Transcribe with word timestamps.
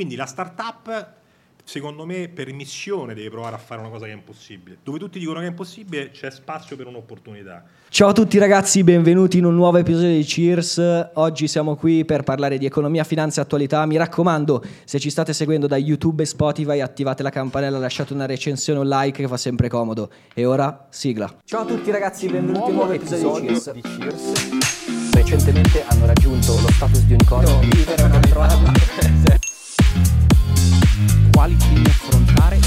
Quindi 0.00 0.16
la 0.16 0.24
startup 0.24 1.08
secondo 1.62 2.06
me 2.06 2.28
per 2.28 2.50
missione 2.54 3.12
deve 3.12 3.28
provare 3.28 3.54
a 3.54 3.58
fare 3.58 3.82
una 3.82 3.90
cosa 3.90 4.06
che 4.06 4.12
è 4.12 4.14
impossibile. 4.14 4.78
Dove 4.82 4.98
tutti 4.98 5.18
dicono 5.18 5.40
che 5.40 5.44
è 5.44 5.48
impossibile 5.50 6.10
c'è 6.10 6.30
spazio 6.30 6.74
per 6.74 6.86
un'opportunità. 6.86 7.62
Ciao 7.90 8.08
a 8.08 8.12
tutti 8.14 8.38
ragazzi, 8.38 8.82
benvenuti 8.82 9.36
in 9.36 9.44
un 9.44 9.54
nuovo 9.54 9.76
episodio 9.76 10.16
di 10.16 10.22
Cheers. 10.22 11.10
Oggi 11.16 11.46
siamo 11.48 11.76
qui 11.76 12.06
per 12.06 12.22
parlare 12.22 12.56
di 12.56 12.64
economia, 12.64 13.04
finanza 13.04 13.42
e 13.42 13.44
attualità. 13.44 13.84
Mi 13.84 13.98
raccomando, 13.98 14.64
se 14.84 14.98
ci 14.98 15.10
state 15.10 15.34
seguendo 15.34 15.66
da 15.66 15.76
YouTube 15.76 16.22
e 16.22 16.26
Spotify, 16.26 16.80
attivate 16.80 17.22
la 17.22 17.28
campanella, 17.28 17.76
lasciate 17.76 18.14
una 18.14 18.24
recensione 18.24 18.78
o 18.78 18.82
un 18.82 18.88
like 18.88 19.20
che 19.20 19.28
fa 19.28 19.36
sempre 19.36 19.68
comodo. 19.68 20.10
E 20.32 20.46
ora, 20.46 20.86
sigla. 20.88 21.30
Ciao 21.44 21.60
a 21.60 21.66
tutti 21.66 21.90
ragazzi, 21.90 22.26
benvenuti 22.26 22.70
in 22.70 22.70
un 22.70 22.74
nuovo 22.74 22.92
episodio, 22.92 23.50
episodio 23.50 23.82
di, 23.82 23.82
Cheers. 23.82 24.16
di 24.16 24.30
Cheers. 24.30 25.12
Recentemente 25.12 25.84
hanno 25.84 26.06
raggiunto 26.06 26.52
lo 26.58 26.70
status 26.70 27.02
di 27.02 27.12
unicorno. 27.12 27.58
Vivere 27.58 28.02
un 28.02 28.12
altro 28.12 28.40
anno. 28.40 28.72
quali 31.40 31.56
temi 31.56 31.80
affrontare. 31.86 32.58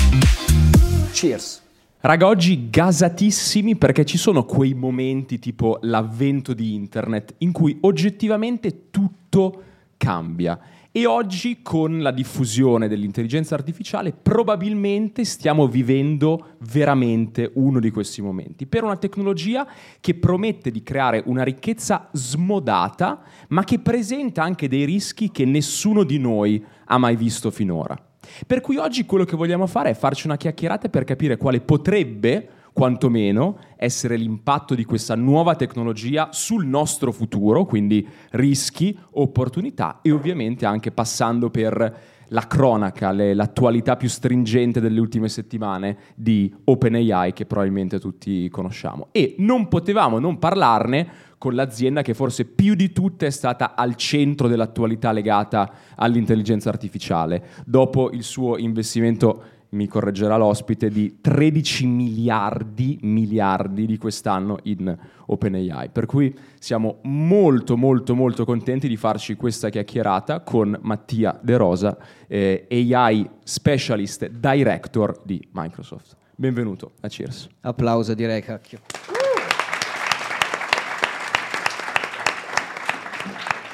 Cheers. 1.11 1.61
Raga, 1.99 2.25
oggi 2.25 2.71
gasatissimi 2.71 3.75
perché 3.75 4.03
ci 4.03 4.17
sono 4.17 4.45
quei 4.45 4.73
momenti 4.73 5.37
tipo 5.37 5.77
l'avvento 5.81 6.55
di 6.55 6.73
internet 6.73 7.35
in 7.39 7.51
cui 7.51 7.77
oggettivamente 7.81 8.89
tutto 8.89 9.61
cambia. 9.95 10.59
E 10.91 11.05
oggi 11.05 11.59
con 11.61 12.01
la 12.01 12.09
diffusione 12.09 12.87
dell'intelligenza 12.87 13.53
artificiale 13.53 14.11
probabilmente 14.11 15.23
stiamo 15.23 15.67
vivendo 15.67 16.55
veramente 16.61 17.51
uno 17.53 17.79
di 17.79 17.91
questi 17.91 18.23
momenti 18.23 18.65
per 18.65 18.83
una 18.83 18.97
tecnologia 18.97 19.67
che 19.99 20.15
promette 20.15 20.71
di 20.71 20.81
creare 20.81 21.21
una 21.27 21.43
ricchezza 21.43 22.09
smodata 22.11 23.21
ma 23.49 23.63
che 23.63 23.77
presenta 23.77 24.41
anche 24.41 24.67
dei 24.67 24.85
rischi 24.85 25.29
che 25.29 25.45
nessuno 25.45 26.03
di 26.03 26.17
noi 26.17 26.65
ha 26.85 26.97
mai 26.97 27.15
visto 27.15 27.51
finora. 27.51 28.12
Per 28.45 28.61
cui 28.61 28.77
oggi 28.77 29.05
quello 29.05 29.25
che 29.25 29.35
vogliamo 29.35 29.67
fare 29.67 29.89
è 29.89 29.93
farci 29.95 30.27
una 30.27 30.37
chiacchierata 30.37 30.89
per 30.89 31.03
capire 31.03 31.37
quale 31.37 31.61
potrebbe, 31.61 32.47
quantomeno, 32.73 33.57
essere 33.75 34.15
l'impatto 34.15 34.75
di 34.75 34.83
questa 34.83 35.15
nuova 35.15 35.55
tecnologia 35.55 36.29
sul 36.31 36.65
nostro 36.65 37.11
futuro, 37.11 37.65
quindi 37.65 38.07
rischi, 38.31 38.97
opportunità 39.11 39.99
e 40.01 40.11
ovviamente 40.11 40.65
anche 40.65 40.91
passando 40.91 41.49
per 41.49 42.11
la 42.29 42.47
cronaca, 42.47 43.11
le, 43.11 43.33
l'attualità 43.33 43.95
più 43.95 44.09
stringente 44.09 44.79
delle 44.79 44.99
ultime 44.99 45.29
settimane 45.29 45.97
di 46.15 46.53
OpenAI 46.63 47.33
che 47.33 47.45
probabilmente 47.45 47.99
tutti 47.99 48.49
conosciamo. 48.49 49.07
E 49.11 49.35
non 49.39 49.67
potevamo 49.67 50.19
non 50.19 50.39
parlarne 50.39 51.31
con 51.37 51.55
l'azienda 51.55 52.01
che 52.01 52.13
forse 52.13 52.45
più 52.45 52.73
di 52.73 52.93
tutte 52.93 53.25
è 53.25 53.29
stata 53.29 53.75
al 53.75 53.95
centro 53.95 54.47
dell'attualità 54.47 55.11
legata 55.11 55.69
all'intelligenza 55.95 56.69
artificiale, 56.69 57.47
dopo 57.65 58.11
il 58.11 58.23
suo 58.23 58.57
investimento 58.57 59.43
mi 59.73 59.87
correggerà 59.87 60.37
l'ospite, 60.37 60.89
di 60.89 61.19
13 61.19 61.85
miliardi, 61.85 62.99
miliardi 63.01 63.85
di 63.85 63.97
quest'anno 63.97 64.59
in 64.63 64.95
OpenAI. 65.25 65.89
Per 65.89 66.05
cui 66.05 66.33
siamo 66.59 66.99
molto, 67.03 67.75
molto, 67.75 68.15
molto 68.15 68.45
contenti 68.45 68.87
di 68.87 68.97
farci 68.97 69.35
questa 69.35 69.69
chiacchierata 69.69 70.41
con 70.41 70.77
Mattia 70.81 71.37
De 71.41 71.57
Rosa, 71.57 71.97
eh, 72.27 72.67
AI 72.69 73.29
Specialist 73.43 74.27
Director 74.27 75.21
di 75.23 75.45
Microsoft. 75.51 76.15
Benvenuto 76.35 76.93
a 77.01 77.07
Cheers. 77.07 77.47
Applauso 77.61 78.13
direi, 78.13 78.41
cacchio. 78.41 78.79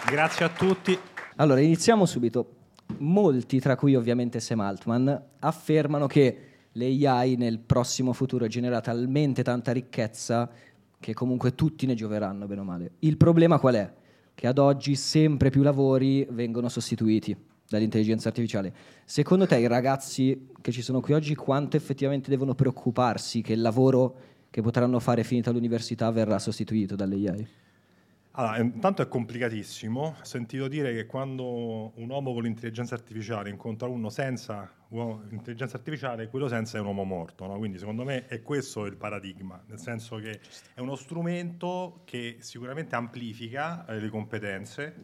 Grazie 0.09 0.45
a 0.45 0.50
tutti. 0.50 0.97
Allora, 1.36 1.59
iniziamo 1.59 2.05
subito. 2.05 2.58
Molti, 2.98 3.59
tra 3.59 3.76
cui 3.76 3.95
ovviamente 3.95 4.40
Sam 4.40 4.59
Altman, 4.59 5.23
affermano 5.40 6.08
che 6.08 6.38
l'AI 6.73 7.36
nel 7.36 7.59
prossimo 7.59 8.14
futuro 8.14 8.48
genera 8.48 8.82
talmente 8.82 9.44
tanta 9.44 9.72
ricchezza 9.72 10.50
che 11.00 11.14
comunque 11.14 11.55
tutti 11.55 11.86
ne 11.86 11.95
gioveranno, 11.95 12.45
bene 12.45 12.61
o 12.61 12.64
male. 12.66 12.92
Il 12.99 13.17
problema 13.17 13.58
qual 13.60 13.76
è? 13.76 13.94
Che 14.36 14.48
ad 14.48 14.58
oggi 14.58 14.95
sempre 14.95 15.49
più 15.49 15.61
lavori 15.61 16.28
vengono 16.30 16.70
sostituiti 16.70 17.36
dall'intelligenza 17.70 18.30
artificiale. 18.30 18.73
Secondo 19.05 19.45
te 19.45 19.58
i 19.58 19.67
ragazzi 19.67 20.48
che 20.60 20.72
ci 20.72 20.82
sono 20.82 20.99
qui 20.99 21.14
oggi 21.14 21.36
quanto 21.36 21.78
effettivamente 21.78 22.30
devono 22.30 22.55
preoccuparsi 22.55 23.42
che 23.42 23.54
il 23.54 23.61
lavoro 23.61 24.17
che 24.49 24.61
potranno 24.61 24.99
fare 24.99 25.23
finita 25.23 25.52
l'università 25.52 26.10
verrà 26.11 26.39
sostituito 26.39 26.95
dall'AI? 26.95 27.48
Allora, 28.39 28.58
intanto 28.58 29.02
è 29.02 29.08
complicatissimo. 29.10 30.16
Ho 30.17 30.23
sentito 30.23 30.70
dire 30.70 30.94
che 30.94 31.05
quando 31.05 31.92
un 31.94 32.10
uomo 32.10 32.32
con 32.32 32.44
l'intelligenza 32.44 32.95
artificiale 32.95 33.50
incontra 33.50 33.89
uno 33.89 34.10
senza 34.10 34.72
l'intelligenza 34.88 35.76
artificiale, 35.76 36.30
quello 36.30 36.48
senza 36.48 36.78
è 36.78 36.80
un 36.80 36.86
uomo 36.86 37.04
morto. 37.04 37.45
No? 37.45 37.58
Quindi 37.58 37.78
secondo 37.78 38.05
me 38.05 38.28
è 38.28 38.42
questo 38.42 38.86
il 38.86 38.95
paradigma, 38.95 39.61
nel 39.67 39.78
senso 39.78 40.16
che 40.20 40.39
è 40.73 40.80
uno 40.80 40.95
strumento 40.95 42.04
che 42.05 42.38
sicuramente 42.39 42.95
amplifica 42.95 43.86
eh, 43.86 43.99
le 43.99 44.08
competenze. 44.08 44.95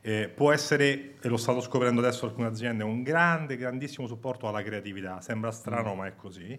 Eh, 0.00 0.28
può 0.28 0.52
essere, 0.52 1.16
e 1.20 1.28
lo 1.28 1.36
stanno 1.36 1.60
scoprendo 1.60 2.00
adesso 2.00 2.26
alcune 2.26 2.46
aziende, 2.46 2.84
un 2.84 3.02
grande, 3.02 3.56
grandissimo 3.56 4.06
supporto 4.06 4.46
alla 4.46 4.62
creatività. 4.62 5.20
Sembra 5.20 5.50
strano, 5.50 5.94
mm. 5.94 5.98
ma 5.98 6.06
è 6.06 6.14
così. 6.14 6.56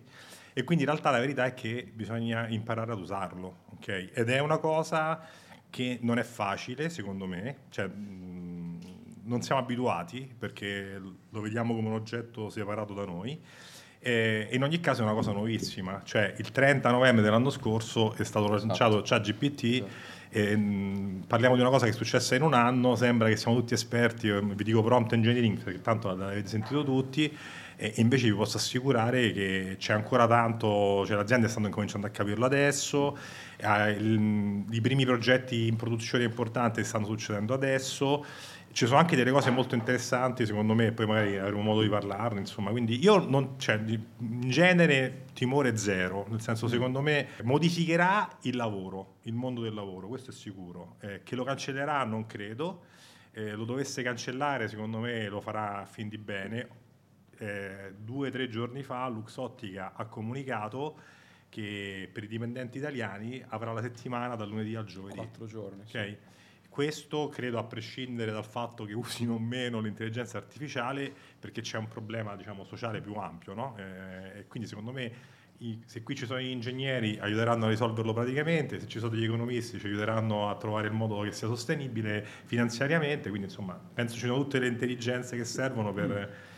E 0.52 0.64
quindi 0.66 0.84
in 0.84 0.90
realtà 0.90 1.12
la 1.12 1.20
verità 1.20 1.46
è 1.46 1.54
che 1.54 1.90
bisogna 1.94 2.50
imparare 2.50 2.92
ad 2.92 3.00
usarlo. 3.00 3.64
Okay? 3.76 4.10
Ed 4.14 4.28
è 4.30 4.40
una 4.40 4.58
cosa 4.58 5.48
che 5.70 6.00
non 6.02 6.18
è 6.20 6.24
facile 6.24 6.90
secondo 6.90 7.26
me, 7.26 7.58
cioè, 7.70 7.88
mh, 7.88 8.80
non 9.24 9.42
siamo 9.42 9.62
abituati 9.62 10.28
perché 10.38 11.00
lo 11.30 11.42
vediamo 11.42 11.76
come 11.76 11.88
un 11.88 11.94
oggetto 11.94 12.50
separato 12.50 12.94
da 12.94 13.06
noi. 13.06 13.40
E 14.02 14.48
in 14.52 14.64
ogni 14.64 14.80
caso 14.80 15.02
è 15.02 15.04
una 15.04 15.14
cosa 15.14 15.34
nuovissima, 15.34 16.02
cioè 16.06 16.34
il 16.38 16.52
30 16.52 16.90
novembre 16.90 17.22
dell'anno 17.22 17.50
scorso 17.50 18.14
è 18.14 18.24
stato 18.24 18.48
lanciato 18.48 19.04
esatto. 19.04 19.22
ChatGPT 19.22 19.64
esatto. 19.64 19.92
e, 20.30 20.56
mh, 20.56 21.24
parliamo 21.28 21.56
di 21.56 21.62
una 21.62 21.70
cosa 21.70 21.84
che 21.86 21.92
è 21.92 21.94
successa 21.94 22.34
in 22.34 22.44
un 22.44 22.54
anno, 22.54 22.96
sembra 22.96 23.28
che 23.28 23.36
siamo 23.36 23.58
tutti 23.58 23.74
esperti, 23.74 24.32
vi 24.32 24.64
dico 24.64 24.82
prompt 24.82 25.12
engineering 25.12 25.62
perché 25.62 25.82
tanto 25.82 26.16
l'avete 26.16 26.48
sentito 26.48 26.86
tutti, 26.86 27.38
e 27.82 27.94
invece 27.96 28.28
vi 28.28 28.36
posso 28.36 28.58
assicurare 28.58 29.32
che 29.32 29.78
c'è 29.80 29.94
ancora 29.94 30.28
tanto, 30.28 31.06
cioè 31.06 31.16
le 31.16 31.22
aziende 31.22 31.48
stanno 31.48 31.68
incominciando 31.68 32.08
a 32.08 32.10
capirlo 32.10 32.46
adesso, 32.46 33.18
eh, 33.56 33.92
i 33.92 34.82
primi 34.82 35.06
progetti 35.06 35.68
in 35.68 35.78
produzione 35.78 36.26
importanti 36.26 36.84
stanno 36.84 37.06
succedendo 37.06 37.54
adesso, 37.54 38.26
ci 38.74 38.86
sono 38.86 39.00
anche 39.00 39.16
delle 39.16 39.32
cose 39.32 39.50
molto 39.50 39.76
interessanti 39.76 40.46
secondo 40.46 40.74
me, 40.74 40.92
poi 40.92 41.06
magari 41.06 41.38
avremo 41.38 41.62
modo 41.62 41.82
di 41.82 41.88
parlarne, 41.88 42.42
insomma, 42.42 42.70
quindi 42.72 43.02
io 43.02 43.18
non, 43.26 43.58
cioè, 43.58 43.80
in 43.86 44.50
genere 44.50 45.28
timore 45.32 45.78
zero, 45.78 46.26
nel 46.28 46.42
senso 46.42 46.66
mm. 46.66 46.70
secondo 46.70 47.00
me 47.00 47.28
modificherà 47.44 48.40
il 48.42 48.58
lavoro, 48.58 49.20
il 49.22 49.34
mondo 49.34 49.62
del 49.62 49.74
lavoro, 49.74 50.10
questo 50.10 50.32
è 50.32 50.34
sicuro, 50.34 50.98
eh, 51.00 51.22
che 51.24 51.38
lo 51.38 51.46
cancellerà 51.46 52.04
non 52.04 52.26
credo, 52.26 52.82
eh, 53.32 53.54
lo 53.54 53.64
dovesse 53.64 54.04
cancellare 54.04 54.68
secondo 54.68 55.00
me 55.00 55.30
lo 55.30 55.40
farà 55.40 55.80
a 55.80 55.86
fin 55.86 56.10
di 56.10 56.18
bene, 56.18 56.88
eh, 57.40 57.94
due 57.98 58.28
o 58.28 58.32
tre 58.32 58.50
giorni 58.50 58.84
fa 58.84 59.08
Luxottica 59.08 59.94
ha 59.96 60.06
comunicato 60.06 61.18
che 61.50 62.10
per 62.12 62.24
i 62.24 62.28
dipendenti 62.28 62.78
italiani 62.78 63.44
avrà 63.48 63.72
la 63.74 63.82
settimana 63.82 64.36
dal 64.36 64.50
lunedì 64.50 64.76
al 64.76 64.86
giovedì. 64.86 65.18
Quattro 65.18 65.48
giorni. 65.48 65.84
Okay? 65.88 66.10
Sì. 66.10 66.18
Questo 66.70 67.28
credo 67.30 67.58
a 67.58 67.64
prescindere 67.64 68.32
dal 68.32 68.46
fatto 68.46 68.86
che 68.86 68.94
usino 68.94 69.34
o 69.34 69.40
meno 69.40 69.80
l'intelligenza 69.80 70.38
artificiale, 70.38 71.12
perché 71.40 71.62
c'è 71.62 71.78
un 71.78 71.88
problema 71.88 72.36
diciamo, 72.36 72.64
sociale 72.64 73.02
più 73.02 73.16
ampio. 73.16 73.54
No? 73.54 73.76
Eh, 73.78 74.40
e 74.40 74.48
quindi 74.48 74.68
secondo 74.68 74.92
me 74.92 75.38
se 75.86 76.04
qui 76.04 76.16
ci 76.16 76.26
sono 76.26 76.40
gli 76.40 76.48
ingegneri 76.48 77.18
aiuteranno 77.20 77.66
a 77.66 77.70
risolverlo 77.70 78.14
praticamente, 78.14 78.80
se 78.80 78.88
ci 78.88 79.00
sono 79.00 79.12
degli 79.12 79.26
economisti 79.26 79.78
ci 79.78 79.88
aiuteranno 79.88 80.50
a 80.50 80.56
trovare 80.56 80.88
il 80.88 80.94
modo 80.94 81.20
che 81.22 81.34
sia 81.34 81.48
sostenibile 81.48 82.26
finanziariamente, 82.46 83.28
quindi 83.28 83.48
insomma 83.48 83.74
penso 83.74 84.16
ci 84.16 84.26
sono 84.26 84.36
tutte 84.36 84.60
le 84.60 84.68
intelligenze 84.68 85.36
che 85.36 85.46
servono 85.46 85.92
per... 85.92 86.08
Mm 86.08 86.49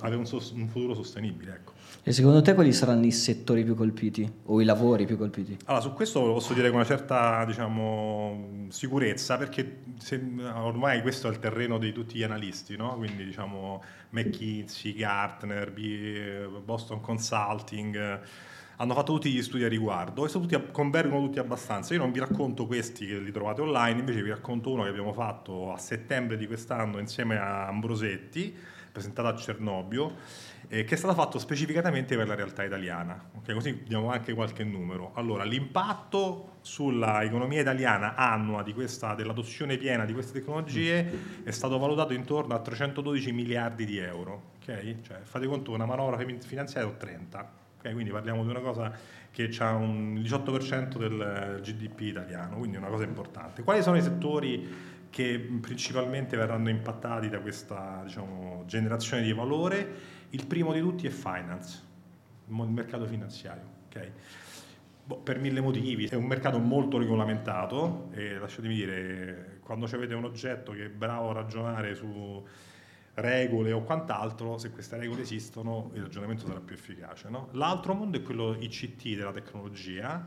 avere 0.00 0.16
un, 0.16 0.26
sos- 0.26 0.50
un, 0.50 0.68
futuro 0.68 0.94
sostenibile. 0.94 1.52
Ecco. 1.52 1.72
E 2.02 2.12
secondo 2.12 2.42
te 2.42 2.54
quali 2.54 2.72
saranno 2.72 3.06
i 3.06 3.12
settori 3.12 3.64
più 3.64 3.74
colpiti 3.74 4.30
o 4.44 4.60
i 4.60 4.64
lavori 4.64 5.06
più 5.06 5.16
colpiti? 5.16 5.56
Allora, 5.66 5.82
su 5.82 5.92
questo 5.92 6.24
lo 6.26 6.32
posso 6.34 6.52
dire 6.54 6.68
con 6.68 6.78
una 6.78 6.86
certa 6.86 7.44
diciamo, 7.44 8.66
sicurezza 8.68 9.36
perché 9.36 9.80
se, 9.98 10.20
ormai 10.54 11.00
questo 11.02 11.28
è 11.28 11.30
il 11.30 11.38
terreno 11.38 11.78
di 11.78 11.92
tutti 11.92 12.16
gli 12.16 12.22
analisti, 12.22 12.76
no? 12.76 12.96
quindi 12.96 13.24
diciamo 13.24 13.82
McKinsey, 14.10 14.94
Gartner, 14.94 15.72
Boston 16.64 17.00
Consulting 17.00 18.20
hanno 18.82 18.94
fatto 18.94 19.12
tutti 19.12 19.30
gli 19.30 19.42
studi 19.42 19.62
a 19.62 19.68
riguardo 19.68 20.26
e 20.26 20.28
tutti, 20.28 20.60
convergono 20.72 21.24
tutti 21.26 21.38
abbastanza. 21.38 21.94
Io 21.94 22.00
non 22.00 22.10
vi 22.10 22.18
racconto 22.18 22.66
questi 22.66 23.06
che 23.06 23.16
li 23.20 23.30
trovate 23.30 23.60
online, 23.60 24.00
invece 24.00 24.22
vi 24.22 24.30
racconto 24.30 24.72
uno 24.72 24.82
che 24.82 24.88
abbiamo 24.88 25.12
fatto 25.12 25.72
a 25.72 25.78
settembre 25.78 26.36
di 26.36 26.48
quest'anno 26.48 26.98
insieme 26.98 27.38
a 27.38 27.68
Ambrosetti, 27.68 28.52
presentata 28.90 29.28
a 29.28 29.36
Cernobbio, 29.36 30.16
eh, 30.66 30.82
che 30.82 30.94
è 30.96 30.98
stata 30.98 31.14
fatta 31.14 31.38
specificatamente 31.38 32.16
per 32.16 32.26
la 32.26 32.34
realtà 32.34 32.64
italiana. 32.64 33.30
Okay? 33.36 33.54
Così 33.54 33.82
diamo 33.86 34.10
anche 34.10 34.34
qualche 34.34 34.64
numero. 34.64 35.12
Allora, 35.14 35.44
l'impatto 35.44 36.56
sulla 36.60 37.22
economia 37.22 37.60
italiana 37.60 38.16
annua 38.16 38.64
questa, 38.74 39.14
dell'adozione 39.14 39.76
piena 39.76 40.04
di 40.04 40.12
queste 40.12 40.40
tecnologie 40.40 41.44
è 41.44 41.50
stato 41.52 41.78
valutato 41.78 42.14
intorno 42.14 42.54
a 42.54 42.58
312 42.58 43.30
miliardi 43.30 43.84
di 43.84 43.98
euro. 43.98 44.50
Okay? 44.60 45.02
Cioè, 45.02 45.20
fate 45.22 45.46
conto, 45.46 45.70
una 45.70 45.86
manovra 45.86 46.18
finanziaria 46.40 46.88
o 46.90 46.96
30. 46.96 47.61
Okay? 47.82 47.92
Quindi 47.92 48.12
parliamo 48.12 48.44
di 48.44 48.50
una 48.50 48.60
cosa 48.60 48.92
che 49.32 49.50
ha 49.58 49.74
un 49.74 50.14
18% 50.14 50.98
del 50.98 51.60
GDP 51.62 52.00
italiano, 52.02 52.58
quindi 52.58 52.76
una 52.76 52.86
cosa 52.86 53.02
importante. 53.02 53.64
Quali 53.64 53.82
sono 53.82 53.96
i 53.96 54.02
settori 54.02 54.90
che 55.10 55.38
principalmente 55.60 56.36
verranno 56.36 56.70
impattati 56.70 57.28
da 57.28 57.40
questa 57.40 58.02
diciamo, 58.04 58.62
generazione 58.66 59.24
di 59.24 59.32
valore? 59.32 60.20
Il 60.30 60.46
primo 60.46 60.72
di 60.72 60.80
tutti 60.80 61.08
è 61.08 61.10
finance, 61.10 61.80
il 62.46 62.54
mercato 62.54 63.04
finanziario. 63.04 63.64
Okay? 63.88 64.12
Boh, 65.04 65.16
per 65.16 65.40
mille 65.40 65.60
motivi, 65.60 66.06
è 66.06 66.14
un 66.14 66.26
mercato 66.26 66.60
molto 66.60 66.96
regolamentato 66.96 68.10
e 68.12 68.38
lasciatemi 68.38 68.74
dire, 68.74 69.58
quando 69.60 69.86
avete 69.86 70.14
un 70.14 70.24
oggetto 70.24 70.70
che 70.70 70.84
è 70.84 70.88
bravo 70.88 71.30
a 71.30 71.32
ragionare 71.32 71.96
su 71.96 72.46
regole 73.14 73.72
o 73.72 73.82
quant'altro, 73.82 74.56
se 74.58 74.70
queste 74.70 74.96
regole 74.96 75.22
esistono 75.22 75.90
il 75.94 76.02
ragionamento 76.02 76.46
sarà 76.46 76.60
più 76.60 76.74
efficace. 76.74 77.28
No? 77.28 77.48
L'altro 77.52 77.94
mondo 77.94 78.18
è 78.18 78.22
quello 78.22 78.56
ICT 78.58 79.16
della 79.16 79.32
tecnologia 79.32 80.26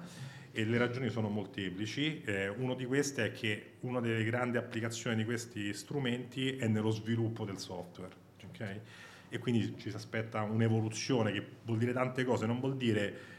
e 0.52 0.64
le 0.66 0.78
ragioni 0.78 1.10
sono 1.10 1.30
molteplici. 1.30 2.22
Eh, 2.22 2.48
uno 2.48 2.76
di 2.76 2.86
questi 2.86 3.22
è 3.22 3.32
che 3.32 3.74
una 3.82 4.00
delle 4.00 4.24
grandi 4.24 4.58
applicazioni 4.58 5.16
di 5.16 5.26
questi 5.26 5.74
strumenti 5.74 6.56
è 6.56 6.68
nello 6.68 6.92
sviluppo 6.92 7.44
del 7.44 7.58
software. 7.58 8.14
Okay? 8.50 8.80
E 9.30 9.40
quindi 9.40 9.76
ci 9.78 9.90
si 9.90 9.96
aspetta 9.96 10.44
un'evoluzione 10.44 11.32
che 11.32 11.46
vuol 11.64 11.80
dire 11.80 11.92
tante 11.92 12.24
cose, 12.24 12.46
non 12.46 12.60
vuol 12.60 12.78
dire 12.78 13.34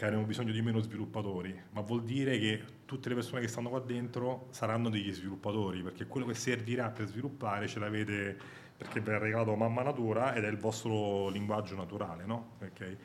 che 0.00 0.06
avremo 0.06 0.24
bisogno 0.24 0.50
di 0.50 0.62
meno 0.62 0.80
sviluppatori, 0.80 1.54
ma 1.72 1.82
vuol 1.82 2.04
dire 2.04 2.38
che 2.38 2.62
tutte 2.86 3.10
le 3.10 3.16
persone 3.16 3.42
che 3.42 3.48
stanno 3.48 3.68
qua 3.68 3.80
dentro 3.80 4.46
saranno 4.48 4.88
degli 4.88 5.12
sviluppatori, 5.12 5.82
perché 5.82 6.06
quello 6.06 6.24
che 6.24 6.32
servirà 6.32 6.88
per 6.88 7.06
sviluppare 7.06 7.68
ce 7.68 7.78
l'avete 7.80 8.38
perché 8.78 9.00
vi 9.00 9.10
ha 9.10 9.18
regalato 9.18 9.54
mamma 9.56 9.82
natura 9.82 10.32
ed 10.32 10.44
è 10.44 10.48
il 10.48 10.56
vostro 10.56 11.28
linguaggio 11.28 11.76
naturale, 11.76 12.24
no? 12.24 12.52
Okay. 12.62 12.96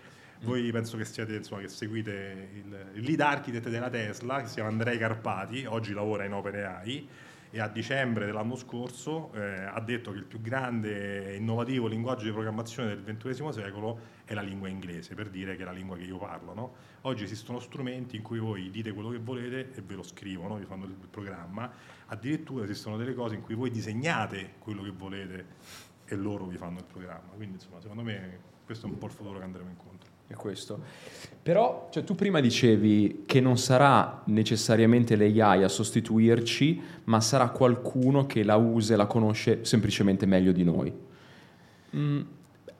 Voi 0.44 0.72
penso 0.72 0.96
che 0.96 1.04
siete, 1.04 1.36
insomma, 1.36 1.60
che 1.60 1.68
seguite 1.68 2.50
il, 2.54 2.92
il 2.94 3.04
lead 3.04 3.20
architect 3.20 3.68
della 3.68 3.90
Tesla, 3.90 4.40
che 4.40 4.48
si 4.48 4.54
chiama 4.54 4.70
Andrei 4.70 4.98
Carpati, 4.98 5.66
oggi 5.66 5.92
lavora 5.92 6.24
in 6.24 6.32
OpenAI, 6.32 7.10
e 7.56 7.62
a 7.62 7.70
dicembre 7.70 8.26
dell'anno 8.26 8.58
scorso 8.58 9.32
eh, 9.32 9.64
ha 9.64 9.80
detto 9.80 10.12
che 10.12 10.18
il 10.18 10.26
più 10.26 10.42
grande 10.42 11.30
e 11.30 11.36
innovativo 11.38 11.88
linguaggio 11.88 12.26
di 12.26 12.32
programmazione 12.32 12.90
del 12.90 13.16
XXI 13.16 13.54
secolo 13.54 13.98
è 14.26 14.34
la 14.34 14.42
lingua 14.42 14.68
inglese, 14.68 15.16
per 15.16 15.30
dire 15.30 15.56
che 15.56 15.62
è 15.62 15.66
la 15.66 15.72
lingua 15.72 15.96
che 15.96 16.04
io 16.04 16.18
parlo. 16.18 16.54
No? 16.54 16.74
Oggi 17.04 17.24
esistono 17.24 17.62
strumenti 17.62 18.18
in 18.18 18.24
cui 18.24 18.40
voi 18.40 18.70
dite 18.72 18.92
quello 18.92 19.08
che 19.08 19.20
volete 19.20 19.72
e 19.74 19.82
ve 19.82 19.96
lo 19.96 20.04
scrivono, 20.04 20.58
vi 20.58 20.66
fanno 20.66 20.84
il 20.84 20.98
programma, 21.10 21.72
addirittura 22.08 22.66
esistono 22.66 22.98
delle 22.98 23.14
cose 23.14 23.36
in 23.36 23.42
cui 23.42 23.56
voi 23.56 23.72
disegnate 23.72 24.56
quello 24.60 24.84
che 24.84 24.92
volete 24.92 25.46
e 26.04 26.16
loro 26.18 26.48
vi 26.48 26.58
fanno 26.58 26.80
il 26.80 26.86
programma. 26.86 27.30
Quindi 27.38 27.54
insomma, 27.54 27.80
secondo 27.80 28.04
me 28.04 28.38
questo 28.66 28.86
è 28.86 28.90
un 28.90 28.98
po' 28.98 29.06
il 29.06 29.14
futuro 29.14 29.38
che 29.38 29.46
andremo 29.46 29.70
incontro 29.70 30.05
è 30.28 30.34
questo. 30.34 30.80
Però 31.42 31.90
cioè, 31.92 32.04
tu 32.04 32.16
prima 32.16 32.40
dicevi 32.40 33.24
che 33.28 33.40
non 33.40 33.58
sarà 33.58 34.24
necessariamente 34.26 35.16
l'AI 35.16 35.64
a 35.64 35.68
sostituirci, 35.68 36.82
ma 37.04 37.22
sarà 37.22 37.50
qualcuno 37.50 38.26
che 38.26 38.44
la 38.44 38.56
usa 38.56 38.96
e 38.96 38.98
la 38.98 39.06
conosce 39.06 39.64
semplicemente 39.64 40.26
meglio 40.26 40.52
di 40.52 40.64
noi. 40.64 40.92
Mm, 41.96 42.22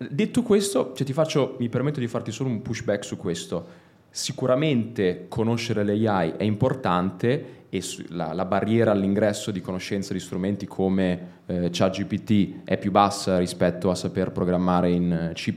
detto 0.10 0.42
questo, 0.42 0.94
cioè, 0.96 1.06
faccio, 1.14 1.58
mi 1.60 1.70
permetto 1.70 2.00
di 2.00 2.08
farti 2.08 2.32
solo 2.32 2.50
un 2.50 2.64
pushback 2.64 3.04
su 3.04 3.18
questo. 3.18 3.84
Sicuramente 4.10 5.26
conoscere 5.28 5.84
l'AI 5.84 6.34
è 6.38 6.44
importante 6.44 7.66
e 7.70 7.84
la, 8.10 8.34
la 8.34 8.46
barriera 8.46 8.92
all'ingresso 8.92 9.52
di 9.52 9.62
conoscenza 9.62 10.14
di 10.14 10.20
strumenti 10.20 10.66
come 10.66 11.42
eh, 11.46 11.70
ChatGPT 11.72 12.64
è 12.64 12.78
più 12.78 12.92
bassa 12.92 13.38
rispetto 13.38 13.90
a 13.90 13.96
saper 13.96 14.32
programmare 14.32 14.90
in 14.90 15.32
C++, 15.34 15.54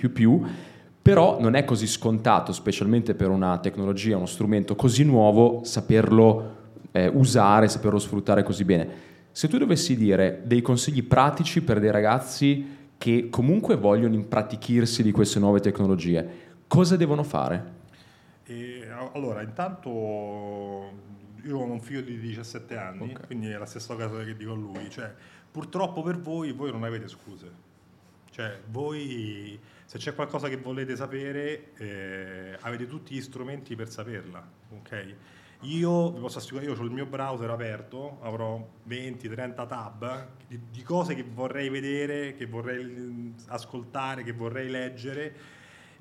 però 1.09 1.41
non 1.41 1.55
è 1.55 1.65
così 1.65 1.87
scontato, 1.87 2.53
specialmente 2.53 3.15
per 3.15 3.31
una 3.31 3.57
tecnologia, 3.61 4.19
uno 4.19 4.27
strumento 4.27 4.77
così 4.77 5.05
nuovo, 5.05 5.65
saperlo 5.65 6.57
eh, 6.93 7.07
usare, 7.07 7.67
saperlo 7.67 7.99
sfruttare 7.99 8.43
così 8.43 8.63
bene. 8.67 8.89
Se 9.33 9.49
tu 9.49 9.57
dovessi 9.57 9.97
dire 9.97 10.43
dei 10.45 10.61
consigli 10.61 11.03
pratici 11.03 11.63
per 11.63 11.81
dei 11.81 11.91
ragazzi 11.91 12.91
che 12.99 13.29
comunque 13.31 13.77
vogliono 13.77 14.17
impratichirsi 14.17 15.03
di 15.03 15.11
queste 15.11 15.39
nuove 15.39 15.61
tecnologie, 15.61 16.29
cosa 16.67 16.95
devono 16.95 17.23
fare? 17.23 17.77
E, 18.45 18.87
allora, 19.15 19.41
intanto 19.41 19.91
io 21.43 21.57
ho 21.57 21.65
un 21.65 21.81
figlio 21.81 22.03
di 22.03 22.19
17 22.19 22.77
anni, 22.77 23.13
okay. 23.13 23.27
quindi 23.29 23.49
è 23.49 23.57
la 23.57 23.65
stessa 23.65 23.95
cosa 23.95 24.23
che 24.25 24.37
dico 24.37 24.53
a 24.53 24.57
lui, 24.57 24.91
cioè, 24.91 25.11
purtoppo 25.51 26.03
per 26.03 26.19
voi, 26.21 26.53
voi 26.53 26.71
non 26.71 26.85
avete 26.85 27.09
scuse. 27.09 27.68
Cioè, 28.39 28.61
voi 28.67 29.59
se 29.85 29.99
c'è 29.99 30.15
qualcosa 30.15 30.49
che 30.49 30.59
volete 30.59 30.95
sapere, 30.95 31.73
eh, 31.75 32.57
avete 32.61 32.87
tutti 32.87 33.13
gli 33.13 33.21
strumenti 33.21 33.75
per 33.75 33.91
saperla. 33.91 34.49
Okay? 34.79 35.17
Io 35.63 36.13
vi 36.13 36.21
posso 36.21 36.39
assicurare, 36.39 36.69
io 36.69 36.79
ho 36.79 36.85
il 36.85 36.93
mio 36.93 37.07
browser 37.07 37.51
aperto, 37.51 38.19
avrò 38.21 38.65
20-30 38.89 39.67
tab 39.67 40.29
di, 40.47 40.61
di, 40.71 40.83
cose 40.85 41.17
che 41.17 41.25
vorrei 41.25 41.69
vedere, 41.69 42.37
che 42.37 42.47
vorrei 42.47 43.35
ascoltare, 43.49 44.23
che 44.23 44.33
vorrei 44.33 44.69
leggere 44.69 45.35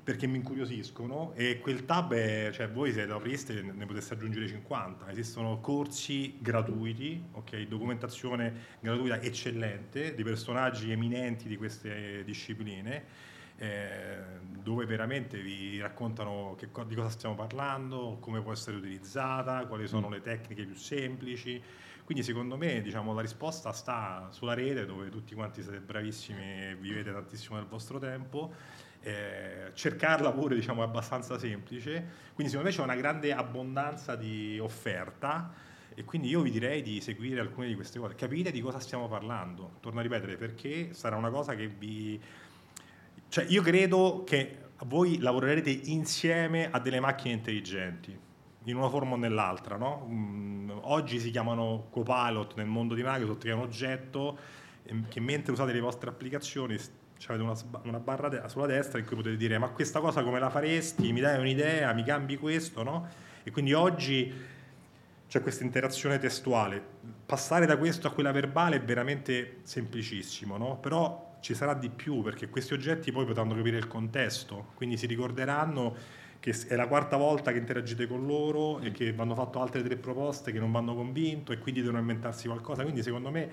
perché 0.08 0.26
mi 0.26 0.38
incuriosiscono 0.38 1.32
e 1.34 1.58
quel 1.58 1.84
tab 1.84 2.14
è, 2.14 2.48
cioè 2.50 2.70
voi 2.70 2.94
se 2.94 3.04
lo 3.04 3.16
apriste 3.16 3.60
ne 3.60 3.84
poteste 3.84 4.14
aggiungere 4.14 4.48
50, 4.48 5.10
esistono 5.10 5.60
corsi 5.60 6.38
gratuiti, 6.40 7.22
okay, 7.32 7.68
documentazione 7.68 8.78
gratuita 8.80 9.20
eccellente 9.20 10.14
di 10.14 10.22
personaggi 10.22 10.90
eminenti 10.90 11.46
di 11.46 11.58
queste 11.58 12.24
discipline 12.24 13.04
eh, 13.58 14.16
dove 14.62 14.86
veramente 14.86 15.42
vi 15.42 15.78
raccontano 15.78 16.56
che, 16.56 16.70
di 16.86 16.94
cosa 16.94 17.10
stiamo 17.10 17.34
parlando, 17.34 18.16
come 18.18 18.40
può 18.40 18.52
essere 18.52 18.78
utilizzata, 18.78 19.66
quali 19.66 19.86
sono 19.86 20.08
le 20.08 20.22
tecniche 20.22 20.64
più 20.64 20.76
semplici. 20.76 21.62
Quindi 22.02 22.24
secondo 22.24 22.56
me 22.56 22.80
diciamo, 22.80 23.12
la 23.12 23.20
risposta 23.20 23.72
sta 23.72 24.28
sulla 24.30 24.54
rete 24.54 24.86
dove 24.86 25.10
tutti 25.10 25.34
quanti 25.34 25.60
siete 25.60 25.80
bravissimi 25.80 26.40
e 26.40 26.76
vivete 26.80 27.12
tantissimo 27.12 27.58
del 27.58 27.66
vostro 27.66 27.98
tempo. 27.98 28.86
Eh, 29.00 29.70
cercarla 29.74 30.32
pure 30.32 30.54
diciamo, 30.54 30.82
è 30.82 30.84
abbastanza 30.84 31.38
semplice, 31.38 31.92
quindi 32.34 32.52
secondo 32.52 32.70
me 32.70 32.74
c'è 32.74 32.82
una 32.82 32.96
grande 32.96 33.32
abbondanza 33.32 34.16
di 34.16 34.58
offerta 34.58 35.52
e 35.94 36.04
quindi 36.04 36.28
io 36.28 36.40
vi 36.42 36.50
direi 36.50 36.82
di 36.82 37.00
seguire 37.00 37.40
alcune 37.40 37.68
di 37.68 37.74
queste 37.74 37.98
cose, 37.98 38.14
capite 38.14 38.50
di 38.50 38.60
cosa 38.60 38.80
stiamo 38.80 39.08
parlando, 39.08 39.76
torno 39.80 40.00
a 40.00 40.02
ripetere 40.02 40.36
perché 40.36 40.92
sarà 40.94 41.16
una 41.16 41.30
cosa 41.30 41.54
che 41.54 41.68
vi 41.68 42.20
cioè, 43.30 43.44
io 43.48 43.60
credo 43.60 44.24
che 44.24 44.56
voi 44.86 45.18
lavorerete 45.18 45.70
insieme 45.70 46.70
a 46.70 46.78
delle 46.80 46.98
macchine 46.98 47.34
intelligenti, 47.34 48.18
in 48.64 48.76
una 48.76 48.88
forma 48.88 49.14
o 49.14 49.16
nell'altra. 49.16 49.76
No? 49.76 50.06
Mm, 50.08 50.70
oggi 50.82 51.18
si 51.18 51.30
chiamano 51.30 51.88
copilot 51.90 52.54
nel 52.56 52.66
mondo 52.66 52.94
di 52.94 53.02
Microsoft, 53.02 53.42
che 53.42 53.50
è 53.50 53.54
un 53.54 53.60
oggetto 53.60 54.38
ehm, 54.84 55.08
che 55.08 55.20
mentre 55.20 55.52
usate 55.52 55.72
le 55.72 55.80
vostre 55.80 56.08
applicazioni 56.08 56.78
avete 57.26 57.42
una, 57.42 57.80
una, 57.82 57.98
barra 57.98 58.28
de- 58.28 58.42
sulla 58.46 58.66
destra 58.66 58.98
in 58.98 59.04
cui 59.04 59.16
potete 59.16 59.36
dire 59.36 59.58
ma 59.58 59.68
questa 59.68 60.00
cosa 60.00 60.22
come 60.22 60.38
la 60.38 60.50
faresti, 60.50 61.12
mi 61.12 61.20
dai 61.20 61.38
un'idea, 61.38 61.92
mi 61.92 62.04
cambi 62.04 62.36
questo, 62.36 62.82
no? 62.82 63.08
E 63.42 63.50
quindi 63.50 63.72
oggi 63.72 64.32
c'è 65.28 65.42
questa 65.42 65.64
interazione 65.64 66.18
testuale. 66.18 66.82
Passare 67.26 67.66
da 67.66 67.76
questo 67.76 68.06
a 68.06 68.12
quella 68.12 68.32
verbale 68.32 68.76
è 68.76 68.80
veramente 68.80 69.58
semplicissimo, 69.62 70.56
no? 70.56 70.76
Però 70.76 71.36
ci 71.40 71.54
sarà 71.54 71.74
di 71.74 71.88
più 71.88 72.22
perché 72.22 72.48
questi 72.48 72.74
oggetti 72.74 73.12
poi 73.12 73.24
potranno 73.24 73.54
capire 73.54 73.76
il 73.76 73.86
contesto, 73.86 74.68
quindi 74.74 74.96
si 74.96 75.06
ricorderanno 75.06 75.94
che 76.40 76.54
è 76.68 76.76
la 76.76 76.86
quarta 76.86 77.16
volta 77.16 77.50
che 77.52 77.58
interagite 77.58 78.06
con 78.06 78.24
loro 78.24 78.78
e 78.78 78.92
che 78.92 79.12
vanno 79.12 79.34
fatto 79.34 79.60
altre 79.60 79.82
tre 79.82 79.96
proposte 79.96 80.52
che 80.52 80.60
non 80.60 80.70
vanno 80.70 80.94
convinto 80.94 81.52
e 81.52 81.58
quindi 81.58 81.80
devono 81.80 81.98
inventarsi 81.98 82.46
qualcosa. 82.46 82.82
Quindi 82.82 83.02
secondo 83.02 83.30
me 83.30 83.50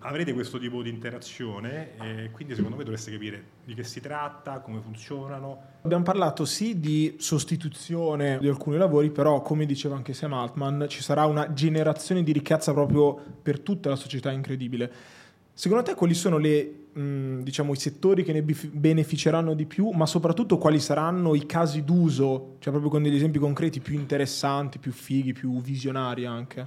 avrete 0.00 0.32
questo 0.32 0.58
tipo 0.58 0.82
di 0.82 0.90
interazione 0.90 1.96
e 2.00 2.30
quindi 2.30 2.54
secondo 2.54 2.76
me 2.76 2.84
dovreste 2.84 3.10
capire 3.10 3.44
di 3.64 3.74
che 3.74 3.82
si 3.82 4.00
tratta, 4.00 4.60
come 4.60 4.80
funzionano. 4.80 5.62
Abbiamo 5.82 6.04
parlato 6.04 6.44
sì 6.44 6.78
di 6.78 7.16
sostituzione 7.18 8.38
di 8.38 8.48
alcuni 8.48 8.76
lavori, 8.76 9.10
però 9.10 9.42
come 9.42 9.66
diceva 9.66 9.96
anche 9.96 10.12
Sam 10.12 10.32
Altman 10.32 10.86
ci 10.88 11.02
sarà 11.02 11.24
una 11.26 11.52
generazione 11.52 12.22
di 12.22 12.32
ricchezza 12.32 12.72
proprio 12.72 13.14
per 13.42 13.60
tutta 13.60 13.88
la 13.88 13.96
società 13.96 14.30
incredibile. 14.30 15.18
Secondo 15.60 15.84
te 15.84 15.94
quali 15.94 16.14
sono 16.14 16.38
le 16.38 16.86
mh, 16.90 17.42
diciamo, 17.42 17.74
i 17.74 17.76
settori 17.76 18.24
che 18.24 18.32
ne 18.32 18.40
beneficeranno 18.40 19.52
di 19.52 19.66
più, 19.66 19.90
ma 19.90 20.06
soprattutto 20.06 20.56
quali 20.56 20.80
saranno 20.80 21.34
i 21.34 21.44
casi 21.44 21.84
d'uso, 21.84 22.56
cioè 22.60 22.72
proprio 22.72 22.88
con 22.88 23.02
degli 23.02 23.16
esempi 23.16 23.38
concreti 23.38 23.78
più 23.80 23.92
interessanti, 23.94 24.78
più 24.78 24.90
fighi, 24.90 25.34
più 25.34 25.60
visionari 25.60 26.24
anche? 26.24 26.66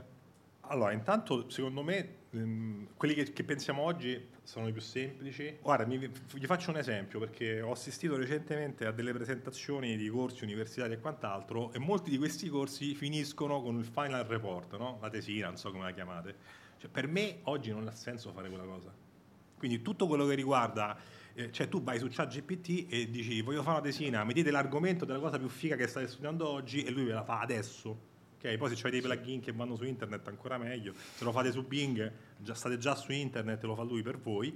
Allora, 0.67 0.91
intanto 0.91 1.49
secondo 1.49 1.81
me 1.81 2.17
ehm, 2.29 2.89
quelli 2.95 3.15
che, 3.15 3.33
che 3.33 3.43
pensiamo 3.43 3.81
oggi 3.81 4.27
sono 4.43 4.67
i 4.67 4.71
più 4.71 4.81
semplici. 4.81 5.57
Guarda, 5.59 5.87
mi- 5.87 5.97
vi 5.97 6.45
faccio 6.45 6.69
un 6.69 6.77
esempio 6.77 7.17
perché 7.17 7.61
ho 7.61 7.71
assistito 7.71 8.15
recentemente 8.15 8.85
a 8.85 8.91
delle 8.91 9.11
presentazioni 9.11 9.97
di 9.97 10.07
corsi 10.07 10.43
universitari 10.43 10.93
e 10.93 10.99
quant'altro 10.99 11.73
e 11.73 11.79
molti 11.79 12.11
di 12.11 12.19
questi 12.19 12.47
corsi 12.47 12.93
finiscono 12.93 13.59
con 13.63 13.75
il 13.79 13.85
final 13.85 14.23
report, 14.25 14.77
no? 14.77 14.99
la 15.01 15.09
tesina, 15.09 15.47
non 15.47 15.57
so 15.57 15.71
come 15.71 15.85
la 15.85 15.93
chiamate. 15.93 16.61
Cioè, 16.83 16.91
per 16.91 17.07
me 17.07 17.37
oggi 17.43 17.71
non 17.71 17.87
ha 17.87 17.91
senso 17.91 18.33
fare 18.33 18.49
quella 18.49 18.65
cosa. 18.65 18.93
Quindi 19.55 19.81
tutto 19.81 20.05
quello 20.05 20.25
che 20.25 20.35
riguarda, 20.35 20.97
eh, 21.33 21.49
cioè 21.49 21.69
tu 21.69 21.81
vai 21.81 21.97
su 21.97 22.09
ChatGPT 22.09 22.87
e 22.89 23.09
dici 23.09 23.41
voglio 23.41 23.63
fare 23.63 23.77
una 23.79 23.85
tesina, 23.85 24.25
mi 24.25 24.33
dite 24.33 24.51
l'argomento 24.51 25.05
della 25.05 25.19
cosa 25.19 25.39
più 25.39 25.47
figa 25.47 25.77
che 25.77 25.87
state 25.87 26.09
studiando 26.09 26.45
oggi 26.45 26.83
e 26.83 26.91
lui 26.91 27.05
ve 27.05 27.13
la 27.13 27.23
fa 27.23 27.39
adesso. 27.39 28.11
Ok, 28.35 28.57
poi 28.57 28.67
se 28.67 28.75
c'è 28.75 28.89
dei 28.89 28.99
plugin 28.99 29.39
che 29.39 29.53
vanno 29.53 29.77
su 29.77 29.85
internet 29.85 30.27
ancora 30.27 30.57
meglio, 30.57 30.93
se 30.93 31.23
lo 31.23 31.31
fate 31.31 31.53
su 31.53 31.65
Bing, 31.65 32.11
già, 32.39 32.53
state 32.53 32.77
già 32.77 32.95
su 32.95 33.13
internet, 33.13 33.63
lo 33.63 33.75
fa 33.75 33.83
lui 33.83 34.01
per 34.01 34.17
voi. 34.17 34.53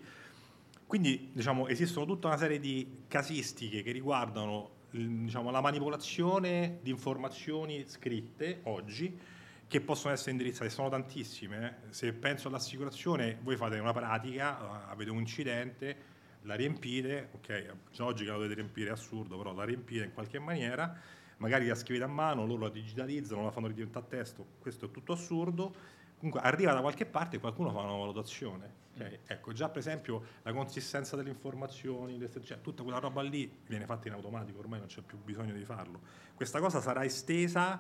Quindi 0.86 1.29
diciamo, 1.31 1.69
esistono 1.69 2.05
tutta 2.05 2.27
una 2.27 2.38
serie 2.38 2.60
di 2.60 3.03
casistiche 3.07 3.84
che 3.84 3.91
riguardano 3.93 4.72
diciamo, 4.89 5.50
la 5.50 5.62
manipolazione 5.62 6.79
di 6.81 6.89
informazioni 6.89 7.86
scritte 7.88 8.60
oggi 8.63 9.36
che 9.67 9.81
possono 9.81 10.13
essere 10.13 10.31
indirizzate, 10.31 10.69
sono 10.69 10.89
tantissime. 10.89 11.79
eh. 11.89 11.93
Se 11.93 12.12
penso 12.13 12.47
all'assicurazione, 12.47 13.38
voi 13.41 13.57
fate 13.57 13.77
una 13.79 13.91
pratica, 13.91 14.57
eh, 14.59 14.91
avete 14.91 15.12
un 15.12 15.19
incidente, 15.19 16.15
la 16.43 16.55
riempite, 16.55 17.29
ok, 17.33 17.74
oggi 18.00 18.24
che 18.24 18.29
la 18.29 18.38
dovete 18.38 18.53
riempire 18.53 18.89
è 18.89 18.93
assurdo, 18.93 19.38
però 19.38 19.53
la 19.53 19.65
riempite 19.65 20.05
in 20.05 20.13
qualche 20.13 20.39
maniera, 20.39 20.95
magari 21.38 21.67
la 21.67 21.75
scrivete 21.75 22.05
a 22.05 22.07
mano, 22.07 22.45
loro 22.45 22.63
la 22.63 22.69
digitalizzano, 22.69 23.43
la 23.43 23.51
fanno 23.51 23.67
diventare 23.67 24.05
a 24.05 24.07
testo, 24.07 24.45
questo 24.59 24.86
è 24.86 24.91
tutto 24.91 25.12
assurdo. 25.12 25.95
Comunque 26.17 26.41
arriva 26.41 26.74
da 26.74 26.81
qualche 26.81 27.05
parte 27.05 27.36
e 27.36 27.39
qualcuno 27.39 27.71
fa 27.71 27.81
una 27.81 27.91
valutazione. 27.91 28.74
ok? 28.95 29.19
Ecco, 29.27 29.51
già 29.51 29.69
per 29.69 29.79
esempio 29.79 30.24
la 30.41 30.51
consistenza 30.51 31.15
delle 31.15 31.29
informazioni, 31.29 32.17
cioè, 32.43 32.62
tutta 32.62 32.81
quella 32.81 32.97
roba 32.97 33.21
lì 33.21 33.51
viene 33.67 33.86
fatta 33.86 34.07
in 34.07 34.15
automatico, 34.15 34.57
ormai 34.59 34.79
non 34.79 34.88
c'è 34.88 35.01
più 35.01 35.19
bisogno 35.24 35.53
di 35.53 35.63
farlo. 35.63 36.00
Questa 36.33 36.59
cosa 36.59 36.81
sarà 36.81 37.03
estesa 37.03 37.79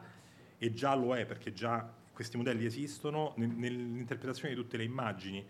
e 0.57 0.73
già 0.73 0.95
lo 0.95 1.15
è 1.15 1.25
perché 1.25 1.53
già 1.53 1.87
questi 2.11 2.37
modelli 2.37 2.65
esistono 2.65 3.33
nel- 3.37 3.49
nell'interpretazione 3.49 4.55
di 4.55 4.59
tutte 4.59 4.77
le 4.77 4.83
immagini. 4.83 5.45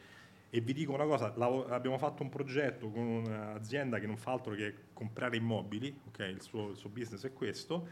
E 0.50 0.62
vi 0.62 0.74
dico 0.74 0.94
una 0.94 1.06
cosa, 1.06 1.34
abbiamo 1.70 1.98
fatto 1.98 2.24
un 2.24 2.30
progetto 2.30 2.90
con 2.90 3.04
un'azienda 3.04 4.00
che 4.00 4.08
non 4.08 4.18
fa 4.18 4.32
altro 4.32 4.54
che 4.54 4.74
comprare 4.94 5.38
immobili, 5.38 5.98
ok? 6.08 6.20
il, 6.20 6.42
suo, 6.42 6.70
il 6.70 6.78
suo 6.78 6.90
business 6.90 7.26
è 7.26 7.34
questo, 7.34 7.88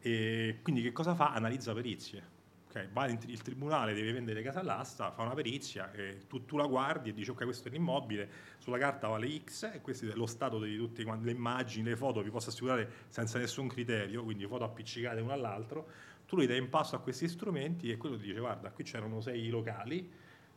e 0.00 0.58
quindi 0.62 0.82
che 0.82 0.92
cosa 0.92 1.14
fa? 1.14 1.32
Analizza 1.32 1.72
perizie. 1.74 2.22
ok? 2.68 2.90
Va 2.92 3.08
in 3.08 3.18
il 3.26 3.42
tribunale 3.42 3.92
deve 3.92 4.12
vendere 4.12 4.42
casa 4.42 4.60
all'asta, 4.60 5.10
fa 5.10 5.22
una 5.22 5.34
perizia, 5.34 5.90
tu, 6.28 6.44
tu 6.44 6.56
la 6.56 6.66
guardi 6.66 7.10
e 7.10 7.12
dici 7.12 7.30
ok 7.30 7.44
questo 7.44 7.68
è 7.68 7.70
l'immobile, 7.70 8.28
sulla 8.58 8.78
carta 8.78 9.08
vale 9.08 9.40
X 9.44 9.70
e 9.74 9.80
questo 9.80 10.06
è 10.06 10.14
lo 10.14 10.26
stato 10.26 10.60
di 10.60 10.76
tutte 10.76 11.04
le 11.04 11.30
immagini, 11.30 11.88
le 11.88 11.96
foto, 11.96 12.22
vi 12.22 12.30
posso 12.30 12.50
assicurare 12.50 12.88
senza 13.08 13.38
nessun 13.38 13.68
criterio, 13.68 14.22
quindi 14.22 14.46
foto 14.46 14.64
appiccicate 14.64 15.20
uno 15.20 15.32
all'altro, 15.32 15.88
tu 16.30 16.36
li 16.36 16.46
dai 16.46 16.58
in 16.58 16.68
passo 16.68 16.94
a 16.94 17.00
questi 17.00 17.26
strumenti 17.26 17.90
e 17.90 17.96
quello 17.96 18.16
ti 18.16 18.26
dice 18.26 18.38
guarda 18.38 18.70
qui 18.70 18.84
c'erano 18.84 19.20
sei 19.20 19.48
locali, 19.48 20.08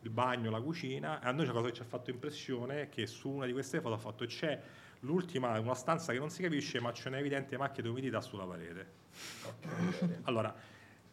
il 0.01 0.10
bagno, 0.12 0.51
la 0.51 0.62
cucina, 0.62 1.20
e 1.20 1.25
a 1.25 1.32
noi 1.32 1.46
c'è 1.46 1.51
una 1.51 1.62
cosa 1.62 1.70
che 1.70 1.75
ci 1.77 1.82
ha 1.82 1.86
fatto 1.86 2.12
impressione 2.12 2.84
è 2.84 2.89
che 2.89 3.08
su 3.08 3.27
una 3.27 3.48
di 3.48 3.53
queste 3.53 3.82
foto 3.82 3.96
ha 3.96 3.98
fatto 3.98 4.24
c'è 4.27 4.62
l'ultima, 5.00 5.60
una 5.60 5.74
stanza 5.74 6.13
che 6.13 6.20
non 6.20 6.30
si 6.30 6.44
capisce 6.44 6.80
ma 6.80 6.92
c'è 6.92 7.08
un'evidente 7.08 7.58
macchia 7.58 7.82
di 7.82 7.89
umidità 7.89 8.22
sulla 8.22 8.46
parete. 8.46 8.88
Ok. 9.48 10.20
Allora, 10.25 10.56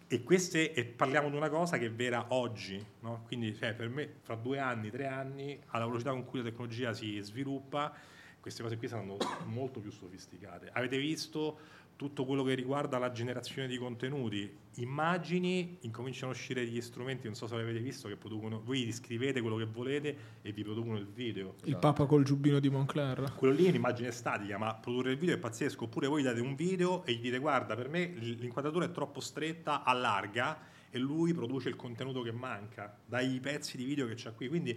e 0.06 0.22
queste, 0.22 0.74
e 0.74 0.84
parliamo 0.84 1.30
di 1.30 1.36
una 1.36 1.48
cosa 1.48 1.78
che 1.78 1.86
è 1.86 1.90
vera 1.90 2.26
oggi, 2.28 2.84
no? 3.00 3.22
quindi 3.26 3.54
cioè, 3.54 3.72
per 3.72 3.88
me 3.88 4.16
fra 4.20 4.34
due 4.34 4.58
anni, 4.58 4.90
tre 4.90 5.06
anni, 5.06 5.58
alla 5.68 5.86
velocità 5.86 6.10
con 6.10 6.26
cui 6.26 6.40
la 6.40 6.50
tecnologia 6.50 6.92
si 6.92 7.18
sviluppa, 7.20 7.94
queste 8.38 8.62
cose 8.62 8.76
qui 8.76 8.88
saranno 8.88 9.16
molto 9.46 9.80
più 9.80 9.90
sofisticate. 9.90 10.68
Avete 10.70 10.98
visto 10.98 11.58
tutto 12.00 12.24
quello 12.24 12.42
che 12.42 12.54
riguarda 12.54 12.96
la 12.96 13.12
generazione 13.12 13.68
di 13.68 13.76
contenuti, 13.76 14.50
immagini, 14.76 15.76
incominciano 15.82 16.32
a 16.32 16.34
uscire 16.34 16.64
degli 16.64 16.80
strumenti, 16.80 17.26
non 17.26 17.34
so 17.34 17.46
se 17.46 17.54
l'avete 17.56 17.80
visto, 17.80 18.08
che 18.08 18.16
producono, 18.16 18.62
voi 18.64 18.90
scrivete 18.90 19.42
quello 19.42 19.56
che 19.56 19.66
volete 19.66 20.16
e 20.40 20.50
vi 20.52 20.62
producono 20.62 20.96
il 20.96 21.06
video. 21.06 21.56
Il 21.64 21.76
Papa 21.76 22.06
col 22.06 22.24
giubbino 22.24 22.58
di 22.58 22.70
Moncler. 22.70 23.34
Quello 23.36 23.52
lì 23.52 23.66
è 23.66 23.68
un'immagine 23.68 24.12
statica, 24.12 24.56
ma 24.56 24.74
produrre 24.76 25.10
il 25.10 25.18
video 25.18 25.34
è 25.34 25.38
pazzesco. 25.38 25.84
Oppure 25.84 26.06
voi 26.06 26.22
date 26.22 26.40
un 26.40 26.54
video 26.54 27.04
e 27.04 27.12
gli 27.12 27.20
dite 27.20 27.36
guarda, 27.36 27.74
per 27.74 27.90
me 27.90 28.06
l'inquadratura 28.06 28.86
è 28.86 28.90
troppo 28.90 29.20
stretta, 29.20 29.84
allarga 29.84 30.58
e 30.88 30.98
lui 30.98 31.34
produce 31.34 31.68
il 31.68 31.76
contenuto 31.76 32.22
che 32.22 32.32
manca 32.32 32.96
dai 33.04 33.38
pezzi 33.40 33.76
di 33.76 33.84
video 33.84 34.06
che 34.06 34.14
c'ha 34.16 34.32
qui. 34.32 34.48
Quindi 34.48 34.74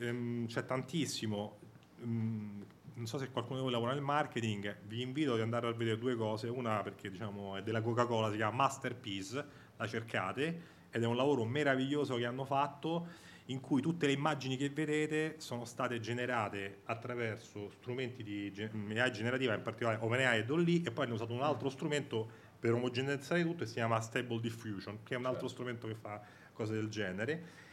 ehm, 0.00 0.48
c'è 0.48 0.64
tantissimo. 0.64 1.58
Mm, 2.04 2.60
non 2.96 3.06
so 3.06 3.18
se 3.18 3.30
qualcuno 3.30 3.56
di 3.58 3.62
voi 3.64 3.72
lavora 3.72 3.92
nel 3.92 4.02
marketing, 4.02 4.78
vi 4.84 5.02
invito 5.02 5.34
ad 5.34 5.40
andare 5.40 5.68
a 5.68 5.72
vedere 5.72 5.98
due 5.98 6.16
cose. 6.16 6.48
Una 6.48 6.82
perché 6.82 7.10
diciamo, 7.10 7.56
è 7.56 7.62
della 7.62 7.82
Coca-Cola, 7.82 8.30
si 8.30 8.36
chiama 8.36 8.56
Masterpiece, 8.56 9.44
la 9.76 9.86
cercate, 9.86 10.74
ed 10.90 11.02
è 11.02 11.06
un 11.06 11.16
lavoro 11.16 11.44
meraviglioso 11.44 12.16
che 12.16 12.24
hanno 12.24 12.44
fatto 12.44 13.06
in 13.46 13.60
cui 13.60 13.82
tutte 13.82 14.06
le 14.06 14.12
immagini 14.12 14.56
che 14.56 14.70
vedete 14.70 15.34
sono 15.38 15.64
state 15.66 16.00
generate 16.00 16.80
attraverso 16.84 17.70
strumenti 17.70 18.22
di 18.22 18.52
AI 18.98 19.12
generativa, 19.12 19.54
in 19.54 19.62
particolare 19.62 19.98
OpenAI 20.00 20.38
e 20.38 20.44
Dolly, 20.44 20.82
e 20.82 20.90
poi 20.90 21.04
hanno 21.04 21.14
usato 21.14 21.34
un 21.34 21.42
altro 21.42 21.68
strumento 21.68 22.28
per 22.58 22.72
omogeneizzare 22.72 23.42
tutto 23.42 23.64
e 23.64 23.66
si 23.66 23.74
chiama 23.74 24.00
Stable 24.00 24.40
Diffusion, 24.40 25.02
che 25.02 25.14
è 25.14 25.18
un 25.18 25.26
altro 25.26 25.48
strumento 25.48 25.86
che 25.86 25.94
fa 25.94 26.20
cose 26.52 26.72
del 26.72 26.88
genere. 26.88 27.64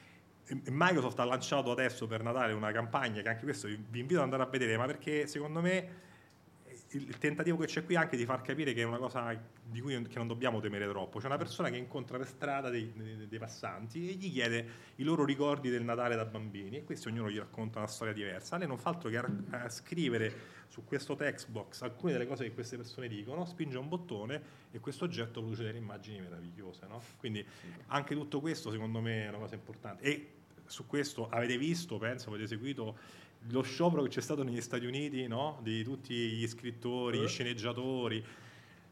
Microsoft 0.69 1.19
ha 1.19 1.23
lanciato 1.23 1.71
adesso 1.71 2.05
per 2.05 2.21
Natale 2.21 2.53
una 2.53 2.71
campagna 2.71 3.21
che 3.21 3.29
anche 3.29 3.43
questo 3.43 3.67
vi 3.67 3.81
vi 3.89 3.99
invito 3.99 4.19
ad 4.19 4.25
andare 4.25 4.43
a 4.43 4.47
vedere, 4.47 4.77
ma 4.77 4.85
perché 4.85 5.27
secondo 5.27 5.61
me 5.61 6.01
il 6.89 7.07
il 7.07 7.17
tentativo 7.17 7.57
che 7.57 7.65
c'è 7.65 7.83
qui 7.83 7.95
è 7.95 7.97
anche 7.97 8.15
di 8.17 8.25
far 8.25 8.41
capire 8.41 8.73
che 8.73 8.81
è 8.81 8.85
una 8.85 8.97
cosa 8.97 9.35
di 9.63 9.81
cui 9.81 9.93
non- 9.93 10.27
dobbiamo 10.27 10.59
temere 10.59 10.87
troppo. 10.87 11.19
C'è 11.19 11.25
una 11.25 11.37
persona 11.37 11.69
che 11.69 11.77
incontra 11.77 12.17
per 12.17 12.27
strada 12.27 12.69
dei, 12.69 12.91
dei- 12.95 13.27
dei 13.27 13.39
passanti 13.39 14.09
e 14.09 14.13
gli 14.13 14.31
chiede 14.31 14.65
i 14.95 15.03
loro 15.03 15.25
ricordi 15.25 15.69
del 15.69 15.83
Natale 15.83 16.15
da 16.15 16.25
bambini 16.25 16.77
e 16.77 16.83
questi 16.83 17.07
ognuno 17.07 17.29
gli 17.29 17.37
racconta 17.37 17.79
una 17.79 17.87
storia 17.87 18.13
diversa. 18.13 18.57
Lei 18.57 18.67
non 18.67 18.77
fa 18.77 18.89
altro 18.91 19.09
che 19.09 19.17
eh, 19.17 19.69
scrivere 19.69 20.52
su 20.73 20.83
questo 20.85 21.15
text 21.15 21.49
box 21.49 21.83
alcune 21.83 22.13
delle 22.13 22.25
cose 22.25 22.45
che 22.45 22.51
queste 22.51 22.77
persone 22.77 23.07
dicono, 23.07 23.45
spinge 23.45 23.77
un 23.77 23.87
bottone 23.87 24.41
e 24.71 24.79
questo 24.79 25.05
oggetto 25.05 25.39
produce 25.39 25.61
delle 25.61 25.77
immagini 25.77 26.19
meravigliose. 26.19 26.87
no? 26.87 26.99
Quindi 27.19 27.45
anche 27.87 28.15
tutto 28.15 28.39
questo 28.39 28.71
secondo 28.71 28.99
me 28.99 29.25
è 29.25 29.29
una 29.29 29.37
cosa 29.37 29.53
importante. 29.53 30.03
E 30.03 30.29
su 30.65 30.87
questo 30.87 31.29
avete 31.29 31.59
visto, 31.59 31.99
penso, 31.99 32.29
avete 32.29 32.47
seguito 32.47 32.97
lo 33.49 33.61
sciopero 33.61 34.01
che 34.01 34.09
c'è 34.09 34.21
stato 34.21 34.41
negli 34.41 34.61
Stati 34.61 34.87
Uniti, 34.87 35.27
no? 35.27 35.59
di 35.61 35.83
tutti 35.83 36.15
gli 36.15 36.47
scrittori, 36.47 37.19
gli 37.19 37.27
sceneggiatori. 37.27 38.25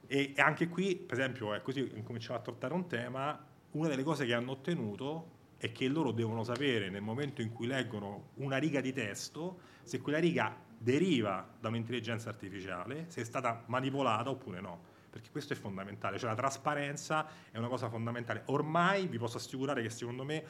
E, 0.05 0.33
e 0.35 0.39
anche 0.39 0.67
qui, 0.67 0.95
per 0.95 1.17
esempio, 1.17 1.55
è 1.55 1.63
così 1.63 1.91
cominciamo 2.03 2.37
a 2.37 2.43
trattare 2.43 2.75
un 2.75 2.85
tema, 2.85 3.43
una 3.71 3.87
delle 3.87 4.03
cose 4.03 4.27
che 4.27 4.35
hanno 4.35 4.51
ottenuto 4.51 5.39
è 5.57 5.71
che 5.71 5.87
loro 5.87 6.11
devono 6.11 6.43
sapere 6.43 6.91
nel 6.91 7.01
momento 7.01 7.41
in 7.41 7.51
cui 7.51 7.65
leggono 7.65 8.29
una 8.35 8.57
riga 8.57 8.81
di 8.81 8.93
testo 8.93 9.61
se 9.81 9.99
quella 9.99 10.19
riga 10.19 10.69
deriva 10.81 11.47
da 11.59 11.67
un'intelligenza 11.67 12.29
artificiale, 12.29 13.05
se 13.07 13.21
è 13.21 13.23
stata 13.23 13.63
manipolata 13.67 14.29
oppure 14.29 14.59
no. 14.61 14.89
Perché 15.11 15.29
questo 15.29 15.53
è 15.53 15.55
fondamentale, 15.55 16.17
cioè 16.17 16.29
la 16.29 16.35
trasparenza 16.35 17.27
è 17.51 17.57
una 17.57 17.67
cosa 17.67 17.89
fondamentale. 17.89 18.43
Ormai 18.45 19.07
vi 19.07 19.17
posso 19.17 19.37
assicurare 19.37 19.81
che 19.81 19.89
secondo 19.89 20.23
me 20.23 20.43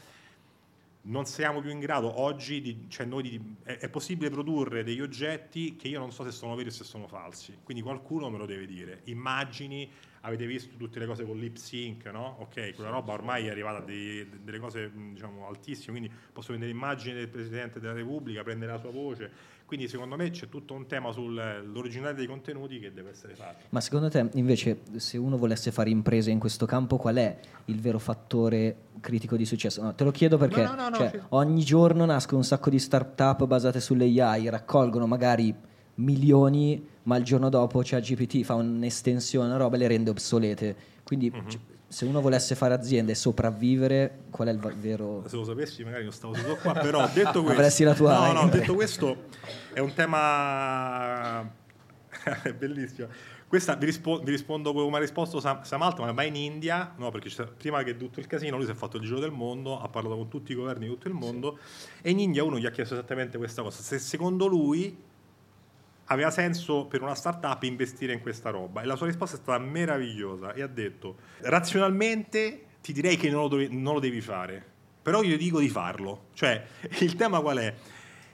non 1.03 1.25
siamo 1.25 1.61
più 1.61 1.71
in 1.71 1.79
grado 1.79 2.19
oggi, 2.19 2.61
di, 2.61 2.85
cioè 2.87 3.07
noi 3.07 3.23
di- 3.23 3.55
è, 3.63 3.77
è 3.77 3.89
possibile 3.89 4.29
produrre 4.29 4.83
degli 4.83 5.01
oggetti 5.01 5.75
che 5.75 5.87
io 5.87 5.97
non 5.97 6.11
so 6.11 6.23
se 6.23 6.31
sono 6.31 6.53
veri 6.55 6.69
o 6.69 6.71
se 6.71 6.83
sono 6.83 7.07
falsi, 7.07 7.57
quindi 7.63 7.81
qualcuno 7.81 8.29
me 8.29 8.37
lo 8.37 8.45
deve 8.45 8.67
dire. 8.67 9.01
Immagini, 9.05 9.89
avete 10.21 10.45
visto 10.45 10.75
tutte 10.77 10.99
le 10.99 11.07
cose 11.07 11.25
con 11.25 11.37
lip 11.39 11.55
sync, 11.55 12.05
no? 12.05 12.37
Ok, 12.41 12.75
quella 12.75 12.91
roba 12.91 13.13
ormai 13.13 13.47
è 13.47 13.49
arrivata 13.49 13.79
a 13.79 13.81
delle 13.81 14.59
cose 14.59 14.91
diciamo 14.93 15.47
altissime, 15.47 15.97
quindi 15.97 16.15
posso 16.31 16.49
prendere 16.49 16.71
immagini 16.71 17.15
del 17.15 17.29
Presidente 17.29 17.79
della 17.79 17.93
Repubblica, 17.93 18.43
prendere 18.43 18.71
la 18.71 18.77
sua 18.77 18.91
voce, 18.91 19.31
quindi 19.71 19.87
secondo 19.87 20.17
me 20.17 20.31
c'è 20.31 20.49
tutto 20.49 20.73
un 20.73 20.85
tema 20.85 21.13
sull'originale 21.13 22.13
dei 22.13 22.25
contenuti 22.25 22.77
che 22.77 22.91
deve 22.91 23.11
essere 23.11 23.35
fatto. 23.35 23.67
Ma 23.69 23.79
secondo 23.79 24.09
te, 24.09 24.27
invece, 24.33 24.81
se 24.97 25.17
uno 25.17 25.37
volesse 25.37 25.71
fare 25.71 25.89
imprese 25.89 26.29
in 26.29 26.39
questo 26.39 26.65
campo, 26.65 26.97
qual 26.97 27.15
è 27.15 27.39
il 27.67 27.79
vero 27.79 27.97
fattore 27.97 28.87
critico 28.99 29.37
di 29.37 29.45
successo? 29.45 29.81
No, 29.81 29.95
te 29.95 30.03
lo 30.03 30.11
chiedo 30.11 30.37
perché 30.37 30.63
No, 30.63 30.75
no, 30.89 30.93
cioè, 30.93 31.21
ogni 31.29 31.63
giorno 31.63 32.03
nascono 32.03 32.39
un 32.39 32.43
sacco 32.43 32.69
di 32.69 32.79
start-up 32.79 33.45
basate 33.45 33.79
sulle 33.79 34.03
AI, 34.21 34.49
raccolgono 34.49 35.07
magari 35.07 35.55
milioni, 35.95 36.85
ma 37.03 37.15
il 37.15 37.23
giorno 37.23 37.47
dopo 37.47 37.79
c'è 37.79 38.01
GPT, 38.01 38.43
fa 38.43 38.55
un'estensione, 38.55 39.47
una 39.47 39.55
roba 39.55 39.77
e 39.77 39.79
le 39.79 39.87
rende 39.87 40.09
obsolete. 40.09 40.75
Quindi 41.03 41.31
Mhm. 41.33 41.45
c- 41.47 41.59
se 41.91 42.05
uno 42.05 42.21
volesse 42.21 42.55
fare 42.55 42.73
aziende 42.73 43.11
e 43.11 43.15
sopravvivere, 43.15 44.19
qual 44.29 44.47
è 44.47 44.51
il 44.51 44.59
vero... 44.77 45.23
Se 45.27 45.35
lo 45.35 45.43
sapessi 45.43 45.83
magari 45.83 46.03
non 46.03 46.13
stavo 46.13 46.33
seduto 46.33 46.55
qua, 46.55 46.71
però 46.71 47.05
detto 47.13 47.43
questo... 47.43 47.51
Avresti 47.51 47.83
la 47.83 47.93
tua 47.93 48.27
No, 48.27 48.43
no, 48.43 48.47
detto 48.47 48.73
questo 48.73 49.25
è 49.73 49.79
un 49.79 49.93
tema 49.93 51.41
è 52.43 52.53
bellissimo. 52.53 53.09
Questa 53.45 53.75
vi, 53.75 53.87
rispo- 53.87 54.19
vi 54.19 54.31
rispondo 54.31 54.71
come 54.71 54.95
ha 54.95 54.99
risposto 55.01 55.41
Sam, 55.41 55.63
Sam 55.63 55.81
Altman, 55.81 56.15
ma 56.15 56.23
in 56.23 56.37
India, 56.37 56.93
no, 56.95 57.11
perché 57.11 57.29
prima 57.57 57.83
che 57.83 57.97
tutto 57.97 58.21
il 58.21 58.27
casino 58.27 58.55
lui 58.55 58.65
si 58.65 58.71
è 58.71 58.75
fatto 58.75 58.95
il 58.95 59.03
giro 59.03 59.19
del 59.19 59.31
mondo, 59.31 59.77
ha 59.77 59.89
parlato 59.89 60.15
con 60.15 60.29
tutti 60.29 60.53
i 60.53 60.55
governi 60.55 60.85
di 60.85 60.91
tutto 60.93 61.09
il 61.09 61.13
mondo 61.13 61.59
e 62.01 62.11
in 62.11 62.19
India 62.19 62.45
uno 62.45 62.57
gli 62.57 62.65
ha 62.65 62.71
chiesto 62.71 62.93
esattamente 62.93 63.37
questa 63.37 63.61
cosa, 63.61 63.81
se 63.81 63.99
secondo 63.99 64.47
lui 64.47 65.09
aveva 66.11 66.29
senso 66.29 66.85
per 66.85 67.01
una 67.01 67.15
startup 67.15 67.63
investire 67.63 68.13
in 68.13 68.19
questa 68.19 68.49
roba 68.49 68.81
e 68.81 68.85
la 68.85 68.95
sua 68.95 69.07
risposta 69.07 69.37
è 69.37 69.39
stata 69.39 69.57
meravigliosa 69.59 70.53
e 70.53 70.61
ha 70.61 70.67
detto 70.67 71.17
razionalmente 71.39 72.65
ti 72.81 72.91
direi 72.93 73.15
che 73.15 73.29
non 73.29 73.43
lo, 73.43 73.47
dovevi- 73.47 73.77
non 73.77 73.93
lo 73.93 73.99
devi 73.99 74.19
fare 74.19 74.63
però 75.01 75.23
io 75.23 75.37
dico 75.37 75.59
di 75.59 75.69
farlo 75.69 76.27
cioè 76.33 76.63
il 76.99 77.15
tema 77.15 77.39
qual 77.39 77.57
è? 77.57 77.73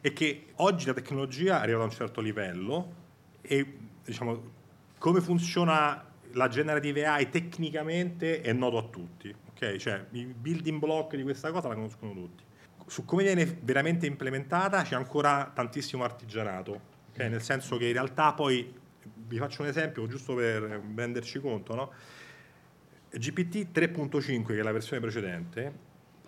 è 0.02 0.12
che 0.12 0.48
oggi 0.56 0.88
la 0.88 0.94
tecnologia 0.94 1.62
arriva 1.62 1.82
a 1.82 1.86
un 1.86 1.92
certo 1.92 2.20
livello 2.20 2.94
e 3.42 3.78
diciamo 4.04 4.56
come 4.98 5.22
funziona 5.22 6.04
la 6.32 6.48
generative 6.48 7.06
AI 7.06 7.30
tecnicamente 7.30 8.42
è 8.42 8.54
noto 8.54 8.78
a 8.78 8.84
tutti 8.84 9.34
ok? 9.52 9.76
cioè 9.76 10.04
i 10.12 10.26
building 10.26 10.80
block 10.80 11.16
di 11.16 11.22
questa 11.22 11.52
cosa 11.52 11.68
la 11.68 11.76
conoscono 11.76 12.14
tutti 12.14 12.44
su 12.88 13.04
come 13.04 13.24
viene 13.24 13.46
veramente 13.62 14.06
implementata 14.06 14.82
c'è 14.82 14.96
ancora 14.96 15.52
tantissimo 15.54 16.06
artigianato, 16.06 16.96
ok? 17.18 17.30
nel 17.30 17.42
senso 17.42 17.78
che 17.78 17.88
in 17.88 17.94
realtà 17.94 18.34
poi, 18.34 18.72
vi 19.28 19.38
faccio 19.38 19.64
un 19.64 19.68
esempio 19.68 20.06
giusto 20.08 20.36
per 20.36 20.62
renderci 20.96 21.40
conto, 21.40 21.76
no? 21.76 21.92
GPT 23.10 23.72
3.5 23.74 24.46
che 24.46 24.60
è 24.60 24.62
la 24.62 24.72
versione 24.72 25.02
precedente, 25.02 25.74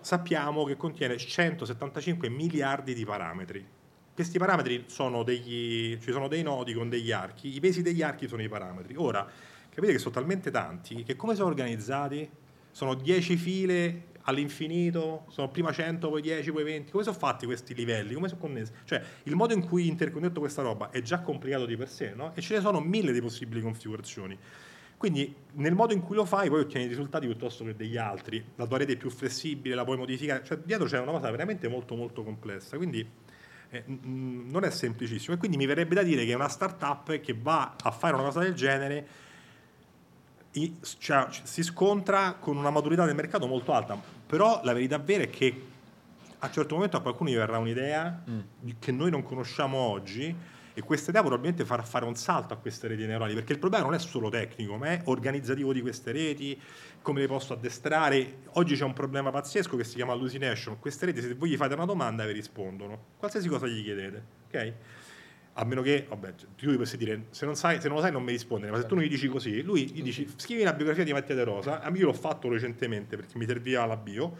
sappiamo 0.00 0.64
che 0.64 0.76
contiene 0.76 1.16
175 1.16 2.28
miliardi 2.28 2.94
di 2.94 3.04
parametri. 3.04 3.64
Questi 4.12 4.38
parametri 4.38 4.84
sono 4.86 5.22
degli, 5.22 5.98
ci 6.00 6.10
sono 6.10 6.26
dei 6.26 6.42
nodi 6.42 6.72
con 6.74 6.88
degli 6.88 7.12
archi, 7.12 7.54
i 7.54 7.60
pesi 7.60 7.82
degli 7.82 8.02
archi 8.02 8.26
sono 8.26 8.42
i 8.42 8.48
parametri. 8.48 8.94
Ora, 8.96 9.26
capite 9.68 9.92
che 9.92 9.98
sono 9.98 10.14
talmente 10.14 10.50
tanti 10.50 11.04
che 11.04 11.16
come 11.16 11.34
sono 11.34 11.48
organizzati? 11.48 12.28
Sono 12.72 12.94
10 12.94 13.36
file 13.36 14.02
all'infinito, 14.22 15.26
sono 15.28 15.48
prima 15.48 15.72
100, 15.72 16.08
poi 16.08 16.20
10, 16.20 16.52
poi 16.52 16.64
20. 16.64 16.90
Come 16.90 17.04
sono 17.04 17.16
fatti 17.16 17.46
questi 17.46 17.74
livelli? 17.74 18.14
Come 18.14 18.28
sono 18.28 18.40
connessi? 18.40 18.72
Cioè, 18.84 19.02
il 19.24 19.34
modo 19.34 19.54
in 19.54 19.66
cui 19.66 19.86
interconnetto 19.88 20.40
questa 20.40 20.62
roba 20.62 20.90
è 20.90 21.00
già 21.02 21.20
complicato 21.20 21.66
di 21.66 21.76
per 21.76 21.88
sé, 21.88 22.12
no? 22.14 22.32
E 22.34 22.40
ce 22.40 22.54
ne 22.54 22.60
sono 22.60 22.80
mille 22.80 23.12
di 23.12 23.20
possibili 23.20 23.60
configurazioni. 23.60 24.38
Quindi, 24.96 25.34
nel 25.54 25.74
modo 25.74 25.94
in 25.94 26.02
cui 26.02 26.14
lo 26.14 26.26
fai, 26.26 26.50
poi 26.50 26.60
ottieni 26.60 26.86
risultati 26.86 27.26
piuttosto 27.26 27.64
che 27.64 27.74
degli 27.74 27.96
altri. 27.96 28.44
La 28.56 28.66
tua 28.66 28.76
rete 28.76 28.92
è 28.92 28.96
più 28.96 29.08
flessibile, 29.08 29.74
la 29.74 29.84
puoi 29.84 29.96
modificare. 29.96 30.44
Cioè, 30.44 30.58
dietro 30.58 30.86
c'è 30.86 30.98
una 30.98 31.12
cosa 31.12 31.30
veramente 31.30 31.68
molto, 31.68 31.96
molto 31.96 32.22
complessa. 32.22 32.76
Quindi, 32.76 33.08
eh, 33.70 33.84
non 33.86 34.62
è 34.62 34.70
semplicissimo. 34.70 35.36
E 35.36 35.38
quindi 35.38 35.56
mi 35.56 35.64
verrebbe 35.64 35.94
da 35.94 36.02
dire 36.02 36.26
che 36.26 36.34
una 36.34 36.48
startup 36.48 37.18
che 37.20 37.34
va 37.40 37.76
a 37.80 37.90
fare 37.90 38.14
una 38.14 38.24
cosa 38.24 38.40
del 38.40 38.52
genere 38.52 39.28
cioè, 40.98 41.28
si 41.42 41.62
scontra 41.62 42.34
con 42.34 42.56
una 42.56 42.70
maturità 42.70 43.04
del 43.04 43.14
mercato 43.14 43.46
molto 43.46 43.72
alta, 43.72 43.98
però 44.26 44.60
la 44.64 44.72
verità 44.72 44.98
vera 44.98 45.24
è 45.24 45.30
che 45.30 45.66
a 46.38 46.46
un 46.46 46.52
certo 46.52 46.74
momento 46.74 46.96
a 46.96 47.00
qualcuno 47.00 47.30
gli 47.30 47.36
verrà 47.36 47.58
un'idea 47.58 48.24
che 48.78 48.92
noi 48.92 49.10
non 49.10 49.22
conosciamo 49.22 49.78
oggi 49.78 50.34
e 50.72 50.82
questa 50.82 51.10
idea 51.10 51.20
probabilmente 51.20 51.64
farà 51.64 51.82
fare 51.82 52.04
un 52.04 52.14
salto 52.14 52.54
a 52.54 52.56
queste 52.56 52.88
reti 52.88 53.04
neurali, 53.04 53.34
perché 53.34 53.52
il 53.52 53.58
problema 53.58 53.84
non 53.84 53.94
è 53.94 53.98
solo 53.98 54.28
tecnico, 54.30 54.76
ma 54.76 54.86
è 54.86 55.02
organizzativo 55.04 55.72
di 55.72 55.82
queste 55.82 56.12
reti, 56.12 56.58
come 57.02 57.20
le 57.20 57.26
posso 57.26 57.52
addestrare. 57.52 58.38
Oggi 58.52 58.76
c'è 58.76 58.84
un 58.84 58.92
problema 58.92 59.30
pazzesco 59.30 59.76
che 59.76 59.84
si 59.84 59.96
chiama 59.96 60.12
hallucination. 60.12 60.78
Queste 60.78 61.06
reti, 61.06 61.20
se 61.20 61.34
voi 61.34 61.50
gli 61.50 61.56
fate 61.56 61.74
una 61.74 61.84
domanda, 61.84 62.24
vi 62.24 62.32
rispondono, 62.32 62.98
qualsiasi 63.18 63.48
cosa 63.48 63.66
gli 63.66 63.82
chiedete, 63.82 64.24
ok? 64.46 64.72
A 65.60 65.64
meno 65.66 65.82
che, 65.82 66.06
vabbè, 66.08 66.32
tu 66.56 66.64
gli 66.64 66.70
potresti 66.70 66.96
dire, 66.96 67.26
se 67.32 67.44
non, 67.44 67.54
sai, 67.54 67.82
se 67.82 67.88
non 67.88 67.98
lo 67.98 68.02
sai 68.02 68.10
non 68.10 68.22
mi 68.22 68.32
rispondere, 68.32 68.72
ma 68.72 68.78
se 68.78 68.86
tu 68.86 68.94
non 68.94 69.04
gli 69.04 69.10
dici 69.10 69.28
così, 69.28 69.60
lui 69.60 69.90
gli 69.90 70.02
dici, 70.02 70.26
scrivi 70.36 70.62
la 70.62 70.72
biografia 70.72 71.04
di 71.04 71.12
Mattia 71.12 71.34
De 71.34 71.44
Rosa, 71.44 71.86
io 71.94 72.06
l'ho 72.06 72.14
fatto 72.14 72.48
recentemente 72.48 73.14
perché 73.16 73.36
mi 73.36 73.44
serviva 73.44 73.84
la 73.84 73.98
bio, 73.98 74.38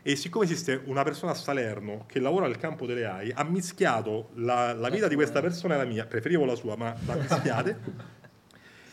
e 0.00 0.16
siccome 0.16 0.46
esiste 0.46 0.80
una 0.86 1.02
persona 1.02 1.32
a 1.32 1.34
Salerno 1.34 2.06
che 2.06 2.20
lavora 2.20 2.46
nel 2.46 2.56
campo 2.56 2.86
delle 2.86 3.04
AI, 3.04 3.32
ha 3.34 3.44
mischiato 3.44 4.30
la, 4.36 4.72
la 4.72 4.88
vita 4.88 5.08
di 5.08 5.14
questa 5.14 5.42
persona 5.42 5.74
e 5.74 5.76
la 5.76 5.84
mia, 5.84 6.06
preferivo 6.06 6.46
la 6.46 6.54
sua, 6.54 6.74
ma 6.74 6.96
la 7.04 7.16
mischiate, 7.16 7.78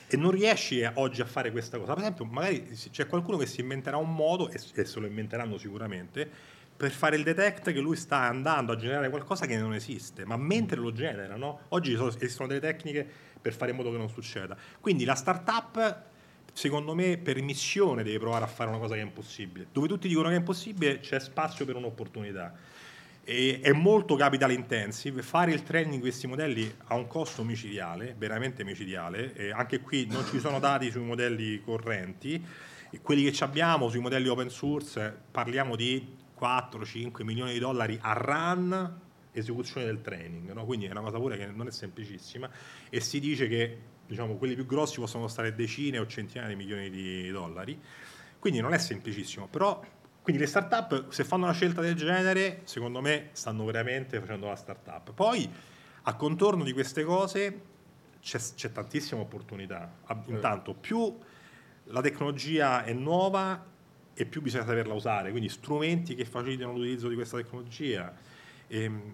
e 0.09 0.17
non 0.17 0.31
riesci 0.31 0.85
oggi 0.95 1.21
a 1.21 1.25
fare 1.25 1.49
questa 1.49 1.77
cosa. 1.77 1.93
Per 1.93 2.01
esempio, 2.01 2.25
magari 2.25 2.71
c'è 2.91 3.07
qualcuno 3.07 3.37
che 3.37 3.45
si 3.45 3.61
inventerà 3.61 3.95
un 3.95 4.13
modo, 4.13 4.49
e 4.49 4.57
se 4.57 4.99
lo 4.99 5.05
inventeranno 5.05 5.57
sicuramente, 5.57 6.57
per 6.79 6.91
fare 6.91 7.17
il 7.17 7.23
detect 7.23 7.73
che 7.73 7.79
lui 7.81 7.97
sta 7.97 8.19
andando 8.19 8.71
a 8.71 8.77
generare 8.77 9.09
qualcosa 9.09 9.45
che 9.45 9.57
non 9.57 9.73
esiste, 9.73 10.23
ma 10.23 10.37
mentre 10.37 10.79
lo 10.79 10.93
genera, 10.93 11.35
no? 11.35 11.63
Oggi 11.69 11.91
esistono 12.21 12.47
delle 12.47 12.61
tecniche 12.61 13.05
per 13.41 13.53
fare 13.53 13.71
in 13.71 13.75
modo 13.75 13.91
che 13.91 13.97
non 13.97 14.07
succeda. 14.07 14.55
Quindi 14.79 15.03
la 15.03 15.15
startup, 15.15 16.03
secondo 16.53 16.95
me, 16.95 17.17
per 17.17 17.41
missione 17.41 18.01
deve 18.01 18.19
provare 18.19 18.45
a 18.45 18.47
fare 18.47 18.69
una 18.69 18.79
cosa 18.79 18.93
che 18.93 19.01
è 19.01 19.03
impossibile. 19.03 19.67
Dove 19.73 19.89
tutti 19.89 20.07
dicono 20.07 20.29
che 20.29 20.35
è 20.35 20.37
impossibile, 20.37 21.01
c'è 21.01 21.19
spazio 21.19 21.65
per 21.65 21.75
un'opportunità. 21.75 22.53
E- 23.25 23.59
è 23.61 23.73
molto 23.73 24.15
capital 24.15 24.53
intensive. 24.53 25.21
Fare 25.21 25.51
il 25.51 25.63
training 25.63 25.95
di 25.95 25.99
questi 25.99 26.27
modelli 26.27 26.73
ha 26.85 26.95
un 26.95 27.07
costo 27.07 27.43
micidiale, 27.43 28.15
veramente 28.17 28.63
micidiale. 28.63 29.33
E 29.33 29.51
anche 29.51 29.81
qui 29.81 30.07
non 30.09 30.25
ci 30.29 30.39
sono 30.39 30.59
dati 30.59 30.89
sui 30.91 31.03
modelli 31.03 31.61
correnti. 31.61 32.41
E 32.89 33.01
quelli 33.01 33.29
che 33.29 33.43
abbiamo 33.43 33.89
sui 33.89 33.99
modelli 33.99 34.29
open 34.29 34.49
source 34.49 35.13
parliamo 35.29 35.75
di 35.75 36.27
4-5 36.39 37.23
milioni 37.23 37.53
di 37.53 37.59
dollari 37.59 37.97
a 38.01 38.13
run 38.13 38.99
esecuzione 39.31 39.85
del 39.85 40.01
training, 40.01 40.51
no? 40.51 40.65
quindi 40.65 40.85
è 40.85 40.91
una 40.91 41.01
cosa 41.01 41.17
pure 41.17 41.37
che 41.37 41.45
non 41.47 41.67
è 41.67 41.71
semplicissima 41.71 42.49
e 42.89 42.99
si 42.99 43.19
dice 43.19 43.47
che 43.47 43.77
diciamo, 44.07 44.35
quelli 44.35 44.55
più 44.55 44.65
grossi 44.65 44.99
possono 44.99 45.27
stare 45.27 45.53
decine 45.53 45.99
o 45.99 46.07
centinaia 46.07 46.49
di 46.49 46.55
milioni 46.55 46.89
di 46.89 47.29
dollari, 47.29 47.79
quindi 48.39 48.59
non 48.59 48.73
è 48.73 48.77
semplicissimo, 48.77 49.47
però 49.47 49.81
quindi 50.21 50.41
le 50.41 50.47
start-up 50.47 51.09
se 51.09 51.23
fanno 51.23 51.45
una 51.45 51.53
scelta 51.53 51.81
del 51.81 51.95
genere, 51.95 52.61
secondo 52.63 53.01
me 53.01 53.29
stanno 53.31 53.65
veramente 53.65 54.19
facendo 54.19 54.47
la 54.47 54.55
start-up. 54.55 55.13
Poi 55.13 55.49
a 56.03 56.15
contorno 56.15 56.63
di 56.63 56.73
queste 56.73 57.03
cose 57.03 57.61
c'è, 58.21 58.39
c'è 58.39 58.71
tantissima 58.71 59.21
opportunità. 59.21 59.97
Ah, 60.05 60.21
Intanto 60.27 60.73
più 60.73 61.17
la 61.85 62.01
tecnologia 62.01 62.83
è 62.83 62.93
nuova 62.93 63.68
e 64.19 64.25
più 64.25 64.41
bisogna 64.41 64.65
saperla 64.65 64.93
usare, 64.93 65.31
quindi 65.31 65.47
strumenti 65.47 66.13
che 66.13 66.25
facilitano 66.25 66.73
l'utilizzo 66.73 67.07
di 67.07 67.15
questa 67.15 67.37
tecnologia, 67.37 68.13
ehm, 68.67 69.13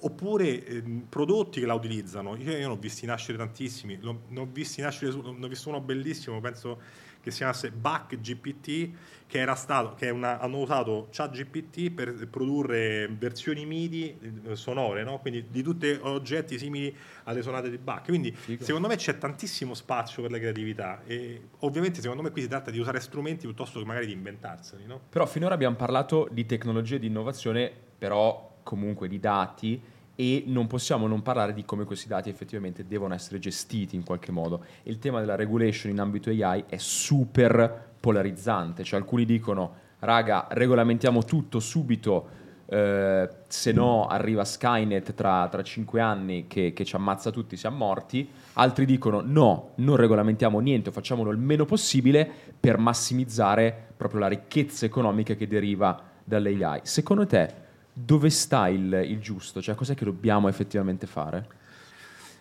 oppure 0.00 0.66
ehm, 0.66 1.06
prodotti 1.08 1.60
che 1.60 1.66
la 1.66 1.72
utilizzano. 1.72 2.36
Io, 2.36 2.52
ne 2.52 2.66
ho 2.66 2.76
visti 2.76 3.06
nascere 3.06 3.38
tantissimi, 3.38 3.98
ne 4.02 4.40
ho 4.40 4.46
visti 4.52 4.82
nascere, 4.82 5.14
ne 5.14 5.46
ho 5.46 5.48
visto 5.48 5.70
uno 5.70 5.80
bellissimo, 5.80 6.42
penso 6.42 6.78
che 7.24 7.30
si 7.30 7.38
chiamasse 7.38 7.70
Back 7.70 8.20
GPT, 8.20 8.90
che 9.26 9.38
era 9.38 9.54
stato, 9.54 9.94
che 9.94 10.08
è 10.08 10.10
una- 10.10 10.38
hanno 10.38 10.58
usato 10.58 11.08
ChatGPT 11.10 11.90
per 11.90 12.28
produrre 12.28 13.08
versioni 13.08 13.64
MIDI 13.64 14.42
eh, 14.48 14.56
sonore, 14.56 15.02
no? 15.04 15.20
quindi 15.20 15.46
di 15.48 15.62
tutti 15.62 15.98
oggetti 16.02 16.58
simili 16.58 16.94
alle 17.24 17.40
sonate 17.40 17.70
di 17.70 17.78
Bach. 17.78 18.04
Quindi 18.04 18.36
secondo 18.60 18.88
me 18.88 18.96
c'è 18.96 19.16
tantissimo 19.16 19.72
spazio 19.72 20.20
per 20.20 20.30
la 20.32 20.38
creatività 20.38 21.02
e 21.06 21.40
ovviamente 21.60 22.02
secondo 22.02 22.22
me 22.22 22.30
qui 22.30 22.42
si 22.42 22.48
tratta 22.48 22.70
di 22.70 22.78
usare 22.78 23.00
strumenti 23.00 23.46
piuttosto 23.46 23.78
che 23.78 23.86
magari 23.86 24.04
di 24.04 24.12
inventarseli. 24.12 24.84
No? 24.84 25.00
Però 25.08 25.24
finora 25.24 25.54
abbiamo 25.54 25.76
parlato 25.76 26.28
di 26.30 26.44
tecnologie 26.44 26.98
di 26.98 27.06
innovazione, 27.06 27.72
però 27.96 28.58
comunque 28.62 29.08
di 29.08 29.18
dati 29.18 29.80
e 30.16 30.44
non 30.46 30.66
possiamo 30.66 31.06
non 31.06 31.22
parlare 31.22 31.52
di 31.52 31.64
come 31.64 31.84
questi 31.84 32.08
dati 32.08 32.28
effettivamente 32.28 32.86
devono 32.86 33.14
essere 33.14 33.38
gestiti 33.38 33.96
in 33.96 34.04
qualche 34.04 34.32
modo. 34.32 34.64
Il 34.84 34.98
tema 34.98 35.20
della 35.20 35.34
regulation 35.34 35.90
in 35.90 36.00
ambito 36.00 36.30
AI 36.30 36.64
è 36.68 36.76
super 36.76 37.92
polarizzante, 37.98 38.84
cioè 38.84 39.00
alcuni 39.00 39.24
dicono 39.24 39.82
raga 40.00 40.46
regolamentiamo 40.50 41.24
tutto 41.24 41.58
subito, 41.60 42.42
eh, 42.66 43.28
se 43.48 43.72
no 43.72 44.06
arriva 44.06 44.44
Skynet 44.44 45.14
tra, 45.14 45.48
tra 45.48 45.62
cinque 45.62 46.00
anni 46.00 46.46
che, 46.46 46.72
che 46.72 46.84
ci 46.84 46.94
ammazza 46.94 47.30
tutti, 47.30 47.56
siamo 47.56 47.78
morti, 47.78 48.28
altri 48.54 48.84
dicono 48.84 49.20
no, 49.24 49.70
non 49.76 49.96
regolamentiamo 49.96 50.60
niente, 50.60 50.92
facciamolo 50.92 51.30
il 51.30 51.38
meno 51.38 51.64
possibile 51.64 52.30
per 52.58 52.78
massimizzare 52.78 53.92
proprio 53.96 54.20
la 54.20 54.28
ricchezza 54.28 54.86
economica 54.86 55.34
che 55.34 55.46
deriva 55.46 56.00
dall'AI. 56.22 56.80
Secondo 56.82 57.26
te 57.26 57.62
dove 57.96 58.28
sta 58.28 58.68
il, 58.68 58.92
il 59.06 59.20
giusto? 59.20 59.62
Cioè 59.62 59.76
cos'è 59.76 59.94
che 59.94 60.04
dobbiamo 60.04 60.48
effettivamente 60.48 61.06
fare? 61.06 61.46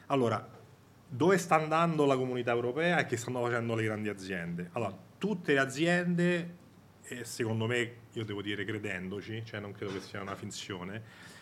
Allora, 0.08 0.46
dove 1.08 1.38
sta 1.38 1.56
andando 1.56 2.06
la 2.06 2.18
comunità 2.18 2.52
europea 2.52 2.98
e 2.98 3.06
che 3.06 3.18
stanno 3.18 3.42
facendo 3.44 3.76
le 3.76 3.84
grandi 3.84 4.10
aziende? 4.10 4.70
Allora, 4.74 4.98
tutte 5.20 5.54
le 5.54 5.60
aziende, 5.60 6.56
e 7.04 7.24
secondo 7.24 7.68
me, 7.68 7.96
io 8.14 8.26
devo 8.26 8.42
dire 8.42 8.66
credendoci, 8.66 9.44
cioè 9.46 9.60
non 9.60 9.72
credo 9.74 9.94
che 9.94 10.02
sia 10.02 10.22
una 10.22 10.36
finzione, 10.36 11.02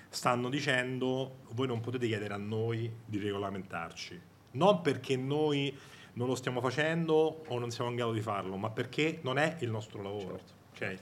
stanno 0.09 0.49
dicendo 0.49 1.37
voi 1.51 1.67
non 1.67 1.79
potete 1.79 2.05
chiedere 2.05 2.33
a 2.33 2.37
noi 2.37 2.91
di 3.05 3.17
regolamentarci. 3.17 4.19
Non 4.51 4.81
perché 4.81 5.15
noi 5.15 5.73
non 6.13 6.27
lo 6.27 6.35
stiamo 6.35 6.59
facendo 6.59 7.43
o 7.47 7.59
non 7.59 7.71
siamo 7.71 7.89
in 7.89 7.95
grado 7.95 8.11
di 8.11 8.21
farlo, 8.21 8.57
ma 8.57 8.69
perché 8.69 9.19
non 9.21 9.37
è 9.37 9.55
il 9.59 9.69
nostro 9.69 10.01
lavoro. 10.01 10.39
ok? 10.73 10.99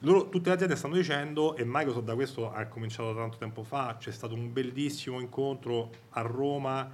Loro- 0.00 0.28
tutte 0.28 0.48
le 0.48 0.54
aziende 0.54 0.76
stanno 0.76 0.94
dicendo, 0.94 1.56
e 1.56 1.64
Microsoft 1.64 2.04
da 2.04 2.14
questo 2.14 2.52
ha 2.52 2.66
cominciato 2.66 3.14
tanto 3.14 3.38
tempo 3.38 3.62
fa, 3.62 3.96
c'è 3.98 4.10
stato 4.10 4.34
un 4.34 4.52
bellissimo 4.52 5.20
incontro 5.20 5.90
a 6.10 6.20
Roma 6.20 6.90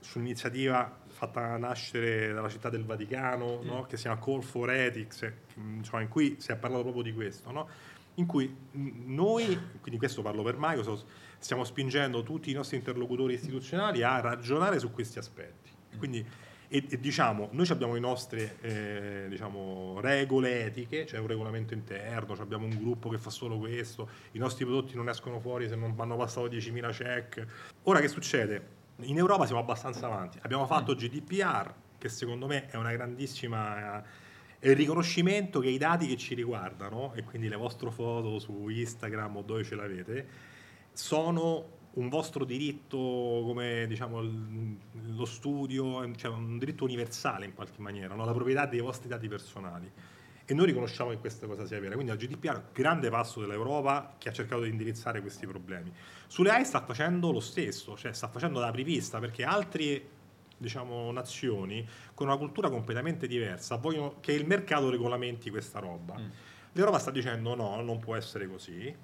su 0.00 0.18
un'iniziativa 0.18 1.00
fatta 1.08 1.56
nascere 1.56 2.32
dalla 2.32 2.48
città 2.48 2.70
del 2.70 2.84
Vaticano, 2.84 3.60
no? 3.62 3.82
che 3.82 3.96
si 3.96 4.02
chiama 4.02 4.18
Call 4.20 4.40
for 4.40 4.70
Ethics, 4.70 5.22
eh, 5.22 5.34
insomma, 5.56 6.02
in 6.02 6.08
cui 6.08 6.36
si 6.38 6.50
è 6.52 6.56
parlato 6.56 6.82
proprio 6.82 7.02
di 7.02 7.12
questo, 7.12 7.50
no? 7.50 7.68
in 8.14 8.26
cui 8.26 8.46
mh, 8.48 8.88
noi, 9.14 9.58
quindi 9.80 9.98
questo 9.98 10.22
parlo 10.22 10.42
per 10.42 10.56
Microsoft, 10.58 11.04
stiamo 11.38 11.64
spingendo 11.64 12.22
tutti 12.22 12.50
i 12.50 12.54
nostri 12.54 12.76
interlocutori 12.76 13.34
istituzionali 13.34 14.02
a 14.02 14.20
ragionare 14.20 14.78
su 14.78 14.90
questi 14.92 15.18
aspetti. 15.18 15.70
Quindi, 15.98 16.24
e, 16.68 16.84
e 16.88 17.00
diciamo, 17.00 17.48
noi 17.52 17.66
abbiamo 17.70 17.94
le 17.94 18.00
nostre 18.00 18.56
eh, 18.60 19.26
diciamo, 19.28 19.98
regole 20.00 20.64
etiche, 20.66 21.04
c'è 21.04 21.18
un 21.18 21.26
regolamento 21.26 21.74
interno, 21.74 22.34
abbiamo 22.38 22.66
un 22.66 22.76
gruppo 22.78 23.08
che 23.08 23.18
fa 23.18 23.30
solo 23.30 23.58
questo, 23.58 24.08
i 24.32 24.38
nostri 24.38 24.64
prodotti 24.64 24.94
non 24.94 25.08
escono 25.08 25.40
fuori 25.40 25.68
se 25.68 25.76
non 25.76 25.94
hanno 25.96 26.16
passato 26.16 26.46
10.000 26.48 26.92
check. 26.92 27.46
Ora 27.84 28.00
che 28.00 28.08
succede? 28.08 28.76
In 29.02 29.16
Europa 29.16 29.46
siamo 29.46 29.60
abbastanza 29.60 30.06
avanti. 30.06 30.38
Abbiamo 30.42 30.66
fatto 30.66 30.94
GDPR, 30.94 31.72
che 31.96 32.08
secondo 32.08 32.46
me 32.46 32.66
è 32.66 32.76
una 32.76 32.92
grandissima 32.92 34.04
è 34.60 34.70
il 34.70 34.76
riconoscimento 34.76 35.60
che 35.60 35.68
i 35.68 35.78
dati 35.78 36.08
che 36.08 36.16
ci 36.16 36.34
riguardano, 36.34 37.12
e 37.14 37.22
quindi 37.22 37.48
le 37.48 37.56
vostre 37.56 37.90
foto 37.90 38.40
su 38.40 38.68
Instagram 38.68 39.36
o 39.36 39.42
dove 39.42 39.62
ce 39.62 39.76
l'avete, 39.76 40.26
sono 40.92 41.76
un 41.98 42.08
vostro 42.08 42.44
diritto 42.44 42.96
come 42.96 43.86
diciamo 43.88 44.20
lo 44.20 45.24
studio, 45.24 46.14
cioè 46.14 46.30
un 46.30 46.58
diritto 46.58 46.84
universale 46.84 47.44
in 47.44 47.54
qualche 47.54 47.80
maniera, 47.80 48.14
no? 48.14 48.24
la 48.24 48.32
proprietà 48.32 48.66
dei 48.66 48.80
vostri 48.80 49.08
dati 49.08 49.28
personali. 49.28 49.90
E 50.50 50.54
noi 50.54 50.64
riconosciamo 50.64 51.10
che 51.10 51.18
questa 51.18 51.46
cosa 51.46 51.66
sia 51.66 51.78
vera. 51.78 51.92
Quindi 51.92 52.10
al 52.10 52.16
GDPR, 52.16 52.72
grande 52.72 53.10
passo 53.10 53.40
dell'Europa 53.40 54.14
che 54.16 54.30
ha 54.30 54.32
cercato 54.32 54.62
di 54.62 54.70
indirizzare 54.70 55.20
questi 55.20 55.46
problemi. 55.46 55.92
Sulle 56.26 56.50
AI 56.50 56.64
sta 56.64 56.80
facendo 56.82 57.30
lo 57.30 57.40
stesso, 57.40 57.98
cioè 57.98 58.14
sta 58.14 58.28
facendo 58.28 58.58
la 58.58 58.70
prevista, 58.70 59.18
perché 59.18 59.44
altre 59.44 60.16
diciamo, 60.56 61.10
nazioni 61.12 61.86
con 62.14 62.28
una 62.28 62.36
cultura 62.36 62.70
completamente 62.70 63.26
diversa 63.26 63.76
vogliono 63.76 64.16
che 64.20 64.32
il 64.32 64.46
mercato 64.46 64.88
regolamenti 64.88 65.50
questa 65.50 65.80
roba. 65.80 66.18
Mm. 66.18 66.28
L'Europa 66.72 66.98
sta 66.98 67.10
dicendo 67.10 67.54
no, 67.54 67.80
non 67.82 67.98
può 67.98 68.16
essere 68.16 68.48
così. 68.48 68.94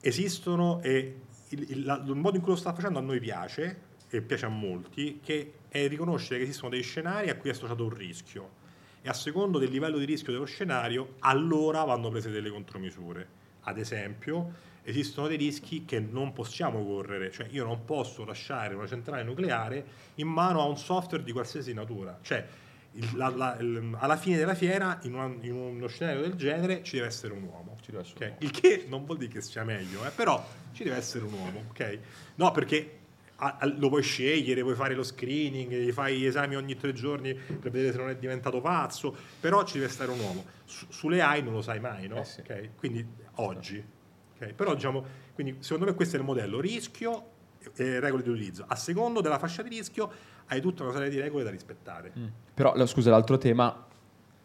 Esistono 0.00 0.80
e 0.82 1.20
il, 1.50 1.62
il, 1.70 2.02
il, 2.06 2.14
modo 2.14 2.36
in 2.36 2.42
cui 2.42 2.52
lo 2.52 2.56
sta 2.56 2.72
facendo 2.72 2.98
a 2.98 3.02
noi 3.02 3.20
piace 3.20 3.86
e 4.08 4.22
piace 4.22 4.46
a 4.46 4.48
molti, 4.48 5.20
che 5.22 5.52
è 5.68 5.86
riconoscere 5.88 6.38
che 6.38 6.44
esistono 6.44 6.70
dei 6.70 6.82
scenari 6.82 7.30
a 7.30 7.36
cui 7.36 7.50
è 7.50 7.52
associato 7.52 7.84
un 7.84 7.94
rischio 7.94 8.56
e 9.02 9.08
a 9.08 9.12
secondo 9.12 9.58
del 9.58 9.70
livello 9.70 9.98
di 9.98 10.04
rischio 10.04 10.32
dello 10.32 10.44
scenario 10.44 11.14
allora 11.20 11.84
vanno 11.84 12.08
prese 12.08 12.30
delle 12.30 12.50
contromisure. 12.50 13.36
Ad 13.62 13.78
esempio, 13.78 14.52
esistono 14.82 15.28
dei 15.28 15.36
rischi 15.36 15.84
che 15.84 16.00
non 16.00 16.32
possiamo 16.32 16.84
correre, 16.84 17.30
cioè 17.30 17.46
io 17.50 17.64
non 17.64 17.84
posso 17.84 18.24
lasciare 18.24 18.74
una 18.74 18.86
centrale 18.86 19.22
nucleare 19.22 19.84
in 20.16 20.28
mano 20.28 20.60
a 20.60 20.64
un 20.64 20.76
software 20.76 21.22
di 21.22 21.32
qualsiasi 21.32 21.74
natura, 21.74 22.18
cioè 22.22 22.46
il, 22.92 23.10
la, 23.14 23.28
la, 23.28 23.56
il, 23.60 23.96
alla 23.98 24.16
fine 24.16 24.38
della 24.38 24.54
fiera 24.54 24.98
in, 25.02 25.14
una, 25.14 25.30
in, 25.42 25.52
uno 25.52 25.86
scenario 25.88 26.22
del 26.22 26.34
genere 26.34 26.82
ci 26.82 26.96
deve 26.96 27.08
essere 27.08 27.34
un 27.34 27.42
uomo, 27.42 27.76
essere 27.80 27.98
okay? 27.98 28.28
un 28.28 28.34
uomo. 28.34 28.38
il 28.40 28.50
che 28.50 28.84
non 28.88 29.04
vuol 29.04 29.18
dire 29.18 29.30
che 29.30 29.42
sia 29.42 29.62
meglio, 29.62 30.06
eh, 30.06 30.10
però 30.10 30.44
ci 30.78 30.84
deve 30.84 30.96
essere 30.96 31.24
un 31.24 31.32
uomo, 31.32 31.64
ok? 31.68 31.98
No, 32.36 32.50
perché 32.52 32.98
a, 33.36 33.58
a, 33.60 33.66
lo 33.66 33.88
puoi 33.88 34.02
scegliere, 34.02 34.62
puoi 34.62 34.74
fare 34.74 34.94
lo 34.94 35.02
screening, 35.02 35.72
gli 35.72 35.92
fai 35.92 36.24
esami 36.24 36.56
ogni 36.56 36.76
tre 36.76 36.92
giorni 36.92 37.34
per 37.34 37.70
vedere 37.70 37.92
se 37.92 37.98
non 37.98 38.08
è 38.08 38.16
diventato 38.16 38.60
pazzo, 38.60 39.14
però 39.40 39.64
ci 39.64 39.74
deve 39.74 39.86
essere 39.86 40.10
un 40.10 40.20
uomo. 40.20 40.44
Su, 40.64 40.86
sulle 40.88 41.20
AI 41.20 41.42
non 41.42 41.52
lo 41.52 41.62
sai 41.62 41.80
mai, 41.80 42.08
no? 42.08 42.20
Eh 42.20 42.24
sì. 42.24 42.40
okay? 42.40 42.70
Quindi 42.76 43.06
oggi 43.36 43.96
Okay? 44.38 44.54
Però 44.54 44.74
diciamo, 44.74 45.04
quindi 45.34 45.56
secondo 45.58 45.86
me 45.86 45.94
questo 45.94 46.16
è 46.16 46.18
il 46.20 46.24
modello, 46.24 46.60
rischio 46.60 47.30
e 47.74 47.98
regole 48.00 48.22
di 48.22 48.30
utilizzo. 48.30 48.64
A 48.66 48.76
secondo 48.76 49.20
della 49.20 49.38
fascia 49.38 49.62
di 49.62 49.68
rischio 49.68 50.10
hai 50.46 50.60
tutta 50.60 50.84
una 50.84 50.92
serie 50.92 51.10
di 51.10 51.20
regole 51.20 51.42
da 51.44 51.50
rispettare. 51.50 52.12
Mm. 52.16 52.26
Però, 52.54 52.86
scusa, 52.86 53.10
l'altro 53.10 53.36
tema, 53.36 53.86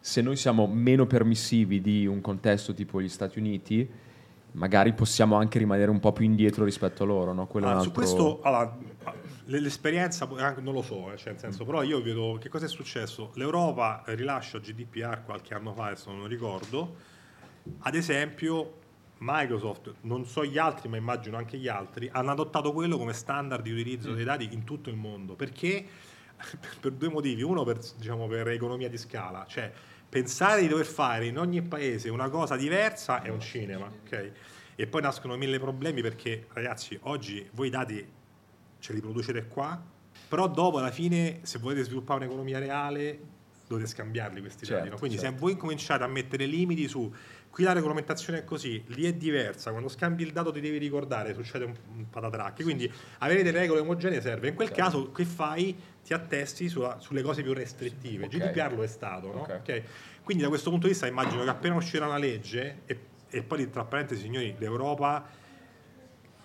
se 0.00 0.20
noi 0.20 0.36
siamo 0.36 0.66
meno 0.66 1.06
permissivi 1.06 1.80
di 1.80 2.06
un 2.06 2.20
contesto 2.20 2.74
tipo 2.74 3.00
gli 3.00 3.08
Stati 3.08 3.38
Uniti, 3.38 3.88
magari 4.54 4.92
possiamo 4.92 5.36
anche 5.36 5.58
rimanere 5.58 5.90
un 5.90 6.00
po' 6.00 6.12
più 6.12 6.24
indietro 6.24 6.64
rispetto 6.64 7.02
a 7.02 7.06
loro, 7.06 7.32
no? 7.32 7.48
Allora, 7.52 7.70
altro... 7.72 7.84
Su 7.84 7.92
questo, 7.92 8.40
allora, 8.42 8.76
l'esperienza 9.46 10.26
non 10.60 10.74
lo 10.74 10.82
so, 10.82 11.12
eh, 11.12 11.16
cioè 11.16 11.32
nel 11.32 11.40
senso, 11.40 11.64
però 11.64 11.82
io 11.82 12.02
vedo 12.02 12.38
che 12.40 12.48
cosa 12.48 12.66
è 12.66 12.68
successo. 12.68 13.32
L'Europa 13.34 14.02
rilascia 14.06 14.58
GDPR 14.58 15.22
qualche 15.24 15.54
anno 15.54 15.72
fa, 15.72 15.86
adesso 15.86 16.10
non 16.10 16.20
lo 16.20 16.26
ricordo, 16.26 16.96
ad 17.80 17.94
esempio 17.94 18.82
Microsoft, 19.18 19.94
non 20.02 20.26
so 20.26 20.44
gli 20.44 20.58
altri, 20.58 20.88
ma 20.88 20.96
immagino 20.96 21.36
anche 21.36 21.56
gli 21.56 21.68
altri, 21.68 22.08
hanno 22.12 22.30
adottato 22.30 22.72
quello 22.72 22.96
come 22.96 23.12
standard 23.12 23.62
di 23.62 23.72
utilizzo 23.72 24.10
mm. 24.10 24.14
dei 24.14 24.24
dati 24.24 24.48
in 24.52 24.64
tutto 24.64 24.90
il 24.90 24.96
mondo. 24.96 25.34
Perché? 25.34 25.84
Per 26.80 26.92
due 26.92 27.08
motivi. 27.08 27.42
Uno 27.42 27.64
per, 27.64 27.78
diciamo, 27.96 28.26
per 28.26 28.48
economia 28.48 28.88
di 28.88 28.98
scala, 28.98 29.46
cioè 29.48 29.72
pensare 30.14 30.60
di 30.60 30.68
dover 30.68 30.86
fare 30.86 31.26
in 31.26 31.38
ogni 31.38 31.60
paese 31.60 32.08
una 32.08 32.28
cosa 32.28 32.54
diversa 32.54 33.20
è 33.20 33.30
un 33.30 33.40
cinema, 33.40 33.86
ok? 33.86 34.30
E 34.76 34.86
poi 34.86 35.02
nascono 35.02 35.36
mille 35.36 35.58
problemi 35.58 36.02
perché, 36.02 36.46
ragazzi, 36.52 36.96
oggi 37.02 37.44
voi 37.50 37.66
i 37.66 37.70
dati 37.70 38.06
ce 38.78 38.92
li 38.92 39.00
producete 39.00 39.48
qua, 39.48 39.82
però 40.28 40.46
dopo 40.46 40.78
alla 40.78 40.92
fine, 40.92 41.40
se 41.42 41.58
volete 41.58 41.82
sviluppare 41.82 42.20
un'economia 42.20 42.60
reale, 42.60 43.18
dovete 43.66 43.88
scambiarli 43.88 44.38
questi 44.38 44.64
certo, 44.64 44.82
dati. 44.82 44.90
No? 44.90 44.98
Quindi 44.98 45.18
certo. 45.18 45.34
se 45.34 45.40
voi 45.40 45.56
cominciate 45.56 46.04
a 46.04 46.06
mettere 46.06 46.46
limiti 46.46 46.86
su 46.86 47.12
Qui 47.54 47.62
la 47.62 47.72
regolamentazione 47.72 48.40
è 48.40 48.44
così, 48.44 48.82
lì 48.88 49.04
è 49.04 49.14
diversa, 49.14 49.70
quando 49.70 49.88
scambi 49.88 50.24
il 50.24 50.32
dato 50.32 50.50
ti 50.50 50.58
devi 50.58 50.76
ricordare, 50.76 51.34
succede 51.34 51.64
un, 51.64 51.74
un 51.94 52.10
patatrack, 52.10 52.64
quindi 52.64 52.92
avere 53.18 53.44
delle 53.44 53.60
regole 53.60 53.78
omogenee 53.78 54.20
serve. 54.20 54.48
In 54.48 54.56
quel 54.56 54.70
okay. 54.70 54.82
caso 54.82 55.12
che 55.12 55.24
fai? 55.24 55.78
Ti 56.02 56.12
attesti 56.14 56.68
sulla, 56.68 56.98
sulle 56.98 57.22
cose 57.22 57.44
più 57.44 57.52
restrittive. 57.52 58.24
Okay. 58.24 58.40
GDPR 58.40 58.74
lo 58.74 58.82
è 58.82 58.88
stato, 58.88 59.32
no? 59.32 59.42
okay. 59.42 59.84
Quindi 60.24 60.42
da 60.42 60.48
questo 60.48 60.70
punto 60.70 60.86
di 60.86 60.94
vista 60.94 61.06
immagino 61.06 61.44
che 61.44 61.48
appena 61.50 61.76
uscirà 61.76 62.06
una 62.06 62.18
legge, 62.18 62.80
e, 62.86 62.98
e 63.28 63.42
poi 63.44 63.70
tra 63.70 63.84
parentesi 63.84 64.22
signori, 64.22 64.56
l'Europa 64.58 65.24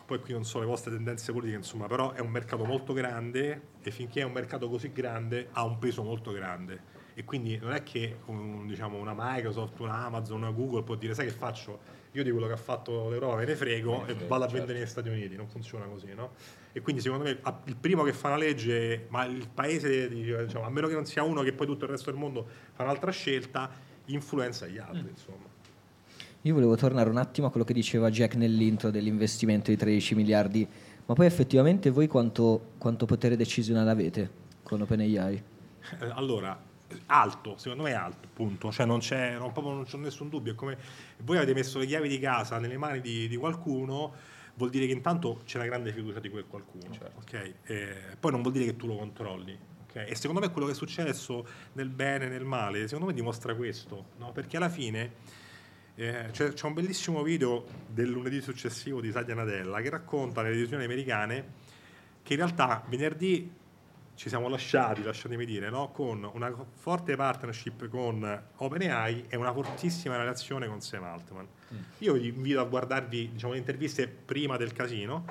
poi 0.06 0.19
qui 0.19 0.34
non 0.34 0.45
so 0.45 0.60
le 0.60 0.67
vostre 0.67 0.91
tendenze 0.91 1.32
politiche, 1.32 1.58
insomma, 1.58 1.88
però 1.88 2.12
è 2.12 2.19
un 2.19 2.30
mercato 2.30 2.65
molto 2.65 2.93
grande 2.93 3.62
e 3.82 3.89
finché 3.89 4.22
è 4.22 4.24
un 4.26 4.32
mercato 4.32 4.69
così 4.69 4.91
grande 4.91 5.48
ha 5.54 5.63
un 5.63 5.80
peso 5.80 6.04
molto 6.04 6.32
grande 6.32 6.98
e 7.19 7.25
quindi 7.25 7.58
non 7.58 7.73
è 7.73 7.84
che 7.84 8.19
un, 8.27 8.65
diciamo, 8.65 8.97
una 8.97 9.13
Microsoft, 9.13 9.77
una 9.82 10.05
Amazon, 10.05 10.38
una 10.38 10.51
Google 10.51 10.84
può 10.84 10.95
dire 10.95 11.13
sai 11.13 11.25
che 11.25 11.34
faccio? 11.34 11.79
Io 12.13 12.23
di 12.23 12.32
quello 12.32 12.47
che 12.47 12.53
ha 12.53 12.58
fatto 12.58 13.10
l'Europa 13.10 13.36
me 13.36 13.43
ne 13.43 13.58
frego 13.58 14.05
e 14.05 14.13
vado 14.13 14.45
a 14.45 14.47
certo. 14.47 14.53
vendere 14.53 14.79
negli 14.79 14.88
Stati 14.88 15.10
Uniti, 15.10 15.36
non 15.36 15.49
funziona 15.49 15.84
così, 15.84 16.13
no? 16.15 16.32
E 16.71 16.79
quindi 16.79 17.01
secondo 17.01 17.25
me 17.25 17.38
il 17.65 17.75
primo 17.75 18.03
che 18.03 18.13
fa 18.13 18.29
una 18.29 18.38
legge, 18.38 19.08
ma 19.10 19.25
il 19.25 19.49
paese, 19.53 20.08
diciamo, 20.08 20.63
a 20.63 20.69
meno 20.69 20.88
che 20.88 20.93
non 20.93 21.05
sia 21.05 21.21
uno 21.23 21.41
che 21.41 21.51
poi 21.51 21.67
tutto 21.67 21.84
il 21.84 21.91
resto 21.91 22.10
del 22.10 22.17
mondo 22.17 22.47
fa 22.71 22.84
un'altra 22.84 23.12
scelta, 23.12 23.69
influenza 24.05 24.65
gli 24.67 24.77
altri, 24.77 25.03
mm. 25.03 25.10
insomma. 25.10 25.47
Io 26.43 26.53
volevo 26.53 26.77
tornare 26.77 27.10
un 27.10 27.17
attimo 27.17 27.47
a 27.47 27.49
quello 27.49 27.65
che 27.65 27.73
diceva 27.73 28.10
Jack 28.10 28.36
nell'intro 28.36 28.91
dell'investimento 28.91 29.71
di 29.71 29.75
13 29.75 30.15
miliardi, 30.15 30.65
ma 31.05 31.13
poi 31.13 31.25
effettivamente 31.25 31.89
voi 31.89 32.08
quanto, 32.08 32.75
quanto 32.77 33.05
potere 33.05 33.36
decisionale 33.36 33.89
avete 33.89 34.29
con 34.63 34.79
OpenAI? 34.79 35.43
Allora, 36.13 36.67
alto, 37.08 37.58
secondo 37.58 37.84
me 37.84 37.91
è 37.91 37.93
alto, 37.93 38.28
punto. 38.34 38.71
Cioè 38.71 38.86
non 38.86 38.99
c'è, 38.99 39.38
non, 39.38 39.52
proprio 39.52 39.73
non 39.73 39.86
c'è 39.86 39.97
nessun 39.97 40.30
dubbio. 40.30 40.54
È 40.54 40.56
come 40.56 40.78
voi 41.19 41.38
avete 41.38 41.54
messo 41.54 41.80
le 41.80 41.86
chiavi 41.86 42.08
di 42.08 42.19
casa 42.19 42.60
nelle 42.60 42.78
mani 42.78 43.02
di, 43.02 43.28
di 43.28 43.36
qualcuno, 43.36 44.13
vuol 44.56 44.69
dire 44.69 44.86
che 44.86 44.91
intanto 44.91 45.41
c'è 45.45 45.58
una 45.58 45.67
grande 45.67 45.91
fiducia 45.91 46.19
di 46.19 46.30
quel 46.30 46.45
qualcuno. 46.47 46.91
Certo. 46.91 47.19
Okay? 47.21 47.54
Eh, 47.63 48.15
poi 48.19 48.32
non 48.32 48.41
vuol 48.41 48.54
dire 48.54 48.65
che 48.65 48.75
tu 48.75 48.88
lo 48.88 48.97
controlli. 48.97 49.58
Okay? 49.89 50.10
E 50.10 50.15
secondo 50.15 50.41
me 50.41 50.52
quello 50.52 50.67
che 50.67 50.73
è 50.73 50.75
successo 50.75 51.45
nel 51.73 51.89
bene 51.89 52.25
e 52.25 52.30
nel 52.30 52.45
male, 52.45 52.88
secondo 52.88 53.08
me 53.08 53.13
dimostra 53.13 53.56
questo, 53.56 54.10
no? 54.17 54.32
perché 54.32 54.58
alla 54.58 54.69
fine 54.69 55.13
eh, 55.95 56.28
c'è, 56.32 56.54
c'è, 56.54 56.65
un 56.65 56.73
bellissimo 56.73 57.23
video 57.23 57.65
del 57.88 58.10
lunedì 58.10 58.39
successivo 58.41 59.02
di 59.02 59.12
Satya 59.12 59.36
Nadella 59.36 59.82
che 59.82 59.89
racconta 59.89 60.41
le 60.41 60.52
decisioni 60.52 60.84
americane 60.84 61.67
che 62.23 62.34
in 62.34 62.39
realtà 62.39 62.84
venerdì 62.88 63.52
ci 64.19 64.27
siamo 64.27 64.49
lasciati, 64.49 65.01
lasciatemi 65.01 65.45
dire, 65.45 65.69
no? 65.69 65.91
con 65.91 66.29
una 66.34 66.53
forte 66.73 67.15
partnership 67.15 67.88
con 67.88 68.43
OpenAI 68.58 69.27
e 69.29 69.38
una 69.38 69.53
fortissima 69.53 70.17
relazione 70.17 70.67
con 70.67 70.82
Sam 70.82 71.05
Altman. 71.05 71.47
Mm. 71.73 71.77
Io 71.99 72.13
vi 72.15 72.27
invito 72.27 72.60
a 72.60 72.65
guardarvi 72.65 73.29
diciamo, 73.32 73.53
le 73.53 73.60
interviste 73.60 74.10
prima 74.10 74.58
del 74.58 74.73
casino 74.73 75.23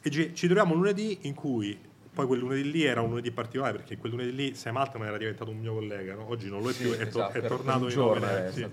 e 0.00 0.10
ci, 0.10 0.32
ci 0.32 0.46
troviamo 0.46 0.74
lunedì 0.74 1.18
in 1.22 1.34
cui 1.34 1.76
poi 2.12 2.26
quel 2.28 2.38
lunedì 2.38 2.70
lì 2.70 2.84
era 2.84 3.00
un 3.00 3.08
lunedì 3.08 3.32
particolare 3.32 3.78
perché 3.78 3.96
quel 3.96 4.12
lunedì 4.12 4.32
lì 4.32 4.54
Sam 4.54 4.76
Altman 4.76 5.08
era 5.08 5.18
diventato 5.18 5.50
un 5.50 5.58
mio 5.58 5.74
collega, 5.74 6.14
no? 6.14 6.28
oggi 6.28 6.48
non 6.48 6.62
lo 6.62 6.70
è 6.70 6.72
sì, 6.74 6.84
più, 6.84 6.92
è, 6.92 7.08
to- 7.08 7.18
esatto, 7.18 7.36
è 7.36 7.46
tornato 7.48 7.88
in 7.88 7.98
OpenAI. 7.98 8.52
Sì. 8.52 8.68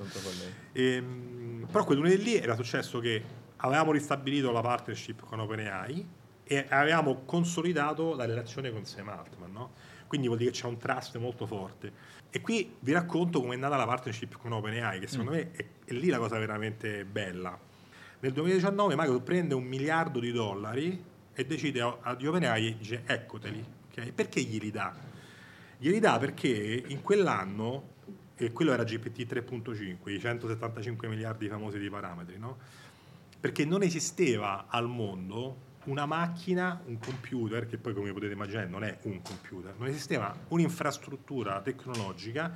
E, 0.72 0.84
ehm, 0.84 1.68
però 1.72 1.84
quel 1.84 1.98
lunedì 1.98 2.22
lì 2.22 2.36
era 2.36 2.54
successo 2.54 3.00
che 3.00 3.24
avevamo 3.56 3.92
ristabilito 3.92 4.52
la 4.52 4.62
partnership 4.62 5.26
con 5.26 5.40
OpenAI 5.40 6.08
e 6.48 6.66
avevamo 6.70 7.24
consolidato 7.26 8.16
la 8.16 8.26
relazione 8.26 8.72
con 8.72 8.86
Sam 8.86 9.10
Altman, 9.10 9.52
no? 9.52 9.72
quindi 10.08 10.28
vuol 10.28 10.40
dire 10.40 10.52
che 10.52 10.60
c'è 10.60 10.68
un 10.68 10.78
trust 10.78 11.18
molto 11.18 11.46
forte. 11.46 12.14
E 12.30 12.42
qui 12.42 12.76
vi 12.80 12.92
racconto 12.92 13.42
come 13.42 13.56
è 13.56 13.58
nata 13.58 13.76
la 13.76 13.86
partnership 13.86 14.38
con 14.38 14.52
OpenAI, 14.52 15.00
che 15.00 15.08
secondo 15.08 15.32
mm. 15.32 15.36
me 15.36 15.52
è, 15.52 15.66
è, 15.86 15.94
lì 15.94 16.10
la 16.10 16.18
cosa 16.18 16.38
veramente 16.38 17.06
bella. 17.06 17.58
Nel 18.20 18.32
2019 18.32 18.96
Microsoft 18.96 19.24
prende 19.24 19.56
un 19.56 19.64
miliardo 19.64 20.20
di 20.20 20.32
dollari 20.32 21.04
e 21.34 21.46
decide 21.46 21.82
ad 21.82 22.24
OpenAI 22.24 22.68
e 22.68 22.78
dice 22.78 23.04
eccoteli. 23.06 23.66
ok? 23.90 24.12
Perché 24.12 24.42
glieli 24.42 24.72
dà? 24.72 24.94
Glieli 25.78 26.00
dà 26.00 26.18
perché 26.20 26.84
in 26.88 27.02
quell'anno, 27.02 27.94
e 28.36 28.52
quello 28.52 28.74
era 28.74 28.84
GPT 28.84 29.32
3.5, 29.32 30.10
i 30.10 30.20
175 30.20 31.08
miliardi 31.08 31.48
famosi 31.48 31.80
di 31.80 31.90
parametri, 31.90 32.38
no? 32.38 32.58
perché 33.40 33.66
non 33.66 33.82
esisteva 33.82 34.66
al 34.68 34.88
mondo 34.88 35.74
una 35.86 36.06
macchina, 36.06 36.82
un 36.86 36.98
computer, 37.00 37.66
che 37.66 37.78
poi 37.78 37.94
come 37.94 38.12
potete 38.14 38.34
immaginare 38.34 38.68
non 38.68 38.84
è 38.84 38.98
un 39.04 39.22
computer, 39.22 39.74
non 39.78 39.88
esisteva 39.88 40.36
un'infrastruttura 40.50 41.62
tecnologica 41.62 42.54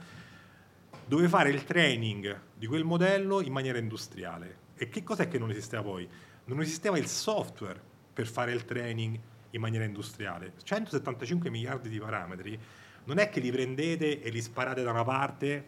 dove 1.05 1.27
fare 1.27 1.49
il 1.49 1.63
training 1.63 2.39
di 2.55 2.67
quel 2.67 2.83
modello 2.83 3.41
in 3.41 3.51
maniera 3.51 3.77
industriale. 3.77 4.67
E 4.75 4.89
che 4.89 5.03
cos'è 5.03 5.27
che 5.27 5.39
non 5.39 5.49
esisteva 5.49 5.81
poi? 5.81 6.07
Non 6.45 6.61
esisteva 6.61 6.97
il 6.97 7.07
software 7.07 7.81
per 8.13 8.27
fare 8.27 8.51
il 8.51 8.65
training 8.65 9.19
in 9.51 9.61
maniera 9.61 9.85
industriale. 9.85 10.53
175 10.63 11.49
miliardi 11.49 11.89
di 11.89 11.99
parametri 11.99 12.59
non 13.05 13.17
è 13.17 13.29
che 13.29 13.39
li 13.39 13.51
prendete 13.51 14.21
e 14.21 14.29
li 14.29 14.41
sparate 14.41 14.83
da 14.83 14.91
una 14.91 15.03
parte 15.03 15.67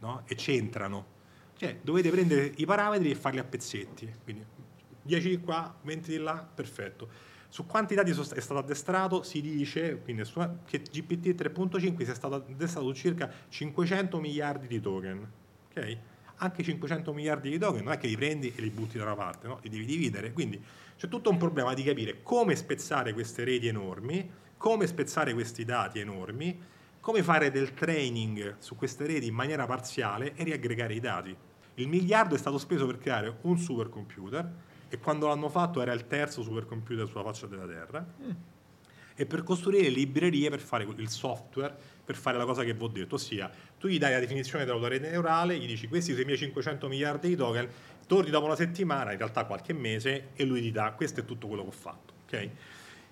no? 0.00 0.22
e 0.26 0.34
c'entrano. 0.34 1.20
Cioè, 1.56 1.78
dovete 1.82 2.10
prendere 2.10 2.52
i 2.56 2.64
parametri 2.64 3.10
e 3.10 3.14
farli 3.14 3.38
a 3.38 3.44
pezzetti. 3.44 4.10
Quindi 4.24 4.44
10 5.02 5.28
di 5.28 5.38
qua, 5.40 5.74
20 5.82 6.10
di 6.10 6.18
là, 6.18 6.46
perfetto. 6.54 7.30
Su 7.48 7.66
quanti 7.66 7.94
dati 7.94 8.10
è 8.12 8.40
stato 8.40 8.58
addestrato 8.58 9.22
si 9.22 9.42
dice 9.42 10.00
su- 10.22 10.48
che 10.64 10.80
GPT 10.80 11.34
3.5 11.34 12.04
sia 12.04 12.14
stato 12.14 12.36
addestrato 12.36 12.86
su 12.86 12.94
circa 12.94 13.30
500 13.48 14.18
miliardi 14.20 14.66
di 14.66 14.80
token. 14.80 15.30
ok? 15.68 15.96
Anche 16.36 16.62
500 16.62 17.12
miliardi 17.12 17.50
di 17.50 17.58
token 17.58 17.84
non 17.84 17.92
è 17.92 17.98
che 17.98 18.06
li 18.06 18.16
prendi 18.16 18.52
e 18.56 18.60
li 18.62 18.70
butti 18.70 18.96
da 18.96 19.04
una 19.04 19.14
parte, 19.14 19.48
no? 19.48 19.58
li 19.62 19.68
devi 19.68 19.84
dividere. 19.84 20.32
Quindi 20.32 20.62
c'è 20.96 21.08
tutto 21.08 21.28
un 21.28 21.36
problema 21.36 21.74
di 21.74 21.82
capire 21.82 22.22
come 22.22 22.56
spezzare 22.56 23.12
queste 23.12 23.44
reti 23.44 23.66
enormi, 23.66 24.30
come 24.56 24.86
spezzare 24.86 25.34
questi 25.34 25.66
dati 25.66 25.98
enormi, 25.98 26.58
come 27.00 27.22
fare 27.22 27.50
del 27.50 27.74
training 27.74 28.56
su 28.60 28.76
queste 28.76 29.04
reti 29.04 29.26
in 29.26 29.34
maniera 29.34 29.66
parziale 29.66 30.34
e 30.36 30.44
riaggregare 30.44 30.94
i 30.94 31.00
dati. 31.00 31.36
Il 31.74 31.88
miliardo 31.88 32.34
è 32.34 32.38
stato 32.38 32.56
speso 32.56 32.86
per 32.86 32.96
creare 32.96 33.38
un 33.42 33.58
supercomputer 33.58 34.70
e 34.92 34.98
quando 34.98 35.26
l'hanno 35.26 35.48
fatto 35.48 35.80
era 35.80 35.94
il 35.94 36.06
terzo 36.06 36.42
supercomputer 36.42 37.08
sulla 37.08 37.22
faccia 37.22 37.46
della 37.46 37.66
Terra 37.66 38.06
e 39.14 39.24
per 39.24 39.42
costruire 39.42 39.88
librerie 39.88 40.50
per 40.50 40.60
fare 40.60 40.84
il 40.84 41.08
software 41.08 41.74
per 42.04 42.14
fare 42.14 42.36
la 42.36 42.44
cosa 42.44 42.62
che 42.62 42.74
vi 42.74 42.84
ho 42.84 42.88
detto, 42.88 43.14
ossia 43.14 43.50
tu 43.78 43.88
gli 43.88 43.96
dai 43.96 44.12
la 44.12 44.18
definizione 44.18 44.66
della 44.66 44.76
tua 44.76 44.88
rete 44.88 45.08
neurale, 45.08 45.58
gli 45.58 45.66
dici 45.66 45.88
questi 45.88 46.10
sono 46.10 46.24
i 46.24 46.26
miei 46.26 46.36
500 46.36 46.88
miliardi 46.88 47.28
di 47.28 47.36
token, 47.36 47.66
torni 48.06 48.28
dopo 48.28 48.44
una 48.44 48.54
settimana, 48.54 49.12
in 49.12 49.18
realtà 49.18 49.46
qualche 49.46 49.72
mese, 49.72 50.28
e 50.34 50.44
lui 50.44 50.60
ti 50.60 50.70
dà 50.70 50.92
questo 50.92 51.20
è 51.20 51.24
tutto 51.24 51.46
quello 51.46 51.62
che 51.62 51.68
ho 51.68 51.72
fatto. 51.72 52.12
ok? 52.24 52.48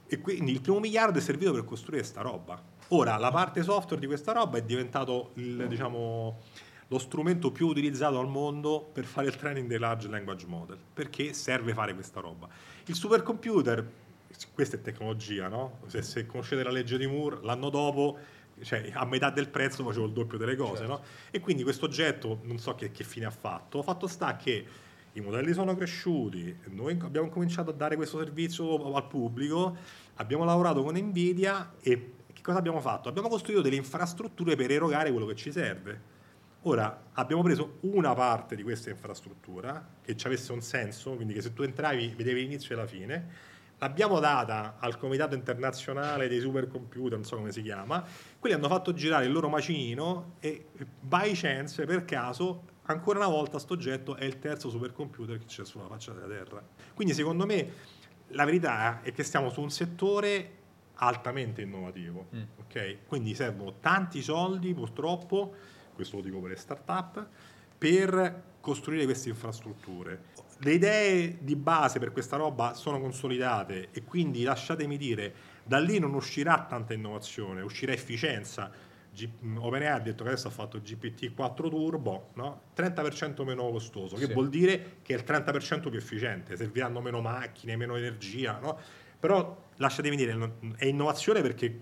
E 0.07 0.19
quindi 0.19 0.53
il 0.53 0.61
primo 0.61 0.81
miliardo 0.81 1.19
è 1.19 1.23
servito 1.23 1.53
per 1.53 1.65
costruire 1.65 2.05
sta 2.05 2.21
roba. 2.21 2.63
Ora, 2.89 3.17
la 3.17 3.31
parte 3.31 3.63
software 3.63 4.01
di 4.01 4.07
questa 4.07 4.33
roba 4.33 4.59
è 4.59 4.63
diventato 4.63 5.31
il, 5.35 5.67
diciamo, 5.67 6.41
lo 6.93 6.99
strumento 6.99 7.53
più 7.53 7.69
utilizzato 7.69 8.19
al 8.19 8.29
mondo 8.29 8.81
per 8.93 9.05
fare 9.05 9.29
il 9.29 9.37
training 9.37 9.69
dei 9.69 9.79
large 9.79 10.09
language 10.09 10.47
model, 10.47 10.77
perché 10.93 11.33
serve 11.33 11.73
fare 11.73 11.95
questa 11.95 12.19
roba. 12.19 12.49
Il 12.87 12.97
supercomputer, 12.97 13.89
questa 14.53 14.77
è 14.77 14.81
tecnologia, 14.81 15.47
no? 15.47 15.79
Se, 15.87 16.03
se 16.03 16.27
conoscete 16.27 16.65
la 16.65 16.71
legge 16.71 16.99
di 16.99 17.07
Moore, 17.07 17.39
l'anno 17.43 17.71
dopo, 17.71 18.19
cioè 18.63 18.91
a 18.93 19.05
metà 19.05 19.31
del 19.31 19.49
prezzo 19.49 19.85
facevo 19.85 20.07
il 20.07 20.13
doppio 20.13 20.37
delle 20.37 20.57
cose, 20.57 20.87
no? 20.87 21.03
E 21.31 21.39
quindi 21.39 21.63
questo 21.63 21.85
oggetto, 21.85 22.41
non 22.43 22.59
so 22.59 22.75
che, 22.75 22.91
che 22.91 23.05
fine 23.05 23.27
ha 23.27 23.31
fatto, 23.31 23.83
fatto 23.83 24.09
sta 24.09 24.35
che 24.35 24.67
i 25.13 25.21
modelli 25.21 25.53
sono 25.53 25.77
cresciuti, 25.77 26.57
noi 26.71 26.99
abbiamo 27.03 27.29
cominciato 27.29 27.71
a 27.71 27.73
dare 27.73 27.95
questo 27.95 28.19
servizio 28.19 28.93
al 28.93 29.07
pubblico, 29.07 29.77
abbiamo 30.15 30.43
lavorato 30.43 30.83
con 30.83 30.97
Nvidia 30.97 31.75
e 31.81 32.15
che 32.33 32.43
cosa 32.43 32.59
abbiamo 32.59 32.81
fatto? 32.81 33.09
Abbiamo 33.09 33.29
costruito 33.29 33.63
delle 33.63 33.77
infrastrutture 33.77 34.57
per 34.57 34.73
erogare 34.73 35.13
quello 35.13 35.27
che 35.27 35.37
ci 35.37 35.53
serve. 35.53 36.10
Ora 36.65 37.05
abbiamo 37.15 37.43
preso 37.43 37.79
una 37.81 38.13
parte 38.13 38.55
di 38.55 38.63
questa 38.63 38.91
infrastruttura 38.91 39.95
che 40.03 40.15
ci 40.15 40.27
avesse 40.27 40.53
un 40.53 40.61
senso, 40.61 41.15
quindi 41.15 41.33
che 41.33 41.41
se 41.41 41.55
tu 41.55 41.63
entravi 41.63 42.15
vedevi 42.15 42.43
l'inizio 42.43 42.75
e 42.75 42.79
la 42.79 42.87
fine, 42.87 43.29
l'abbiamo 43.79 44.21
data 44.21 44.77
al 44.79 44.99
Comitato 44.99 45.35
Internazionale 45.35 46.29
dei 46.29 46.39
Supercomputer, 46.39 47.13
non 47.13 47.25
so 47.25 47.37
come 47.37 47.51
si 47.51 47.63
chiama, 47.63 48.05
quelli 48.39 48.55
hanno 48.55 48.69
fatto 48.69 48.93
girare 48.93 49.25
il 49.25 49.33
loro 49.33 49.49
macinino 49.49 50.35
e 50.41 50.67
by 51.01 51.33
chance, 51.33 51.87
per 51.87 52.05
caso, 52.05 52.65
ancora 52.83 53.21
una 53.21 53.29
volta 53.29 53.59
sto 53.59 53.73
oggetto 53.73 54.17
è 54.17 54.25
il 54.25 54.39
terzo 54.39 54.69
supercomputer 54.69 55.39
che 55.39 55.47
c'è 55.47 55.65
sulla 55.65 55.87
faccia 55.87 56.13
della 56.13 56.27
Terra. 56.27 56.63
Quindi 56.93 57.15
secondo 57.15 57.47
me 57.47 57.73
la 58.29 58.45
verità 58.45 59.01
è 59.01 59.13
che 59.13 59.23
stiamo 59.23 59.49
su 59.49 59.63
un 59.63 59.71
settore 59.71 60.59
altamente 60.97 61.63
innovativo, 61.63 62.29
ok? 62.59 63.07
Quindi 63.07 63.35
servono 63.35 63.77
tanti 63.81 64.21
soldi 64.21 64.75
purtroppo, 64.75 65.79
questo 66.01 66.17
lo 66.17 66.23
dico 66.23 66.41
per 66.41 66.51
le 66.51 66.57
start-up, 66.57 67.27
per 67.77 68.43
costruire 68.61 69.05
queste 69.05 69.29
infrastrutture. 69.29 70.23
Le 70.59 70.73
idee 70.73 71.39
di 71.41 71.57
base 71.57 71.99
per 71.99 72.13
questa 72.13 72.37
roba 72.37 72.75
sono 72.75 72.99
consolidate 73.01 73.89
e 73.93 74.03
quindi 74.05 74.43
lasciatemi 74.43 74.97
dire, 74.97 75.33
da 75.63 75.79
lì 75.79 75.99
non 75.99 76.15
uscirà 76.15 76.65
tanta 76.69 76.95
innovazione, 76.95 77.61
uscirà 77.63 77.93
efficienza. 77.93 78.71
G- 79.13 79.29
OpenAI 79.59 79.89
ha 79.89 79.99
detto 79.99 80.23
che 80.23 80.31
adesso 80.31 80.49
ha 80.49 80.51
fatto 80.51 80.79
GPT-4 80.79 81.55
Turbo, 81.69 82.31
no? 82.35 82.63
30% 82.77 83.45
meno 83.45 83.69
costoso, 83.71 84.17
che 84.17 84.27
Sì. 84.27 84.33
vuol 84.33 84.49
dire 84.49 84.99
che 85.03 85.15
è 85.15 85.19
il 85.19 85.25
30% 85.25 85.89
più 85.91 85.99
efficiente, 85.99 86.57
serviranno 86.57 87.01
meno 87.01 87.21
macchine, 87.21 87.77
meno 87.77 87.97
energia, 87.97 88.59
no? 88.59 88.79
Però 89.19 89.69
lasciatemi 89.77 90.17
dire, 90.17 90.53
è 90.77 90.87
innovazione 90.87 91.41
perché 91.43 91.79